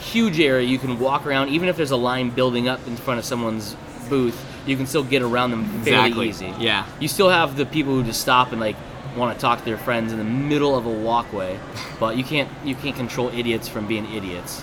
Huge 0.00 0.40
area 0.40 0.66
you 0.66 0.78
can 0.78 0.98
walk 0.98 1.24
around, 1.26 1.50
even 1.50 1.68
if 1.68 1.76
there's 1.76 1.90
a 1.92 1.96
line 1.96 2.30
building 2.30 2.68
up 2.68 2.84
in 2.86 2.96
front 2.96 3.18
of 3.18 3.24
someone's 3.24 3.76
booth, 4.08 4.44
you 4.66 4.76
can 4.76 4.86
still 4.86 5.04
get 5.04 5.22
around 5.22 5.50
them 5.52 5.64
fairly 5.82 6.08
Exactly. 6.08 6.28
easy. 6.30 6.54
Yeah. 6.58 6.84
You 6.98 7.06
still 7.06 7.28
have 7.28 7.56
the 7.56 7.64
people 7.66 7.92
who 7.94 8.02
just 8.02 8.20
stop 8.20 8.50
and 8.52 8.60
like 8.60 8.76
want 9.16 9.36
to 9.36 9.40
talk 9.40 9.58
to 9.58 9.64
their 9.64 9.78
friends 9.78 10.12
in 10.12 10.18
the 10.18 10.24
middle 10.24 10.76
of 10.76 10.86
a 10.86 10.90
walkway, 10.90 11.58
but 11.98 12.16
you 12.16 12.24
can't 12.24 12.48
you 12.64 12.74
can't 12.74 12.96
control 12.96 13.28
idiots 13.30 13.68
from 13.68 13.86
being 13.86 14.10
idiots. 14.12 14.62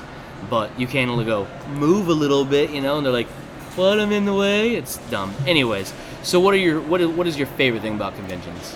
But 0.49 0.79
you 0.79 0.87
can 0.87 1.09
only 1.09 1.25
go 1.25 1.47
move 1.73 2.07
a 2.09 2.13
little 2.13 2.45
bit, 2.45 2.69
you 2.69 2.81
know, 2.81 2.97
and 2.97 3.05
they're 3.05 3.13
like, 3.13 3.27
"What? 3.75 3.99
I'm 3.99 4.11
in 4.11 4.25
the 4.25 4.33
way." 4.33 4.75
It's 4.75 4.97
dumb. 5.09 5.33
Anyways, 5.45 5.93
so 6.23 6.39
what 6.39 6.53
are 6.53 6.57
your 6.57 6.79
what 6.81 7.01
is, 7.01 7.07
what 7.07 7.27
is 7.27 7.37
your 7.37 7.47
favorite 7.47 7.81
thing 7.81 7.95
about 7.95 8.15
conventions? 8.15 8.75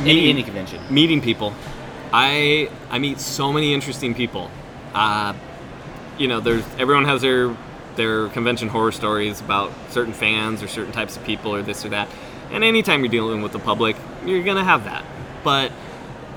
Any, 0.00 0.30
any 0.30 0.42
convention. 0.42 0.80
meeting 0.90 1.20
people. 1.20 1.52
I 2.12 2.70
I 2.90 2.98
meet 2.98 3.20
so 3.20 3.52
many 3.52 3.74
interesting 3.74 4.14
people. 4.14 4.50
Uh, 4.94 5.34
you 6.18 6.28
know, 6.28 6.40
there's 6.40 6.64
everyone 6.78 7.04
has 7.04 7.20
their 7.22 7.54
their 7.96 8.28
convention 8.28 8.68
horror 8.68 8.92
stories 8.92 9.40
about 9.40 9.72
certain 9.90 10.12
fans 10.12 10.62
or 10.62 10.68
certain 10.68 10.92
types 10.92 11.16
of 11.16 11.24
people 11.24 11.54
or 11.54 11.62
this 11.62 11.84
or 11.84 11.88
that. 11.90 12.08
And 12.50 12.64
anytime 12.64 13.00
you're 13.00 13.10
dealing 13.10 13.42
with 13.42 13.52
the 13.52 13.58
public, 13.58 13.96
you're 14.24 14.42
gonna 14.42 14.64
have 14.64 14.84
that. 14.84 15.04
But 15.44 15.72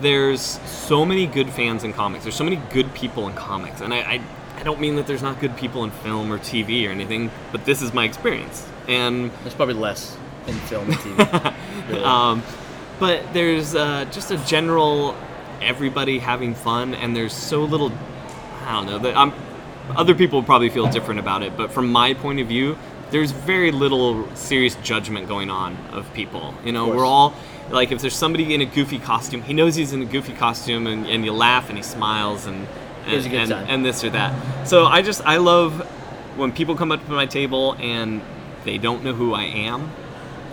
there's 0.01 0.41
so 0.41 1.05
many 1.05 1.27
good 1.27 1.49
fans 1.49 1.83
in 1.83 1.93
comics. 1.93 2.23
There's 2.23 2.35
so 2.35 2.43
many 2.43 2.57
good 2.71 2.93
people 2.93 3.27
in 3.27 3.33
comics, 3.35 3.81
and 3.81 3.93
I, 3.93 3.97
I 3.99 4.21
I 4.61 4.63
don't 4.63 4.79
mean 4.79 4.95
that 4.97 5.07
there's 5.07 5.23
not 5.23 5.39
good 5.39 5.57
people 5.57 5.83
in 5.83 5.89
film 5.89 6.31
or 6.31 6.37
TV 6.37 6.87
or 6.87 6.91
anything, 6.91 7.31
but 7.51 7.65
this 7.65 7.81
is 7.81 7.95
my 7.95 8.03
experience. 8.03 8.67
And 8.87 9.31
There's 9.41 9.55
probably 9.55 9.73
less 9.73 10.15
in 10.45 10.53
film 10.53 10.85
and 10.85 10.95
TV. 10.99 11.55
really. 11.89 12.03
um, 12.03 12.43
but 12.99 13.33
there's 13.33 13.73
uh, 13.73 14.05
just 14.11 14.29
a 14.29 14.37
general 14.45 15.15
everybody 15.61 16.19
having 16.19 16.53
fun, 16.53 16.93
and 16.93 17.15
there's 17.15 17.33
so 17.33 17.63
little. 17.63 17.91
I 18.65 18.73
don't 18.73 18.85
know. 18.85 18.99
That 18.99 19.17
I'm, 19.17 19.33
other 19.95 20.13
people 20.13 20.43
probably 20.43 20.69
feel 20.69 20.87
different 20.87 21.19
about 21.19 21.41
it, 21.41 21.57
but 21.57 21.71
from 21.71 21.91
my 21.91 22.13
point 22.13 22.39
of 22.39 22.47
view, 22.47 22.77
there's 23.11 23.31
very 23.31 23.71
little 23.71 24.33
serious 24.35 24.75
judgment 24.75 25.27
going 25.27 25.49
on 25.49 25.75
of 25.91 26.11
people. 26.13 26.55
You 26.63 26.71
know, 26.71 26.87
we're 26.87 27.05
all 27.05 27.35
like, 27.69 27.91
if 27.91 28.01
there's 28.01 28.15
somebody 28.15 28.53
in 28.53 28.61
a 28.61 28.65
goofy 28.65 28.99
costume, 28.99 29.41
he 29.41 29.53
knows 29.53 29.75
he's 29.75 29.93
in 29.93 30.01
a 30.01 30.05
goofy 30.05 30.33
costume, 30.33 30.87
and, 30.87 31.05
and 31.05 31.23
you 31.23 31.33
laugh 31.33 31.69
and 31.69 31.77
he 31.77 31.83
smiles 31.83 32.45
and 32.45 32.67
and, 33.05 33.25
and, 33.33 33.51
and 33.51 33.85
this 33.85 34.03
or 34.03 34.09
that. 34.11 34.67
So 34.67 34.85
I 34.85 35.01
just 35.01 35.21
I 35.25 35.37
love 35.37 35.81
when 36.37 36.51
people 36.51 36.75
come 36.75 36.91
up 36.91 37.03
to 37.05 37.11
my 37.11 37.25
table 37.25 37.75
and 37.79 38.21
they 38.63 38.77
don't 38.77 39.03
know 39.03 39.13
who 39.13 39.33
I 39.33 39.43
am. 39.43 39.91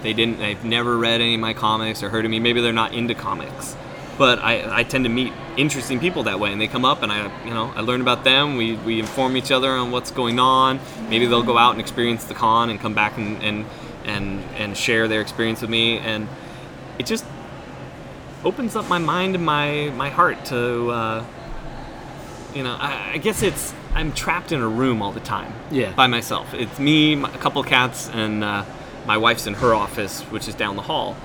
They 0.03 0.13
didn't. 0.13 0.39
They've 0.39 0.65
never 0.65 0.97
read 0.97 1.21
any 1.21 1.35
of 1.35 1.41
my 1.41 1.53
comics 1.53 2.03
or 2.03 2.09
heard 2.09 2.25
of 2.25 2.31
me. 2.31 2.41
Maybe 2.41 2.61
they're 2.61 2.73
not 2.73 2.95
into 2.95 3.15
comics, 3.15 3.77
but 4.19 4.41
I, 4.41 4.81
I 4.81 4.83
tend 4.83 5.05
to 5.05 5.09
meet 5.09 5.33
interesting 5.57 6.01
people 6.01 6.25
that 6.25 6.39
way, 6.41 6.53
and 6.53 6.61
they 6.61 6.67
come 6.67 6.85
up 6.85 7.03
and 7.03 7.11
I 7.11 7.25
you 7.47 7.55
know 7.55 7.73
I 7.75 7.81
learn 7.81 8.01
about 8.01 8.25
them. 8.25 8.57
We, 8.57 8.75
we 8.77 8.99
inform 8.99 9.37
each 9.37 9.51
other 9.51 9.71
on 9.71 9.91
what's 9.91 10.11
going 10.11 10.39
on. 10.39 10.81
Maybe 11.09 11.27
they'll 11.27 11.43
go 11.43 11.57
out 11.57 11.73
and 11.73 11.81
experience 11.81 12.25
the 12.25 12.35
con 12.35 12.69
and 12.69 12.79
come 12.81 12.95
back 12.95 13.17
and 13.17 13.43
and 13.43 13.65
and, 14.05 14.43
and 14.57 14.77
share 14.77 15.07
their 15.07 15.21
experience 15.21 15.61
with 15.61 15.71
me, 15.71 15.99
and 15.99 16.29
it 16.99 17.07
just 17.07 17.25
opens 18.45 18.75
up 18.77 18.89
my 18.89 18.99
mind 18.99 19.35
and 19.35 19.45
my 19.45 19.93
my 19.97 20.11
heart 20.11 20.45
to. 20.47 20.91
Uh, 20.91 21.25
you 22.55 22.63
know, 22.63 22.77
I, 22.81 23.13
I 23.13 23.19
guess 23.19 23.43
it's 23.43 23.75
I'm 23.95 24.13
trapped 24.13 24.53
in 24.53 24.61
a 24.61 24.69
room 24.69 25.03
all 25.03 25.13
the 25.13 25.21
time. 25.21 25.53
Yeah. 25.71 25.93
By 25.93 26.07
myself. 26.07 26.55
It's 26.55 26.79
me, 26.79 27.15
my, 27.15 27.33
a 27.33 27.39
couple 27.39 27.63
cats, 27.63 28.09
and 28.11 28.43
uh, 28.43 28.65
my 29.07 29.17
wife's 29.17 29.47
in 29.47 29.55
her 29.55 29.75
office, 29.75 30.23
which 30.23 30.49
is 30.49 30.55
down 30.55 30.77
the 30.77 30.83
hall. 30.83 31.17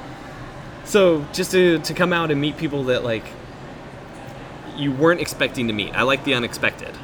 So 0.86 1.26
just 1.34 1.52
to 1.52 1.80
to 1.80 1.94
come 1.94 2.14
out 2.14 2.32
and 2.32 2.40
meet 2.40 2.58
people 2.58 2.86
that 2.86 3.04
like 3.04 3.26
you 4.76 4.92
weren't 4.92 5.22
expecting 5.22 5.68
to 5.68 5.74
meet. 5.74 5.94
I 5.96 6.04
like 6.04 6.24
the 6.24 6.34
unexpected. 6.34 6.96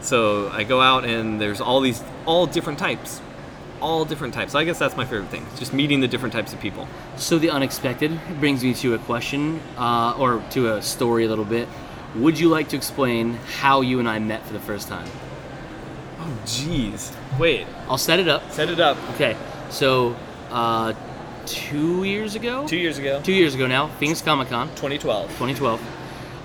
So 0.00 0.48
I 0.50 0.64
go 0.64 0.80
out 0.80 1.04
and 1.04 1.40
there's 1.40 1.60
all 1.60 1.80
these 1.80 2.02
all 2.26 2.46
different 2.46 2.78
types. 2.78 3.20
All 3.80 4.04
different 4.04 4.34
types. 4.34 4.52
So 4.52 4.58
I 4.58 4.64
guess 4.64 4.78
that's 4.78 4.96
my 4.96 5.04
favorite 5.04 5.28
thing. 5.28 5.46
Just 5.56 5.72
meeting 5.72 6.00
the 6.00 6.08
different 6.08 6.32
types 6.32 6.52
of 6.52 6.60
people. 6.60 6.88
So 7.16 7.38
the 7.38 7.50
unexpected 7.50 8.18
brings 8.40 8.64
me 8.64 8.74
to 8.74 8.94
a 8.94 8.98
question, 8.98 9.60
uh, 9.76 10.16
or 10.18 10.42
to 10.50 10.74
a 10.74 10.82
story 10.82 11.24
a 11.24 11.28
little 11.28 11.44
bit. 11.44 11.68
Would 12.16 12.40
you 12.40 12.48
like 12.48 12.70
to 12.70 12.76
explain 12.76 13.34
how 13.60 13.82
you 13.82 14.00
and 14.00 14.08
I 14.08 14.18
met 14.18 14.44
for 14.44 14.52
the 14.52 14.60
first 14.60 14.88
time? 14.88 15.08
Oh 16.18 16.38
jeez. 16.44 17.14
Wait. 17.38 17.66
I'll 17.88 17.98
set 17.98 18.18
it 18.18 18.26
up. 18.26 18.50
Set 18.50 18.68
it 18.68 18.80
up. 18.80 18.96
Okay. 19.14 19.36
So, 19.70 20.16
uh, 20.50 20.94
two 21.52 22.04
years 22.04 22.34
ago. 22.34 22.66
Two 22.66 22.76
years 22.76 22.98
ago. 22.98 23.20
Two 23.22 23.32
years 23.32 23.54
ago 23.54 23.66
now, 23.66 23.88
Phoenix 23.98 24.22
Comic 24.22 24.48
Con, 24.48 24.68
2012. 24.70 25.26
2012. 25.30 25.80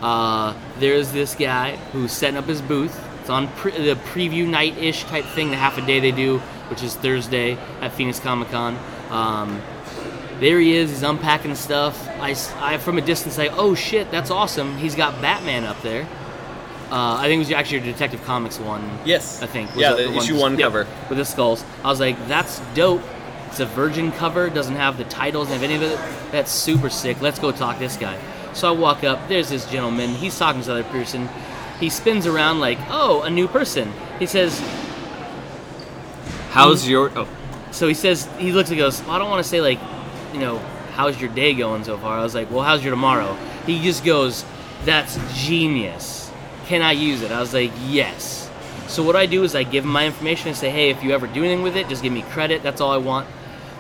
Uh, 0.02 0.54
there's 0.80 1.12
this 1.12 1.36
guy 1.36 1.76
who's 1.92 2.12
setting 2.12 2.38
up 2.38 2.46
his 2.46 2.62
booth. 2.62 3.00
It's 3.22 3.30
on 3.30 3.48
pre- 3.50 3.72
the 3.72 3.96
preview 3.96 4.46
night-ish 4.48 5.04
type 5.06 5.24
thing, 5.26 5.50
the 5.50 5.56
half 5.56 5.78
a 5.78 5.82
day 5.86 6.00
they 6.02 6.12
do, 6.12 6.40
which 6.70 6.84
is 6.84 6.96
Thursday 6.96 7.54
at 7.82 7.94
Phoenix 7.94 8.20
Comic 8.20 8.50
Con. 8.50 8.78
Um, 9.10 9.62
there 10.40 10.60
he 10.60 10.76
is. 10.76 10.90
He's 10.90 11.04
unpacking 11.04 11.52
the 11.52 11.56
stuff. 11.56 12.08
I 12.20 12.78
from 12.80 12.98
a 12.98 13.02
distance, 13.02 13.36
say, 13.36 13.48
"Oh 13.50 13.76
shit, 13.76 14.12
that's 14.12 14.30
awesome!" 14.32 14.78
He's 14.78 14.96
got 14.96 15.22
Batman 15.22 15.64
up 15.64 15.82
there. 15.84 16.04
Uh, 16.92 17.16
I 17.18 17.24
think 17.28 17.36
it 17.38 17.40
was 17.40 17.52
actually 17.52 17.78
a 17.78 17.82
Detective 17.82 18.24
Comics 18.26 18.60
one. 18.60 19.00
Yes. 19.06 19.42
I 19.42 19.46
think. 19.48 19.70
was 19.72 19.80
Yeah, 19.82 19.94
the 19.94 20.08
one- 20.10 20.18
issue 20.18 20.38
one 20.38 20.58
yeah, 20.60 20.66
cover. 20.66 20.88
with 21.10 21.18
the 21.18 21.26
skulls. 21.26 21.64
I 21.84 21.88
was 21.88 22.00
like, 22.02 22.18
"That's 22.28 22.60
dope." 22.76 23.02
It's 23.54 23.60
a 23.60 23.66
virgin 23.68 24.12
cover. 24.12 24.50
Doesn't 24.50 24.76
have 24.76 24.98
the 24.98 25.04
titles. 25.06 25.50
Have 25.50 25.62
any 25.62 25.76
of 25.76 25.84
it. 25.84 26.00
That's 26.32 26.52
super 26.52 26.90
sick. 26.90 27.22
Let's 27.22 27.38
go 27.38 27.52
talk 27.52 27.76
to 27.76 27.80
this 27.80 27.98
guy. 27.98 28.20
So 28.54 28.68
I 28.68 28.72
walk 28.72 29.04
up. 29.04 29.28
There's 29.28 29.50
this 29.50 29.70
gentleman. 29.70 30.10
He's 30.10 30.38
talking 30.38 30.62
to 30.62 30.68
this 30.68 30.72
other 30.72 30.84
person. 30.86 31.30
He 31.80 31.90
spins 31.90 32.26
around 32.26 32.60
like, 32.60 32.80
"Oh, 32.90 33.22
a 33.22 33.30
new 33.30 33.48
person." 33.48 33.94
He 34.18 34.26
says, 34.26 34.60
How's 36.50 36.88
your 36.88 37.12
oh 37.16 37.28
so 37.72 37.88
he 37.88 37.96
says 37.96 38.28
he 38.38 38.52
looks 38.52 38.70
and 38.70 38.78
goes, 38.78 39.02
well, 39.02 39.12
I 39.12 39.20
don't 39.20 39.30
want 39.30 39.44
to 39.44 39.50
say 39.50 39.62
like, 39.62 39.80
you 40.34 40.40
know, 40.40 40.60
how's 40.94 41.20
your 41.20 41.32
day 41.32 41.56
going 41.56 41.84
so 41.84 41.98
far? 41.98 42.20
I 42.20 42.24
was 42.24 42.36
like, 42.36 42.52
well, 42.52 42.62
how's 42.62 42.84
your 42.84 42.92
tomorrow? 42.92 43.36
He 43.66 43.82
just 43.82 44.06
goes, 44.06 44.46
that's 44.86 45.18
genius. 45.34 46.32
Can 46.66 46.82
I 46.84 46.92
use 46.92 47.24
it? 47.24 47.32
I 47.32 47.40
was 47.40 47.54
like, 47.54 47.72
yes. 47.88 48.50
So 48.88 49.02
what 49.02 49.16
I 49.16 49.26
do 49.26 49.44
is 49.44 49.56
I 49.56 49.64
give 49.64 49.84
him 49.84 49.90
my 49.90 50.06
information 50.06 50.50
and 50.50 50.58
say, 50.58 50.70
hey, 50.70 50.92
if 50.92 51.04
you 51.04 51.12
ever 51.12 51.26
do 51.26 51.44
anything 51.44 51.64
with 51.64 51.76
it, 51.76 51.90
just 51.90 52.04
give 52.04 52.14
me 52.14 52.22
credit. 52.22 52.62
That's 52.62 52.80
all 52.80 52.92
I 52.92 52.98
want. 52.98 53.28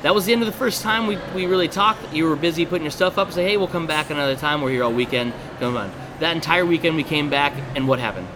That 0.03 0.13
was 0.13 0.25
the 0.25 0.33
end 0.33 0.41
of 0.41 0.45
the 0.45 0.51
first 0.57 0.81
time 0.81 1.07
we, 1.07 1.17
we 1.33 1.45
really 1.45 1.67
talked. 1.69 2.13
You 2.13 2.25
were 2.27 2.35
busy 2.35 2.65
putting 2.65 2.83
your 2.83 2.91
stuff 2.91 3.17
up. 3.17 3.31
Say, 3.31 3.43
hey, 3.43 3.57
we'll 3.57 3.67
come 3.69 3.87
back 3.87 4.09
another 4.09 4.35
time. 4.35 4.61
We're 4.61 4.71
here 4.71 4.83
all 4.83 4.93
weekend. 4.93 5.33
Come 5.59 5.77
on. 5.77 5.91
That 6.19 6.35
entire 6.35 6.65
weekend 6.65 6.95
we 6.97 7.03
came 7.03 7.29
back, 7.29 7.53
and 7.75 7.87
what 7.87 7.99
happened? 7.99 8.27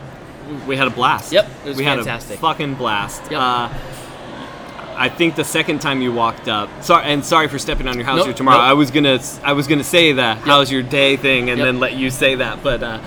we 0.66 0.78
had 0.78 0.88
a 0.88 0.92
blast. 0.92 1.34
Yep, 1.34 1.46
it 1.66 1.68
was 1.70 1.78
we 1.78 1.84
fantastic. 1.84 2.30
had 2.30 2.38
a 2.38 2.42
fucking 2.42 2.76
blast. 2.76 3.22
Yep. 3.24 3.34
Uh, 3.34 3.70
I 4.96 5.10
think 5.10 5.36
the 5.36 5.44
second 5.44 5.80
time 5.82 6.02
you 6.02 6.14
walked 6.14 6.48
up, 6.48 6.70
sorry, 6.82 7.04
and 7.06 7.24
sorry 7.24 7.50
for 7.50 7.60
stepping 7.60 7.86
on 7.88 7.96
your 7.98 8.06
house 8.06 8.18
Nope, 8.18 8.28
here 8.28 8.34
tomorrow. 8.34 8.60
nope. 8.60 8.68
I 8.68 8.74
was 8.74 8.90
gonna, 8.90 9.20
I 9.44 9.52
was 9.54 9.68
gonna 9.68 9.84
say 9.84 10.14
the 10.14 10.36
"How's 10.36 10.72
your 10.72 10.82
day" 10.84 11.18
thing, 11.18 11.50
and 11.50 11.60
Yep. 11.60 11.66
then 11.66 11.80
let 11.82 11.96
you 11.96 12.10
say 12.10 12.36
that, 12.36 12.64
but, 12.64 12.82
uh, 12.82 13.02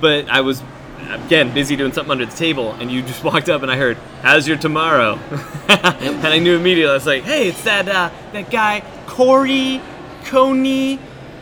but 0.00 0.28
I 0.28 0.40
was 0.40 0.62
again 1.10 1.52
busy 1.54 1.76
doing 1.76 1.92
something 1.92 2.10
under 2.12 2.26
the 2.26 2.36
table, 2.36 2.72
and 2.74 2.90
you 2.90 3.02
just 3.02 3.22
walked 3.30 3.48
up, 3.48 3.62
and 3.62 3.70
I 3.70 3.76
heard 3.76 3.96
"How's 4.22 4.46
your 4.48 4.56
tomorrow," 4.56 5.14
and 5.68 6.26
I 6.26 6.38
knew 6.38 6.56
immediately. 6.56 6.90
I 6.90 6.94
was 6.94 7.06
like, 7.06 7.22
"Hey, 7.24 7.48
it's 7.48 7.62
that 7.64 7.88
uh, 7.88 8.10
that 8.32 8.50
guy 8.50 8.82
Corey, 9.06 9.80
Coney, 10.24 10.98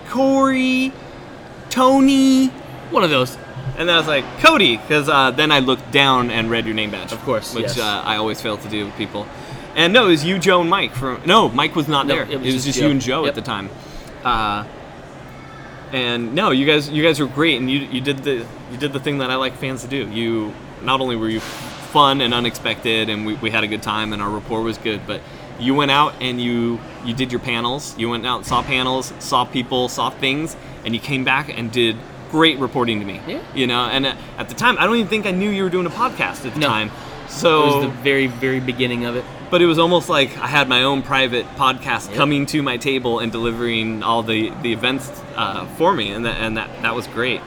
Corey, 0.08 0.92
Tony." 1.70 2.48
One 2.90 3.04
of 3.04 3.10
those. 3.10 3.36
And 3.78 3.88
then 3.88 3.96
I 3.96 3.98
was 3.98 4.08
like, 4.08 4.24
Cody, 4.38 4.78
because 4.78 5.06
uh, 5.06 5.32
then 5.32 5.52
I 5.52 5.58
looked 5.58 5.90
down 5.92 6.30
and 6.30 6.50
read 6.50 6.64
your 6.64 6.74
name 6.74 6.92
badge. 6.92 7.12
Of 7.12 7.20
course, 7.24 7.54
Which 7.54 7.76
yes. 7.76 7.78
uh, 7.78 8.02
I 8.06 8.16
always 8.16 8.40
fail 8.40 8.56
to 8.56 8.68
do 8.70 8.86
with 8.86 8.96
people. 8.96 9.26
And 9.74 9.92
no, 9.92 10.06
it 10.06 10.10
was 10.10 10.24
you, 10.24 10.38
Joe, 10.38 10.62
and 10.62 10.70
Mike. 10.70 10.92
From 10.94 11.20
No, 11.26 11.50
Mike 11.50 11.76
was 11.76 11.86
not 11.86 12.06
No, 12.06 12.14
there. 12.14 12.22
it 12.24 12.30
It 12.30 12.36
was 12.38 12.44
was, 12.46 12.54
just 12.54 12.66
just 12.68 12.80
you 12.80 12.88
and 12.88 13.02
Joe 13.02 13.24
Yep. 13.24 13.28
at 13.28 13.34
the 13.34 13.42
time. 13.42 13.68
Uh, 14.24 14.64
and 15.92 16.34
no, 16.34 16.50
you 16.50 16.66
guys, 16.66 16.88
you 16.90 17.02
guys 17.02 17.20
were 17.20 17.26
great, 17.26 17.58
and 17.60 17.70
you, 17.70 17.78
you 17.80 18.00
did 18.00 18.18
the 18.18 18.46
you 18.72 18.78
did 18.78 18.92
the 18.92 19.00
thing 19.00 19.18
that 19.18 19.30
I 19.30 19.36
like 19.36 19.56
fans 19.56 19.82
to 19.82 19.88
do. 19.88 20.08
You 20.10 20.52
not 20.82 21.00
only 21.00 21.16
were 21.16 21.28
you 21.28 21.40
fun 21.40 22.20
and 22.20 22.34
unexpected, 22.34 23.08
and 23.08 23.24
we, 23.26 23.34
we 23.34 23.50
had 23.50 23.64
a 23.64 23.68
good 23.68 23.82
time, 23.82 24.12
and 24.12 24.20
our 24.22 24.30
rapport 24.30 24.62
was 24.62 24.78
good, 24.78 25.06
but 25.06 25.20
you 25.58 25.74
went 25.74 25.90
out 25.90 26.14
and 26.20 26.40
you 26.40 26.78
you 27.04 27.14
did 27.14 27.32
your 27.32 27.40
panels. 27.40 27.96
You 27.98 28.10
went 28.10 28.26
out 28.26 28.38
and 28.38 28.46
saw 28.46 28.62
panels, 28.62 29.12
saw 29.20 29.44
people, 29.44 29.88
saw 29.88 30.10
things, 30.10 30.56
and 30.84 30.94
you 30.94 31.00
came 31.00 31.24
back 31.24 31.48
and 31.56 31.70
did 31.72 31.96
great 32.30 32.58
reporting 32.58 32.98
to 33.00 33.06
me. 33.06 33.20
Yeah. 33.26 33.40
You 33.54 33.66
know, 33.66 33.84
and 33.86 34.04
uh, 34.06 34.16
at 34.36 34.48
the 34.48 34.54
time, 34.54 34.76
I 34.78 34.84
don't 34.86 34.96
even 34.96 35.08
think 35.08 35.26
I 35.26 35.30
knew 35.30 35.48
you 35.48 35.62
were 35.62 35.70
doing 35.70 35.86
a 35.86 35.90
podcast 35.90 36.44
at 36.44 36.54
the 36.54 36.60
No. 36.60 36.66
time. 36.66 36.90
So 37.28 37.62
it 37.62 37.66
was 37.66 37.84
the 37.86 37.90
very, 38.02 38.26
very 38.26 38.60
beginning 38.60 39.04
of 39.04 39.16
it. 39.16 39.24
But 39.50 39.62
it 39.62 39.66
was 39.66 39.78
almost 39.78 40.08
like 40.08 40.36
I 40.38 40.46
had 40.46 40.68
my 40.68 40.82
own 40.82 41.02
private 41.02 41.46
podcast 41.56 42.08
Yep. 42.08 42.16
coming 42.16 42.46
to 42.46 42.62
my 42.62 42.76
table 42.76 43.18
and 43.20 43.30
delivering 43.32 44.02
all 44.02 44.22
the 44.22 44.50
the 44.62 44.72
events 44.72 45.10
uh, 45.36 45.66
for 45.76 45.92
me, 45.94 46.10
and 46.12 46.24
that 46.24 46.40
and 46.40 46.56
that 46.56 46.70
that 46.82 46.94
was 46.94 47.06
great. 47.06 47.40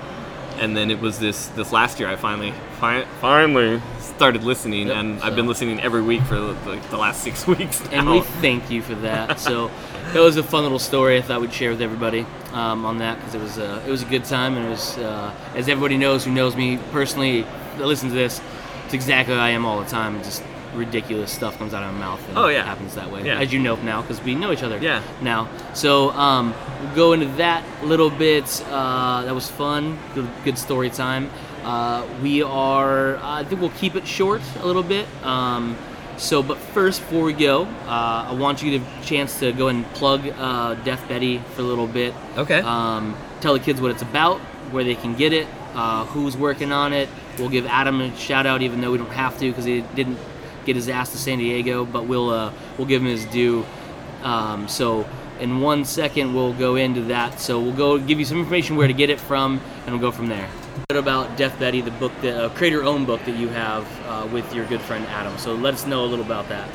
And 0.57 0.75
then 0.75 0.91
it 0.91 0.99
was 0.99 1.19
this 1.19 1.47
this 1.47 1.71
last 1.71 1.99
year 1.99 2.09
I 2.09 2.15
finally 2.17 2.53
fi- 2.79 3.05
finally 3.21 3.81
started 3.99 4.43
listening, 4.43 4.87
Yep, 4.87 4.95
and 4.97 5.19
so- 5.19 5.25
I've 5.25 5.35
been 5.35 5.47
listening 5.47 5.79
every 5.79 6.01
week 6.01 6.21
for 6.23 6.37
like 6.39 6.89
the 6.89 6.97
last 6.97 7.23
six 7.23 7.47
weeks 7.55 7.81
now. 7.85 7.99
and 7.99 8.09
we 8.11 8.21
thank 8.41 8.69
you 8.69 8.81
for 8.81 8.95
that. 8.95 9.39
So 9.39 9.71
that 10.13 10.19
was 10.21 10.35
a 10.37 10.43
fun 10.43 10.63
little 10.63 10.79
story 10.79 11.17
I 11.17 11.21
thought 11.21 11.39
we'd 11.39 11.53
share 11.53 11.69
with 11.71 11.81
everybody 11.81 12.25
um, 12.51 12.83
on 12.85 12.97
that 12.97 13.17
because 13.19 13.35
it 13.35 13.41
was 13.41 13.57
uh, 13.57 13.81
it 13.87 13.89
was 13.91 14.01
a 14.01 14.05
good 14.05 14.25
time 14.25 14.57
and 14.57 14.65
it 14.65 14.69
was 14.69 14.97
uh, 14.97 15.33
as 15.55 15.69
everybody 15.69 15.97
knows 15.97 16.25
who 16.25 16.31
knows 16.31 16.55
me 16.57 16.77
personally 16.91 17.43
that 17.77 17.85
listens 17.87 18.11
to 18.11 18.17
this, 18.17 18.41
it's 18.85 18.93
exactly 18.93 19.35
how 19.35 19.41
I 19.41 19.51
am 19.51 19.65
all 19.65 19.79
the 19.79 19.89
time. 19.89 20.21
Just 20.23 20.43
ridiculous 20.75 21.31
stuff 21.31 21.57
comes 21.57 21.73
out 21.73 21.83
of 21.83 21.93
my 21.93 21.99
mouth. 21.99 22.27
And 22.29 22.37
Oh, 22.37 22.47
yeah. 22.47 22.61
it 22.61 22.65
happens 22.65 22.95
that 22.95 23.11
way. 23.11 23.23
Yeah. 23.25 23.39
As 23.39 23.51
you 23.53 23.59
know 23.59 23.75
now 23.77 24.01
because 24.01 24.21
we 24.23 24.35
know 24.35 24.51
each 24.51 24.63
other. 24.63 24.77
Yeah. 24.77 25.01
Now, 25.21 25.47
so 25.73 26.11
um, 26.11 26.53
we'll 26.83 26.95
go 26.95 27.13
into 27.13 27.27
that 27.37 27.63
little 27.85 28.09
bit. 28.09 28.63
Uh, 28.69 29.23
that 29.25 29.33
was 29.35 29.49
fun. 29.49 29.97
Good, 30.15 30.29
good 30.43 30.57
story 30.57 30.89
time. 30.89 31.29
Uh, 31.63 32.05
we 32.23 32.41
are. 32.43 33.17
I 33.17 33.43
think 33.43 33.61
we'll 33.61 33.69
keep 33.71 33.95
it 33.95 34.07
short 34.07 34.41
a 34.61 34.65
little 34.65 34.83
bit. 34.83 35.05
Um, 35.23 35.77
So, 36.17 36.43
but 36.43 36.57
first, 36.57 36.99
before 36.99 37.23
we 37.23 37.31
go, 37.31 37.63
uh, 37.87 38.27
I 38.29 38.33
want 38.33 38.61
you 38.61 38.71
to 38.71 38.79
get 38.79 38.87
a 39.01 39.05
chance 39.05 39.39
to 39.39 39.53
go 39.53 39.69
and 39.69 39.85
plug 39.93 40.27
uh, 40.37 40.75
Death 40.83 41.07
Betty 41.07 41.37
for 41.55 41.61
a 41.61 41.65
little 41.65 41.87
bit. 41.87 42.13
Okay. 42.37 42.59
Um, 42.59 43.15
tell 43.39 43.53
the 43.53 43.59
kids 43.61 43.79
what 43.79 43.91
it's 43.91 44.01
about, 44.01 44.37
where 44.73 44.83
they 44.83 44.95
can 44.95 45.15
get 45.15 45.31
it, 45.31 45.47
uh, 45.75 46.03
who's 46.11 46.35
working 46.35 46.73
on 46.73 46.91
it. 46.91 47.07
We'll 47.37 47.47
give 47.47 47.65
Adam 47.65 48.01
a 48.01 48.13
shout 48.17 48.45
out, 48.45 48.61
even 48.61 48.81
though 48.81 48.91
we 48.91 48.97
don't 48.97 49.11
have 49.13 49.37
to 49.39 49.47
because 49.49 49.63
he 49.63 49.79
didn't 49.95 50.17
get 50.65 50.75
his 50.75 50.89
ass 50.89 51.11
to 51.11 51.17
San 51.17 51.37
Diego. 51.37 51.85
But 51.85 52.05
we'll 52.05 52.29
uh, 52.29 52.53
we'll 52.77 52.87
give 52.87 53.01
him 53.01 53.07
his 53.07 53.25
due. 53.25 53.65
Um, 54.23 54.67
so 54.67 55.07
in 55.39 55.61
one 55.61 55.85
second, 55.85 56.33
we'll 56.33 56.53
go 56.53 56.75
into 56.75 57.01
that. 57.03 57.39
So 57.39 57.59
we'll 57.59 57.73
go 57.73 57.97
give 57.97 58.19
you 58.19 58.25
some 58.25 58.39
information 58.39 58.75
where 58.75 58.87
to 58.87 58.93
get 58.93 59.09
it 59.09 59.19
from, 59.19 59.61
and 59.85 59.91
we'll 59.91 60.01
go 60.01 60.11
from 60.11 60.27
there. 60.27 60.47
What 60.89 60.97
about 60.97 61.37
Death 61.37 61.57
Betty, 61.59 61.81
the 61.81 61.91
book, 61.91 62.11
that 62.21 62.35
uh, 62.35 62.49
creator-owned 62.49 63.05
book 63.05 63.23
that 63.25 63.37
you 63.37 63.47
have 63.49 63.87
uh, 64.07 64.27
with 64.31 64.53
your 64.53 64.65
good 64.65 64.81
friend 64.81 65.05
Adam? 65.07 65.37
So 65.37 65.53
let 65.55 65.73
us 65.73 65.85
know 65.85 66.05
a 66.05 66.07
little 66.07 66.25
about 66.25 66.49
that. 66.49 66.69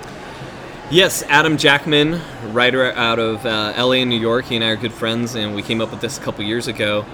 Yes, 0.90 1.22
Adam 1.24 1.56
Jackman, 1.56 2.20
writer 2.52 2.92
out 2.92 3.18
of 3.18 3.44
uh, 3.46 3.74
LA 3.76 3.94
and 3.94 4.10
New 4.10 4.20
York. 4.20 4.44
He 4.44 4.56
and 4.56 4.64
I 4.64 4.68
are 4.68 4.76
good 4.76 4.92
friends, 4.92 5.34
and 5.34 5.54
we 5.54 5.62
came 5.62 5.80
up 5.80 5.90
with 5.90 6.00
this 6.00 6.18
a 6.18 6.20
couple 6.20 6.44
years 6.44 6.68
ago. 6.68 7.04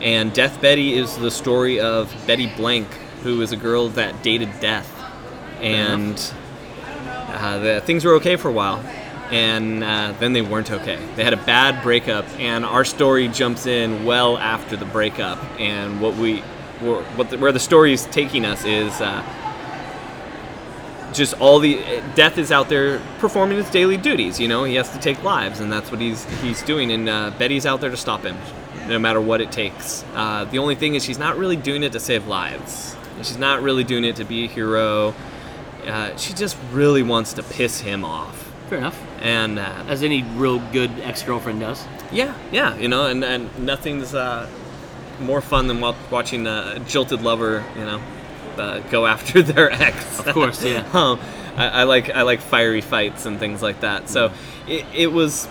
And 0.00 0.32
Death 0.32 0.60
Betty 0.60 0.94
is 0.94 1.16
the 1.16 1.30
story 1.30 1.78
of 1.78 2.12
Betty 2.26 2.52
Blank, 2.56 2.88
who 3.22 3.40
is 3.40 3.52
a 3.52 3.56
girl 3.56 3.88
that 3.90 4.22
dated 4.24 4.50
death. 4.60 5.01
And 5.62 6.34
uh, 7.28 7.58
the, 7.58 7.80
things 7.80 8.04
were 8.04 8.14
okay 8.14 8.36
for 8.36 8.48
a 8.48 8.52
while. 8.52 8.84
And 9.30 9.82
uh, 9.82 10.12
then 10.20 10.34
they 10.34 10.42
weren't 10.42 10.70
okay. 10.70 10.98
They 11.16 11.24
had 11.24 11.32
a 11.32 11.38
bad 11.38 11.82
breakup, 11.82 12.26
and 12.38 12.66
our 12.66 12.84
story 12.84 13.28
jumps 13.28 13.64
in 13.64 14.04
well 14.04 14.36
after 14.36 14.76
the 14.76 14.84
breakup. 14.84 15.38
And 15.58 16.02
what 16.02 16.16
we, 16.16 16.40
what 16.80 17.30
the, 17.30 17.38
where 17.38 17.52
the 17.52 17.60
story 17.60 17.94
is 17.94 18.04
taking 18.06 18.44
us 18.44 18.66
is 18.66 18.92
uh, 19.00 19.22
just 21.14 21.34
all 21.40 21.60
the 21.60 21.76
death 22.14 22.36
is 22.36 22.52
out 22.52 22.68
there 22.68 23.00
performing 23.20 23.56
his 23.56 23.70
daily 23.70 23.96
duties. 23.96 24.38
You 24.38 24.48
know, 24.48 24.64
he 24.64 24.74
has 24.74 24.90
to 24.90 24.98
take 24.98 25.22
lives, 25.22 25.60
and 25.60 25.72
that's 25.72 25.90
what 25.90 26.00
he's 26.00 26.24
he's 26.42 26.62
doing. 26.62 26.90
And 26.90 27.08
uh, 27.08 27.32
Betty's 27.38 27.64
out 27.64 27.80
there 27.80 27.90
to 27.90 27.96
stop 27.96 28.22
him, 28.22 28.36
no 28.86 28.98
matter 28.98 29.20
what 29.20 29.40
it 29.40 29.50
takes. 29.50 30.04
Uh, 30.14 30.44
the 30.44 30.58
only 30.58 30.74
thing 30.74 30.94
is, 30.94 31.04
she's 31.04 31.18
not 31.18 31.38
really 31.38 31.56
doing 31.56 31.82
it 31.82 31.92
to 31.92 32.00
save 32.00 32.26
lives. 32.26 32.96
She's 33.18 33.38
not 33.38 33.62
really 33.62 33.84
doing 33.84 34.04
it 34.04 34.16
to 34.16 34.24
be 34.24 34.44
a 34.44 34.48
hero. 34.48 35.14
Uh, 35.86 36.16
she 36.16 36.32
just 36.34 36.56
really 36.72 37.02
wants 37.02 37.32
to 37.34 37.42
piss 37.42 37.80
him 37.80 38.04
off. 38.04 38.50
Fair 38.68 38.78
enough. 38.78 39.00
And 39.20 39.58
uh, 39.58 39.84
As 39.88 40.02
any 40.02 40.22
real 40.22 40.58
good 40.72 40.90
ex-girlfriend 41.00 41.60
does. 41.60 41.84
yeah, 42.10 42.34
yeah, 42.50 42.76
you 42.76 42.88
know, 42.88 43.06
and, 43.06 43.22
and 43.24 43.56
nothing's 43.58 44.14
uh, 44.14 44.48
more 45.20 45.40
fun 45.40 45.66
than 45.66 45.80
watching 45.80 46.46
a 46.46 46.80
jilted 46.88 47.22
lover, 47.22 47.64
you 47.76 47.84
know, 47.84 48.00
uh, 48.58 48.78
go 48.90 49.06
after 49.14 49.42
their 49.42 49.70
ex. 49.70 50.18
Of 50.20 50.26
course, 50.34 50.64
yeah. 50.64 50.88
um, 50.92 51.20
I, 51.56 51.68
I 51.68 51.82
like 51.84 52.08
I 52.10 52.22
like 52.22 52.40
fiery 52.40 52.80
fights 52.80 53.26
and 53.26 53.38
things 53.38 53.60
like 53.62 53.80
that. 53.80 54.08
So 54.08 54.32
it, 54.66 54.86
it 54.94 55.06
was, 55.12 55.46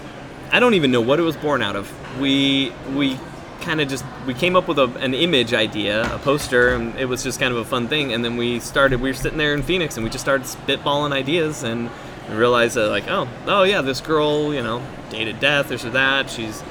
I 0.52 0.60
don't 0.60 0.74
even 0.74 0.92
know 0.92 1.02
what 1.02 1.20
it 1.20 1.24
was 1.24 1.38
born 1.38 1.62
out 1.62 1.76
of. 1.76 2.20
We 2.20 2.74
we 2.96 3.18
kind 3.62 3.82
of 3.82 3.88
just 3.88 4.04
we 4.26 4.34
came 4.34 4.56
up 4.56 4.68
with 4.68 4.80
a, 4.80 4.86
an 5.00 5.14
image 5.14 5.54
idea, 5.54 6.14
a 6.14 6.20
poster, 6.20 6.70
and 6.70 6.96
it 6.98 7.06
was 7.06 7.24
just 7.24 7.40
kind 7.40 7.54
of 7.54 7.60
a 7.60 7.66
fun 7.66 7.88
thing. 7.88 8.14
And 8.14 8.24
then 8.24 8.38
we 8.38 8.60
started. 8.60 9.02
We 9.02 9.10
were 9.10 9.14
sitting 9.14 9.38
there 9.38 9.54
in 9.54 9.64
Phoenix, 9.64 9.98
and 9.98 10.04
we 10.04 10.10
just 10.10 10.24
started 10.24 10.46
spitballing 10.46 11.12
ideas, 11.12 11.64
and 11.64 11.90
realized 12.30 12.76
that 12.76 12.90
like, 12.90 13.08
oh, 13.08 13.28
oh 13.48 13.64
yeah, 13.64 13.82
this 13.82 14.02
girl, 14.02 14.54
you 14.54 14.62
know, 14.62 14.82
dated 15.10 15.40
death, 15.40 15.70
this 15.70 15.86
or 15.86 15.92
that. 15.92 16.30
She's 16.30 16.64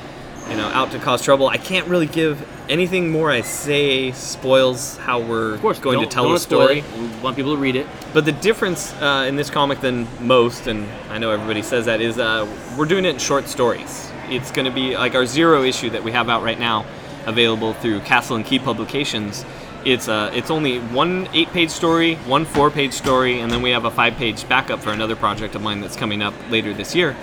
you 0.51 0.57
know, 0.57 0.67
out 0.67 0.91
to 0.91 0.99
cause 0.99 1.23
trouble. 1.23 1.49
I 1.49 1.59
can't 1.59 1.87
really 1.87 2.07
give 2.07 2.47
anything 2.69 3.11
more 3.11 3.31
I 3.31 3.43
say 3.43 4.11
spoils 4.13 4.97
how 4.97 5.21
we're 5.21 5.55
Of 5.55 5.61
course, 5.61 5.79
going 5.79 6.01
to 6.01 6.07
tell 6.07 6.29
the 6.29 6.39
story. 6.39 6.83
We 6.99 7.07
want 7.21 7.37
people 7.37 7.55
to 7.55 7.61
read 7.61 7.77
it. 7.77 7.87
But 8.13 8.25
the 8.25 8.33
difference 8.33 8.93
uh, 8.95 9.27
in 9.29 9.37
this 9.37 9.49
comic 9.49 9.81
than 9.81 10.09
most, 10.21 10.67
and 10.67 10.89
I 11.09 11.19
know 11.19 11.31
everybody 11.31 11.63
says 11.63 11.87
that, 11.87 12.01
is 12.01 12.19
uh, 12.19 12.49
we're 12.77 12.87
doing 12.87 13.05
it 13.05 13.11
in 13.11 13.19
short 13.19 13.49
stories. 13.49 14.10
It's 14.31 14.51
going 14.53 14.67
to 14.67 14.71
be 14.71 14.97
like 14.97 15.15
our 15.15 15.27
zero 15.27 15.63
issue 15.65 15.91
that 15.91 16.05
we 16.05 16.13
have 16.13 16.29
out 16.29 16.43
right 16.43 16.59
now, 16.59 16.87
available 17.27 17.75
through 17.75 18.01
Castle 18.01 18.37
and 18.37 18.45
Key 18.45 18.61
Publications. 18.61 19.45
It's 19.85 20.09
uh, 20.09 20.31
it's 20.35 20.51
only 20.51 20.79
one 20.79 21.29
eight-page 21.33 21.71
story, 21.71 22.15
one 22.27 22.45
four-page 22.45 22.93
story, 22.93 23.41
and 23.41 23.51
then 23.51 23.63
we 23.63 23.71
have 23.71 23.87
a 23.87 23.91
five-page 23.91 24.49
backup 24.49 24.81
for 24.81 24.91
another 24.91 25.17
project 25.17 25.55
of 25.55 25.63
mine 25.63 25.81
that's 25.81 25.97
coming 25.97 26.23
up 26.23 26.35
later 26.51 26.73
this 26.73 26.95
year. 26.95 27.17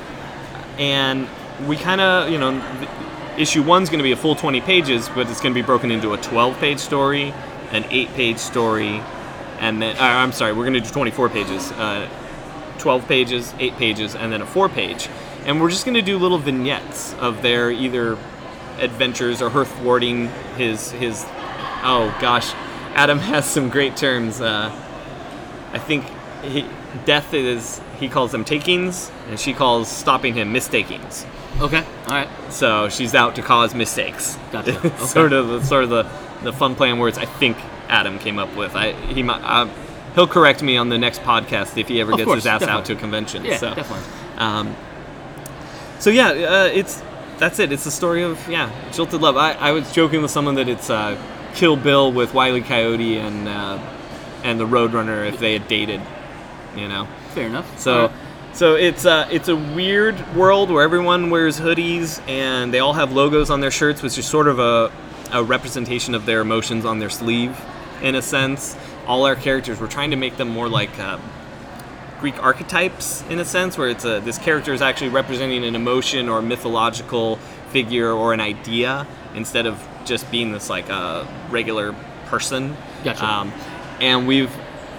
And 0.78 1.28
we 1.66 1.78
kind 1.78 2.02
of, 2.02 2.30
you 2.30 2.38
know, 2.38 2.62
issue 3.38 3.64
one's 3.64 3.90
going 3.90 4.00
to 4.00 4.04
be 4.04 4.12
a 4.12 4.18
full 4.18 4.36
20 4.36 4.60
pages, 4.62 5.08
but 5.10 5.30
it's 5.30 5.40
going 5.40 5.54
to 5.54 5.60
be 5.60 5.66
broken 5.66 5.92
into 5.92 6.14
a 6.14 6.18
12-page 6.18 6.80
story, 6.80 7.34
an 7.72 7.86
eight-page 7.90 8.38
story, 8.38 9.02
and 9.60 9.82
then 9.82 9.96
uh, 9.98 10.02
I'm 10.02 10.32
sorry, 10.32 10.54
we're 10.54 10.64
going 10.64 10.74
to 10.74 10.82
do 10.82 10.90
24 10.90 11.30
pages, 11.30 11.72
uh, 11.74 12.10
12 12.80 13.08
pages, 13.08 13.54
eight 13.60 13.76
pages, 13.78 14.16
and 14.16 14.32
then 14.32 14.42
a 14.42 14.46
four-page, 14.46 15.10
and 15.48 15.60
we're 15.60 15.70
just 15.72 15.86
going 15.86 15.96
to 15.96 16.02
do 16.04 16.18
little 16.20 16.38
vignettes 16.38 17.16
of 17.16 17.42
their 17.42 17.72
either 17.72 18.18
adventures 18.80 19.42
or 19.42 19.50
her 19.50 19.66
thwarting 19.66 20.28
his 20.58 20.92
his. 20.92 21.26
Oh 21.84 22.16
gosh, 22.22 22.54
Adam 22.94 23.18
has 23.32 23.46
some 23.46 23.70
great 23.70 23.98
terms. 23.98 24.40
Uh, 24.42 24.70
I 25.72 25.80
think 25.80 26.06
he, 26.44 26.66
death 27.06 27.34
is 27.34 27.82
he 28.00 28.10
calls 28.10 28.32
them 28.32 28.46
takings, 28.46 29.12
and 29.30 29.40
she 29.40 29.54
calls 29.54 29.88
stopping 29.88 30.34
him 30.34 30.52
mistakings. 30.52 31.26
Okay. 31.60 31.84
All 32.06 32.10
right. 32.14 32.30
So 32.50 32.88
she's 32.90 33.16
out 33.16 33.36
to 33.36 33.42
cause 33.42 33.74
mistakes. 33.74 34.38
Gotcha. 34.52 34.78
Okay. 34.78 34.98
sort 35.06 35.34
of 35.34 35.48
the 35.48 35.64
sort 35.64 35.84
of 35.86 35.90
the, 35.90 36.04
the 36.44 36.54
fun 36.54 36.76
play 36.76 36.92
on 36.92 37.00
words 37.00 37.18
I 37.18 37.26
think 37.26 37.58
Adam 37.88 38.20
came 38.20 38.38
up 38.38 38.56
with. 38.56 38.76
I 38.76 38.92
he 38.92 39.24
might 39.24 39.42
uh, 39.42 39.68
he'll 40.14 40.28
correct 40.28 40.62
me 40.62 40.78
on 40.78 40.90
the 40.90 40.98
next 40.98 41.22
podcast 41.22 41.78
if 41.78 41.88
he 41.88 42.00
ever 42.02 42.12
Of 42.12 42.18
gets 42.18 42.26
course, 42.28 42.38
his 42.38 42.46
ass 42.48 42.60
definitely. 42.60 42.80
out 42.82 42.86
to 42.88 42.94
a 42.94 42.96
convention. 42.98 43.46
Yeah, 43.46 43.58
so, 43.58 43.74
definitely. 43.74 44.06
Um, 44.38 44.76
so 46.00 46.10
yeah, 46.10 46.30
uh, 46.30 46.70
it's 46.74 47.02
that's 47.38 47.60
it. 47.60 47.72
It's 47.72 47.84
the 47.84 47.92
story 47.92 48.24
of 48.24 48.48
yeah, 48.50 48.72
jilted 48.92 49.22
love. 49.22 49.38
I, 49.38 49.54
I 49.54 49.72
was 49.72 49.92
joking 49.92 50.22
with 50.22 50.32
someone 50.32 50.56
that 50.56 50.68
it's 50.68 50.90
uh, 50.90 51.22
Kill 51.54 51.76
Bill 51.76 52.12
with 52.12 52.34
Wiley 52.34 52.62
Coyote 52.62 53.18
and 53.18 53.48
uh, 53.48 53.80
and 54.44 54.60
the 54.60 54.66
Roadrunner 54.66 55.28
if 55.28 55.40
they 55.40 55.54
had 55.54 55.68
dated, 55.68 56.02
you 56.76 56.88
know. 56.88 57.08
Fair 57.34 57.48
enough. 57.48 57.80
So, 57.80 58.12
so 58.54 58.76
it's 58.76 59.06
uh, 59.06 59.28
it's 59.32 59.50
a 59.50 59.56
weird 59.56 60.36
world 60.36 60.70
where 60.70 60.84
everyone 60.84 61.30
wears 61.30 61.60
hoodies 61.60 62.22
and 62.28 62.74
they 62.74 62.80
all 62.80 62.94
have 62.94 63.12
logos 63.12 63.50
on 63.50 63.60
their 63.60 63.72
shirts, 63.72 64.02
which 64.02 64.18
is 64.18 64.26
sort 64.26 64.48
of 64.48 64.60
a, 64.60 64.92
a 65.32 65.44
representation 65.44 66.16
of 66.16 66.26
their 66.26 66.42
emotions 66.42 66.86
on 66.86 67.00
their 67.00 67.10
sleeve, 67.10 67.60
in 68.02 68.16
a 68.16 68.22
sense. 68.22 68.78
All 69.06 69.26
our 69.26 69.36
characters, 69.36 69.80
we're 69.80 69.88
trying 69.88 70.12
to 70.12 70.18
make 70.18 70.38
them 70.38 70.50
more 70.50 70.68
like 70.68 70.98
uh, 71.00 71.18
Greek 72.20 72.42
archetypes, 72.42 73.24
in 73.30 73.40
a 73.40 73.46
sense, 73.46 73.78
where 73.78 73.90
it's 73.90 74.06
a, 74.06 74.20
this 74.20 74.38
character 74.38 74.74
is 74.74 74.82
actually 74.82 75.10
representing 75.10 75.64
an 75.64 75.76
emotion 75.76 76.30
or 76.30 76.40
a 76.40 76.42
mythological 76.42 77.38
figure 77.72 78.12
or 78.12 78.34
an 78.34 78.42
idea 78.42 79.06
instead 79.36 79.66
of 79.66 79.86
just 80.06 80.30
being 80.32 80.52
this 80.52 80.70
like 80.70 80.90
a 80.90 81.28
regular 81.50 81.96
person. 82.26 82.76
Gotcha. 83.04 83.26
Um, 83.26 83.54
and 84.00 84.28
we've 84.28 84.54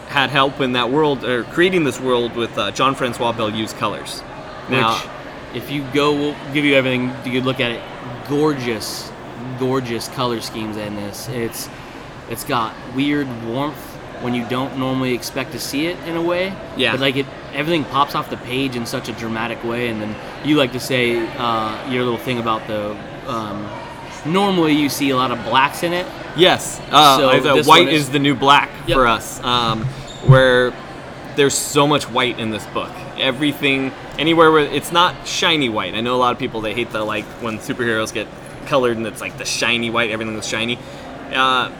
had 0.09 0.31
help 0.31 0.61
in 0.61 0.73
that 0.73 0.91
world, 0.91 1.25
or 1.25 1.45
creating 1.45 1.85
this 1.85 2.01
world 2.01 2.35
with 2.35 2.57
uh, 2.57 2.71
John 2.71 2.95
Francois 2.95 3.33
Beaulieu's 3.33 3.73
colors. 3.73 4.23
Now, 4.71 4.95
Which, 4.95 5.62
if 5.62 5.71
you 5.71 5.87
go, 5.93 6.12
we'll 6.14 6.37
give 6.53 6.64
you 6.64 6.75
everything. 6.75 7.09
You 7.25 7.41
could 7.41 7.45
look 7.45 7.61
at 7.61 7.73
it. 7.73 7.83
Gorgeous, 8.29 9.11
gorgeous 9.59 10.09
color 10.09 10.41
schemes 10.41 10.77
in 10.77 10.97
this. 10.97 11.29
It's 11.29 11.69
it's 12.29 12.45
got 12.45 12.75
weird 12.95 13.27
warmth 13.47 13.88
when 14.23 14.35
you 14.35 14.45
don't 14.49 14.79
normally 14.79 15.14
expect 15.14 15.53
to 15.53 15.59
see 15.59 15.87
it 15.87 15.97
in 16.07 16.16
a 16.16 16.23
way. 16.23 16.53
Yeah. 16.77 16.93
But 16.93 17.01
like 17.01 17.16
it, 17.16 17.27
everything 17.53 17.85
pops 17.85 18.14
off 18.14 18.31
the 18.31 18.37
page 18.39 18.77
in 18.77 18.87
such 18.87 19.09
a 19.09 19.12
dramatic 19.12 19.62
way, 19.64 19.89
and 19.89 20.01
then 20.01 20.14
you 20.45 20.57
like 20.57 20.73
to 20.73 20.81
say 20.81 21.27
uh, 21.39 21.91
your 21.91 22.05
little 22.05 22.19
thing 22.19 22.39
about 22.39 22.66
the. 22.66 22.97
Um, 23.27 23.69
normally, 24.27 24.73
you 24.73 24.89
see 24.89 25.11
a 25.11 25.16
lot 25.16 25.31
of 25.31 25.43
blacks 25.45 25.83
in 25.83 25.93
it. 25.93 26.07
yes, 26.37 26.81
uh, 26.91 27.19
So 27.19 27.29
I 27.29 27.62
white 27.62 27.89
is- 27.89 28.03
is 28.05 28.11
the 28.11 28.19
new 28.19 28.35
black 28.35 28.71
Yep. 28.87 28.97
for 28.97 29.07
us, 29.07 29.43
um, 29.45 29.85
where 30.27 30.73
there's 31.37 31.55
so 31.55 31.87
much 31.87 32.05
white 32.11 32.39
in 32.39 32.51
this 32.51 32.64
book. 32.66 32.91
Everything, 33.19 33.93
anywhere 34.19 34.51
where 34.51 34.64
it's 34.64 34.91
not 34.93 35.14
shiny 35.27 35.69
white. 35.69 35.95
I 35.95 36.01
know 36.01 36.14
a 36.16 36.19
lot 36.19 36.33
of 36.33 36.39
people 36.39 36.61
they 36.61 36.75
hate 36.75 36.91
the 36.91 37.03
like 37.05 37.25
when 37.43 37.59
superheroes 37.59 38.12
get 38.12 38.27
colored 38.66 38.97
and 38.97 39.07
it's 39.07 39.21
like 39.21 39.39
the 39.39 39.45
shiny 39.45 39.91
white, 39.91 40.11
everything 40.11 40.35
was 40.37 40.49
shiny. 40.49 40.79
Uh, 41.33 41.71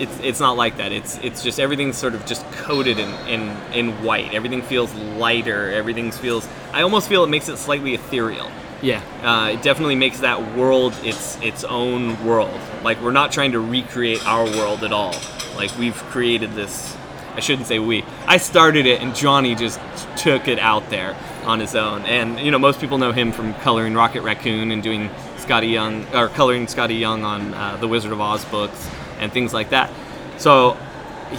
it's 0.00 0.18
it's 0.20 0.40
not 0.40 0.56
like 0.56 0.76
that. 0.78 0.92
It's 0.92 1.18
it's 1.18 1.42
just 1.42 1.58
everything's 1.58 1.96
sort 1.96 2.14
of 2.14 2.24
just 2.26 2.44
coated 2.52 2.98
in, 2.98 3.10
in 3.28 3.56
in 3.72 4.04
white. 4.04 4.34
Everything 4.34 4.62
feels 4.62 4.92
lighter. 4.94 5.70
Everything 5.70 6.10
feels. 6.10 6.48
I 6.72 6.82
almost 6.82 7.08
feel 7.08 7.24
it 7.24 7.28
makes 7.28 7.48
it 7.48 7.56
slightly 7.56 7.94
ethereal. 7.94 8.50
Yeah. 8.82 9.02
Uh, 9.22 9.50
it 9.52 9.62
definitely 9.62 9.96
makes 9.96 10.20
that 10.20 10.56
world 10.56 10.94
its 11.02 11.40
its 11.40 11.64
own 11.64 12.24
world. 12.24 12.58
Like 12.82 13.00
we're 13.00 13.12
not 13.12 13.32
trying 13.32 13.52
to 13.52 13.60
recreate 13.60 14.26
our 14.26 14.44
world 14.44 14.84
at 14.84 14.92
all. 14.92 15.14
Like 15.56 15.76
we've 15.78 15.96
created 15.96 16.52
this. 16.52 16.96
I 17.34 17.40
shouldn't 17.40 17.66
say 17.66 17.78
we. 17.78 18.04
I 18.26 18.38
started 18.38 18.86
it, 18.86 19.02
and 19.02 19.14
Johnny 19.14 19.54
just 19.54 19.78
took 20.16 20.48
it 20.48 20.58
out 20.58 20.88
there 20.88 21.16
on 21.44 21.60
his 21.60 21.74
own. 21.74 22.02
And 22.06 22.38
you 22.40 22.50
know, 22.50 22.58
most 22.58 22.80
people 22.80 22.98
know 22.98 23.12
him 23.12 23.32
from 23.32 23.54
coloring 23.54 23.94
Rocket 23.94 24.22
Raccoon 24.22 24.70
and 24.70 24.82
doing 24.82 25.10
Skottie 25.36 25.70
Young 25.70 26.06
or 26.14 26.28
coloring 26.28 26.66
Skottie 26.66 26.98
Young 26.98 27.24
on 27.24 27.54
uh, 27.54 27.76
the 27.76 27.88
Wizard 27.88 28.12
of 28.12 28.20
Oz 28.20 28.44
books 28.46 28.88
and 29.18 29.32
things 29.32 29.52
like 29.52 29.70
that. 29.70 29.90
So 30.38 30.76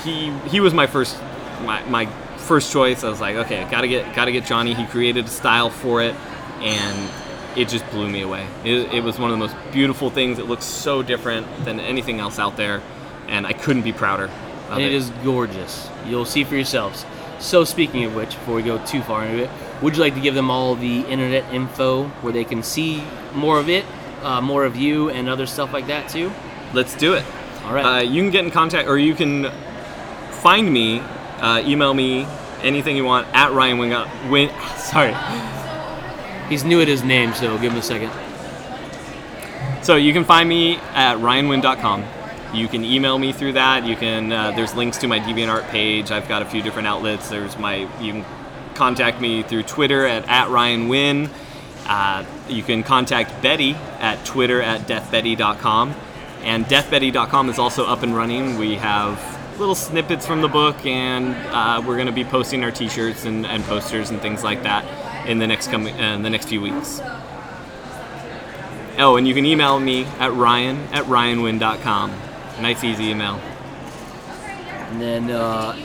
he 0.03 0.31
he 0.49 0.59
was 0.59 0.73
my 0.73 0.87
first 0.87 1.17
my, 1.63 1.83
my 1.85 2.05
first 2.37 2.71
choice. 2.71 3.03
I 3.03 3.09
was 3.09 3.21
like, 3.21 3.35
okay, 3.35 3.67
gotta 3.69 3.87
get 3.87 4.15
gotta 4.15 4.31
get 4.31 4.45
Johnny. 4.45 4.73
He 4.73 4.85
created 4.85 5.25
a 5.25 5.29
style 5.29 5.69
for 5.69 6.01
it, 6.01 6.15
and 6.59 7.11
it 7.57 7.69
just 7.69 7.89
blew 7.89 8.09
me 8.09 8.21
away. 8.21 8.47
It, 8.63 8.93
it 8.93 9.03
was 9.03 9.19
one 9.19 9.31
of 9.31 9.37
the 9.37 9.45
most 9.45 9.55
beautiful 9.71 10.09
things. 10.09 10.39
It 10.39 10.45
looks 10.45 10.65
so 10.65 11.01
different 11.01 11.47
than 11.65 11.79
anything 11.79 12.19
else 12.19 12.39
out 12.39 12.55
there, 12.57 12.81
and 13.27 13.47
I 13.47 13.53
couldn't 13.53 13.83
be 13.83 13.93
prouder. 13.93 14.25
Of 14.69 14.73
and 14.73 14.81
it 14.81 14.93
is 14.93 15.09
gorgeous. 15.23 15.89
You'll 16.05 16.25
see 16.25 16.43
for 16.43 16.55
yourselves. 16.55 17.05
So, 17.39 17.63
speaking 17.63 18.03
of 18.03 18.15
which, 18.15 18.29
before 18.29 18.55
we 18.55 18.63
go 18.63 18.83
too 18.85 19.01
far 19.01 19.23
into 19.23 19.43
it, 19.43 19.49
would 19.81 19.95
you 19.95 20.01
like 20.01 20.15
to 20.15 20.19
give 20.19 20.33
them 20.33 20.49
all 20.49 20.75
the 20.75 21.01
internet 21.01 21.53
info 21.53 22.05
where 22.21 22.33
they 22.33 22.43
can 22.43 22.63
see 22.63 23.03
more 23.33 23.59
of 23.59 23.69
it, 23.69 23.85
uh, 24.23 24.41
more 24.41 24.65
of 24.65 24.75
you, 24.75 25.09
and 25.09 25.29
other 25.29 25.45
stuff 25.45 25.71
like 25.71 25.87
that 25.87 26.09
too? 26.09 26.31
Let's 26.73 26.95
do 26.95 27.13
it. 27.13 27.23
All 27.67 27.73
right. 27.73 27.97
Uh, 27.97 28.01
you 28.01 28.21
can 28.21 28.31
get 28.31 28.45
in 28.45 28.51
contact, 28.51 28.87
or 28.87 28.97
you 28.97 29.13
can 29.13 29.51
find 30.31 30.71
me, 30.71 30.99
uh, 31.39 31.61
email 31.65 31.93
me, 31.93 32.25
anything 32.61 32.95
you 32.95 33.03
want 33.03 33.27
at 33.33 33.51
Ryan 33.51 33.77
Wing. 33.77 34.29
Winn, 34.29 34.49
sorry. 34.77 35.13
He's 36.47 36.63
new 36.63 36.79
at 36.79 36.87
his 36.87 37.03
name, 37.03 37.33
so 37.33 37.57
give 37.57 37.73
him 37.73 37.79
a 37.79 37.81
second. 37.81 38.11
So 39.83 39.97
you 39.97 40.13
can 40.13 40.23
find 40.23 40.47
me 40.47 40.77
at 40.93 41.17
ryanwinn.com. 41.17 42.05
You 42.53 42.69
can 42.69 42.85
email 42.85 43.19
me 43.19 43.33
through 43.33 43.53
that. 43.53 43.85
You 43.85 43.97
can. 43.97 44.31
Uh, 44.31 44.51
there's 44.51 44.73
links 44.73 44.97
to 44.99 45.07
my 45.07 45.19
DeviantArt 45.19 45.67
page. 45.67 46.11
I've 46.11 46.29
got 46.29 46.41
a 46.41 46.45
few 46.45 46.61
different 46.61 46.87
outlets. 46.87 47.29
There's 47.29 47.57
my. 47.57 47.87
You 48.01 48.13
can 48.13 48.25
contact 48.75 49.19
me 49.19 49.43
through 49.43 49.63
Twitter 49.63 50.05
at, 50.05 50.27
at 50.29 50.47
ryanwinn. 50.47 51.29
Uh, 51.85 52.23
you 52.47 52.63
can 52.63 52.83
contact 52.83 53.41
Betty 53.41 53.73
at 53.99 54.25
Twitter 54.25 54.61
at 54.61 54.87
deathbetty.com. 54.87 55.95
And 56.43 56.65
deathbetty.com 56.65 57.49
is 57.49 57.59
also 57.59 57.85
up 57.85 58.03
and 58.03 58.15
running. 58.15 58.57
We 58.57 58.75
have 58.75 59.19
little 59.59 59.75
snippets 59.75 60.25
from 60.25 60.41
the 60.41 60.47
book, 60.47 60.85
and 60.85 61.35
uh, 61.47 61.81
we're 61.85 61.95
going 61.95 62.07
to 62.07 62.13
be 62.13 62.23
posting 62.23 62.63
our 62.63 62.71
T-shirts 62.71 63.25
and, 63.25 63.45
and, 63.45 63.63
posters 63.63 64.09
and 64.09 64.21
things 64.21 64.43
like 64.43 64.63
that 64.63 65.27
in 65.27 65.39
the 65.39 65.47
next 65.47 65.69
coming 65.71 65.99
uh, 65.99 66.17
the 66.19 66.29
next 66.29 66.47
few 66.47 66.61
weeks. 66.61 67.01
Oh, 68.99 69.15
and 69.17 69.27
you 69.27 69.33
can 69.33 69.45
email 69.45 69.79
me 69.79 70.05
at 70.19 70.33
ryan 70.33 70.77
at 70.91 71.05
ryanwinn.com. 71.05 72.11
Nice, 72.61 72.83
easy 72.83 73.05
email. 73.05 73.39
And 74.89 75.01
then 75.01 75.29
uh, 75.29 75.75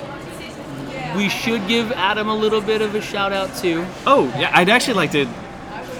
we 1.16 1.28
should 1.28 1.66
give 1.68 1.92
Adam 1.92 2.28
a 2.28 2.34
little 2.34 2.60
bit 2.60 2.80
of 2.80 2.94
a 2.94 3.00
shout 3.00 3.32
out 3.32 3.54
too. 3.56 3.84
Oh, 4.06 4.32
yeah, 4.38 4.50
I'd 4.54 4.68
actually 4.68 4.94
like 4.94 5.12
to 5.12 5.28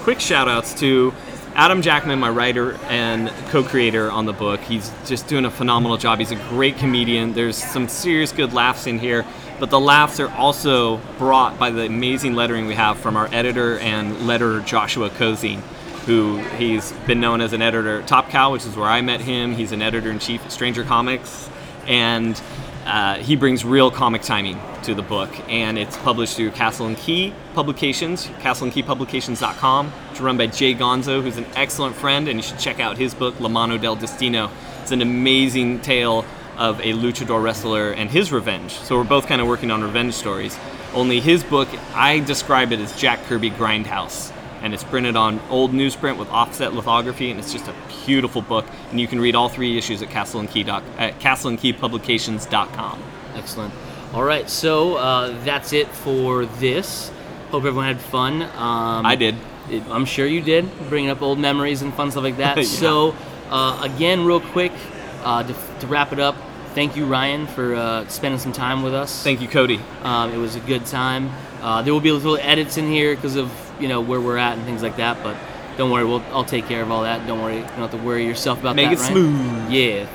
quick 0.03 0.21
shout 0.21 0.49
outs 0.49 0.75
to 0.81 1.13
Adam 1.55 1.83
Jackman, 1.83 2.19
my 2.19 2.31
writer 2.31 2.75
and 2.89 3.29
co 3.51 3.63
creator 3.63 4.11
on 4.11 4.25
the 4.25 4.33
book. 4.33 4.61
He's 4.61 4.91
just 5.07 5.29
doing 5.29 5.45
a 5.45 5.51
phenomenal 5.51 5.99
job. 5.99 6.19
He's 6.19 6.31
a 6.31 6.49
great 6.49 6.79
comedian. 6.79 7.35
There's 7.35 7.57
some 7.57 7.89
serious 7.89 8.33
good 8.33 8.55
laughs 8.55 8.87
in 8.87 8.99
here, 8.99 9.27
but 9.61 9.69
the 9.69 9.79
laughs 9.79 10.19
are 10.19 10.31
also 10.31 10.97
brought 11.19 11.59
by 11.59 11.69
the 11.71 11.85
amazing 11.85 12.35
lettering 12.35 12.67
we 12.67 12.75
have 12.75 12.99
from 12.99 13.17
our 13.17 13.29
editor 13.33 13.79
and 13.81 14.17
letterer 14.19 14.65
Joshua 14.65 15.11
Cozine, 15.11 15.61
who 16.07 16.39
he's 16.57 16.93
been 17.07 17.21
known 17.21 17.43
as 17.43 17.53
an 17.53 17.61
editor 17.61 18.01
at 18.01 18.09
Top 18.09 18.31
Cow, 18.31 18.53
which 18.53 18.65
is 18.65 18.75
where 18.75 18.89
I 18.89 19.03
met 19.03 19.21
him. 19.21 19.53
He's 19.53 19.73
an 19.73 19.83
editor 19.83 20.11
in 20.11 20.21
chief 20.21 20.43
at 20.47 20.53
Stranger 20.53 20.85
Comics. 20.85 21.51
And 21.87 22.41
uh, 22.85 23.17
he 23.17 23.37
brings 23.37 23.65
real 23.65 23.91
comic 23.91 24.23
timing 24.23 24.59
to 24.83 24.95
the 24.95 25.03
book, 25.03 25.31
and 25.49 25.79
it's 25.79 25.97
published 25.99 26.37
through 26.37 26.51
Castle 26.51 26.87
and 26.87 26.97
Key 26.97 27.33
Publications, 27.55 28.27
castleandkeypublications.com. 28.41 29.93
It's 30.11 30.21
run 30.21 30.37
by 30.37 30.49
J. 30.49 30.75
Gonzo, 30.75 31.23
who's 31.23 31.37
an 31.37 31.47
excellent 31.55 31.95
friend, 31.95 32.29
and 32.29 32.39
you 32.39 32.43
should 32.43 32.59
check 32.59 32.81
out 32.81 32.99
his 32.99 33.15
book, 33.15 33.39
La 33.41 33.49
Mano 33.49 33.79
del 33.79 33.97
Destino. 33.97 34.51
It's 34.83 34.91
an 34.91 35.03
amazing 35.03 35.81
tale 35.81 36.25
of 36.59 36.81
a 36.81 36.93
luchador 36.93 37.43
wrestler 37.43 37.93
and 37.93 38.11
his 38.11 38.33
revenge. 38.33 38.73
So 38.73 38.97
we're 38.97 39.05
both 39.05 39.27
kind 39.27 39.41
of 39.41 39.47
working 39.47 39.71
on 39.71 39.83
revenge 39.83 40.15
stories. 40.15 40.59
Only 40.93 41.21
his 41.21 41.43
book, 41.45 41.69
I 41.95 42.19
describe 42.19 42.73
it 42.73 42.81
as 42.81 42.95
Jack 42.97 43.25
Kirby 43.25 43.51
Grindhouse 43.51 44.33
and 44.63 44.73
it's 44.73 44.85
printed 44.85 45.17
on 45.17 45.41
old 45.51 45.73
newsprint 45.73 46.17
with 46.17 46.29
offset 46.29 46.73
lithography, 46.73 47.31
and 47.31 47.39
it's 47.39 47.53
just 47.53 47.69
a 47.69 47.75
beautiful 48.07 48.43
book. 48.43 48.65
And 48.91 49.01
you 49.01 49.09
can 49.09 49.21
read 49.21 49.35
all 49.35 49.49
three 49.49 49.77
issues 49.77 50.03
at 50.03 50.11
Castle 50.11 50.41
and 50.41 50.49
Key 50.49 50.63
doc, 50.63 50.83
at 50.99 51.19
castleandkeypublications.com. 51.19 53.03
Excellent. 53.35 53.75
All 54.15 54.25
right, 54.25 54.49
so 54.49 54.97
uh, 54.97 55.45
that's 55.45 55.73
it 55.73 55.89
for 55.89 56.47
this. 56.47 57.11
Hope 57.51 57.65
everyone 57.65 57.87
had 57.87 58.01
fun. 58.01 58.43
Um, 58.43 59.07
I 59.07 59.17
did. 59.17 59.35
It, 59.71 59.83
I'm 59.89 60.05
sure 60.05 60.27
you 60.27 60.41
did, 60.41 60.69
bringing 60.89 61.11
up 61.11 61.23
old 61.23 61.39
memories 61.39 61.83
and 61.83 61.93
fun 61.95 62.11
stuff 62.11 62.23
like 62.23 62.37
that. 62.37 62.57
yeah. 62.59 62.63
So, 62.63 63.15
uh, 63.51 63.81
again, 63.83 64.25
real 64.25 64.41
quick, 64.41 64.73
uh, 65.23 65.43
to, 65.45 65.55
to, 65.81 65.87
wrap 65.87 66.13
it 66.13 66.19
up, 66.19 66.37
thank 66.75 66.97
you, 66.97 67.07
Ryan, 67.07 67.47
for 67.47 67.75
uh, 67.75 68.07
spending 68.09 68.41
some 68.41 68.53
time 68.53 68.83
with 68.83 68.95
us. 68.95 69.23
Thank 69.23 69.41
you, 69.41 69.49
Cody. 69.49 69.81
Um, 70.03 70.33
it 70.33 70.39
was 70.39 70.57
a 70.57 70.61
good 70.61 70.87
time. 70.87 71.31
Uh, 71.61 71.83
there 71.83 71.93
will 71.93 72.01
be 72.01 72.13
little 72.13 72.37
edits 72.37 72.77
in 72.77 72.89
here 72.89 73.15
because 73.15 73.37
of 73.37 73.51
you 73.81 73.89
know 73.89 74.01
where 74.01 74.21
we're 74.21 74.37
at 74.37 74.57
and 74.57 74.67
things 74.67 74.83
like 74.83 74.97
that. 74.97 75.23
But 75.23 75.37
don't 75.77 75.91
worry, 75.91 76.05
we'll 76.05 76.23
I'll 76.33 76.45
take 76.45 76.67
care 76.67 76.83
of 76.83 76.91
all 76.91 77.03
that. 77.03 77.27
Don't 77.27 77.41
worry, 77.43 77.57
you 77.57 77.63
don't 77.63 77.79
have 77.79 77.91
to 77.93 77.97
worry 77.99 78.27
yourself 78.27 78.61
about 78.61 78.77
Make 78.77 78.91
that. 78.91 78.99
Make 78.99 79.09
it 79.09 79.13
smooth. 79.13 79.71
Yeah. 79.71 80.09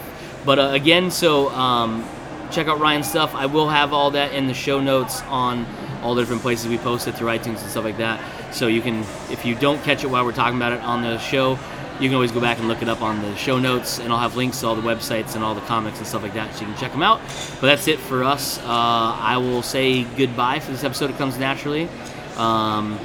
But 0.45 0.59
uh, 0.59 0.69
again, 0.73 1.11
so 1.11 1.49
um, 1.49 2.07
check 2.51 2.67
out 2.67 2.79
Ryan's 2.79 3.09
stuff. 3.09 3.35
I 3.35 3.45
will 3.45 3.69
have 3.69 3.93
all 3.93 4.11
that 4.11 4.33
in 4.33 4.47
the 4.47 4.53
show 4.53 4.79
notes 4.79 5.21
on 5.23 5.65
all 6.01 6.15
the 6.15 6.21
different 6.21 6.41
places 6.41 6.67
we 6.67 6.77
post 6.77 7.07
it 7.07 7.15
through 7.15 7.27
iTunes 7.29 7.61
and 7.61 7.69
stuff 7.69 7.83
like 7.83 7.97
that. 7.97 8.21
So 8.53 8.67
you 8.67 8.81
can, 8.81 9.01
if 9.29 9.45
you 9.45 9.55
don't 9.55 9.83
catch 9.83 10.03
it 10.03 10.07
while 10.07 10.23
we're 10.23 10.31
talking 10.31 10.57
about 10.57 10.73
it 10.73 10.81
on 10.81 11.01
the 11.01 11.17
show, 11.17 11.59
you 11.99 12.07
can 12.09 12.15
always 12.15 12.31
go 12.31 12.39
back 12.39 12.59
and 12.59 12.67
look 12.67 12.81
it 12.81 12.89
up 12.89 13.01
on 13.01 13.21
the 13.21 13.35
show 13.35 13.59
notes, 13.59 13.99
and 13.99 14.11
I'll 14.13 14.19
have 14.19 14.35
links 14.35 14.59
to 14.61 14.67
all 14.67 14.75
the 14.75 14.81
websites 14.81 15.35
and 15.35 15.43
all 15.43 15.55
the 15.55 15.61
comics 15.61 15.97
and 15.97 16.07
stuff 16.07 16.21
like 16.23 16.33
that, 16.33 16.53
so 16.53 16.61
you 16.61 16.67
can 16.67 16.77
check 16.77 16.91
them 16.91 17.01
out. 17.01 17.19
But 17.59 17.67
that's 17.67 17.87
it 17.87 17.99
for 17.99 18.23
us. 18.23 18.59
Uh, 18.59 18.63
I 18.67 19.37
will 19.37 19.63
say 19.63 20.03
goodbye 20.03 20.59
for 20.59 20.71
this 20.71 20.83
episode. 20.83 21.09
It 21.09 21.17
comes 21.17 21.37
naturally. 21.37 21.89
Um, 22.37 22.99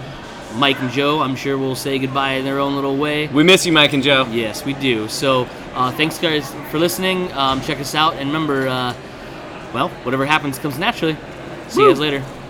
Mike 0.57 0.79
and 0.81 0.91
Joe, 0.91 1.21
I'm 1.21 1.37
sure 1.37 1.57
will 1.57 1.75
say 1.75 1.99
goodbye 1.99 2.33
in 2.33 2.45
their 2.45 2.59
own 2.59 2.75
little 2.75 2.97
way. 2.97 3.29
We 3.29 3.43
miss 3.43 3.65
you, 3.65 3.73
Mike 3.73 3.95
and 3.95 4.03
Joe. 4.03 4.27
Yes, 4.31 4.65
we 4.65 4.75
do. 4.75 5.09
So 5.09 5.49
uh, 5.75 5.93
thanks, 5.93 6.19
guys, 6.19 6.53
for 6.71 6.79
listening. 6.79 7.33
Um, 7.33 7.63
check 7.63 7.81
us 7.81 7.95
out, 7.95 8.15
and 8.17 8.29
remember, 8.29 8.69
uh, 8.69 8.95
well, 9.73 9.89
whatever 10.05 10.27
happens 10.27 10.59
comes 10.59 10.79
naturally. 10.79 11.17
See 11.69 11.79
Woo. 11.81 11.87
you 11.87 11.91
guys 11.93 12.01
later. 12.01 12.42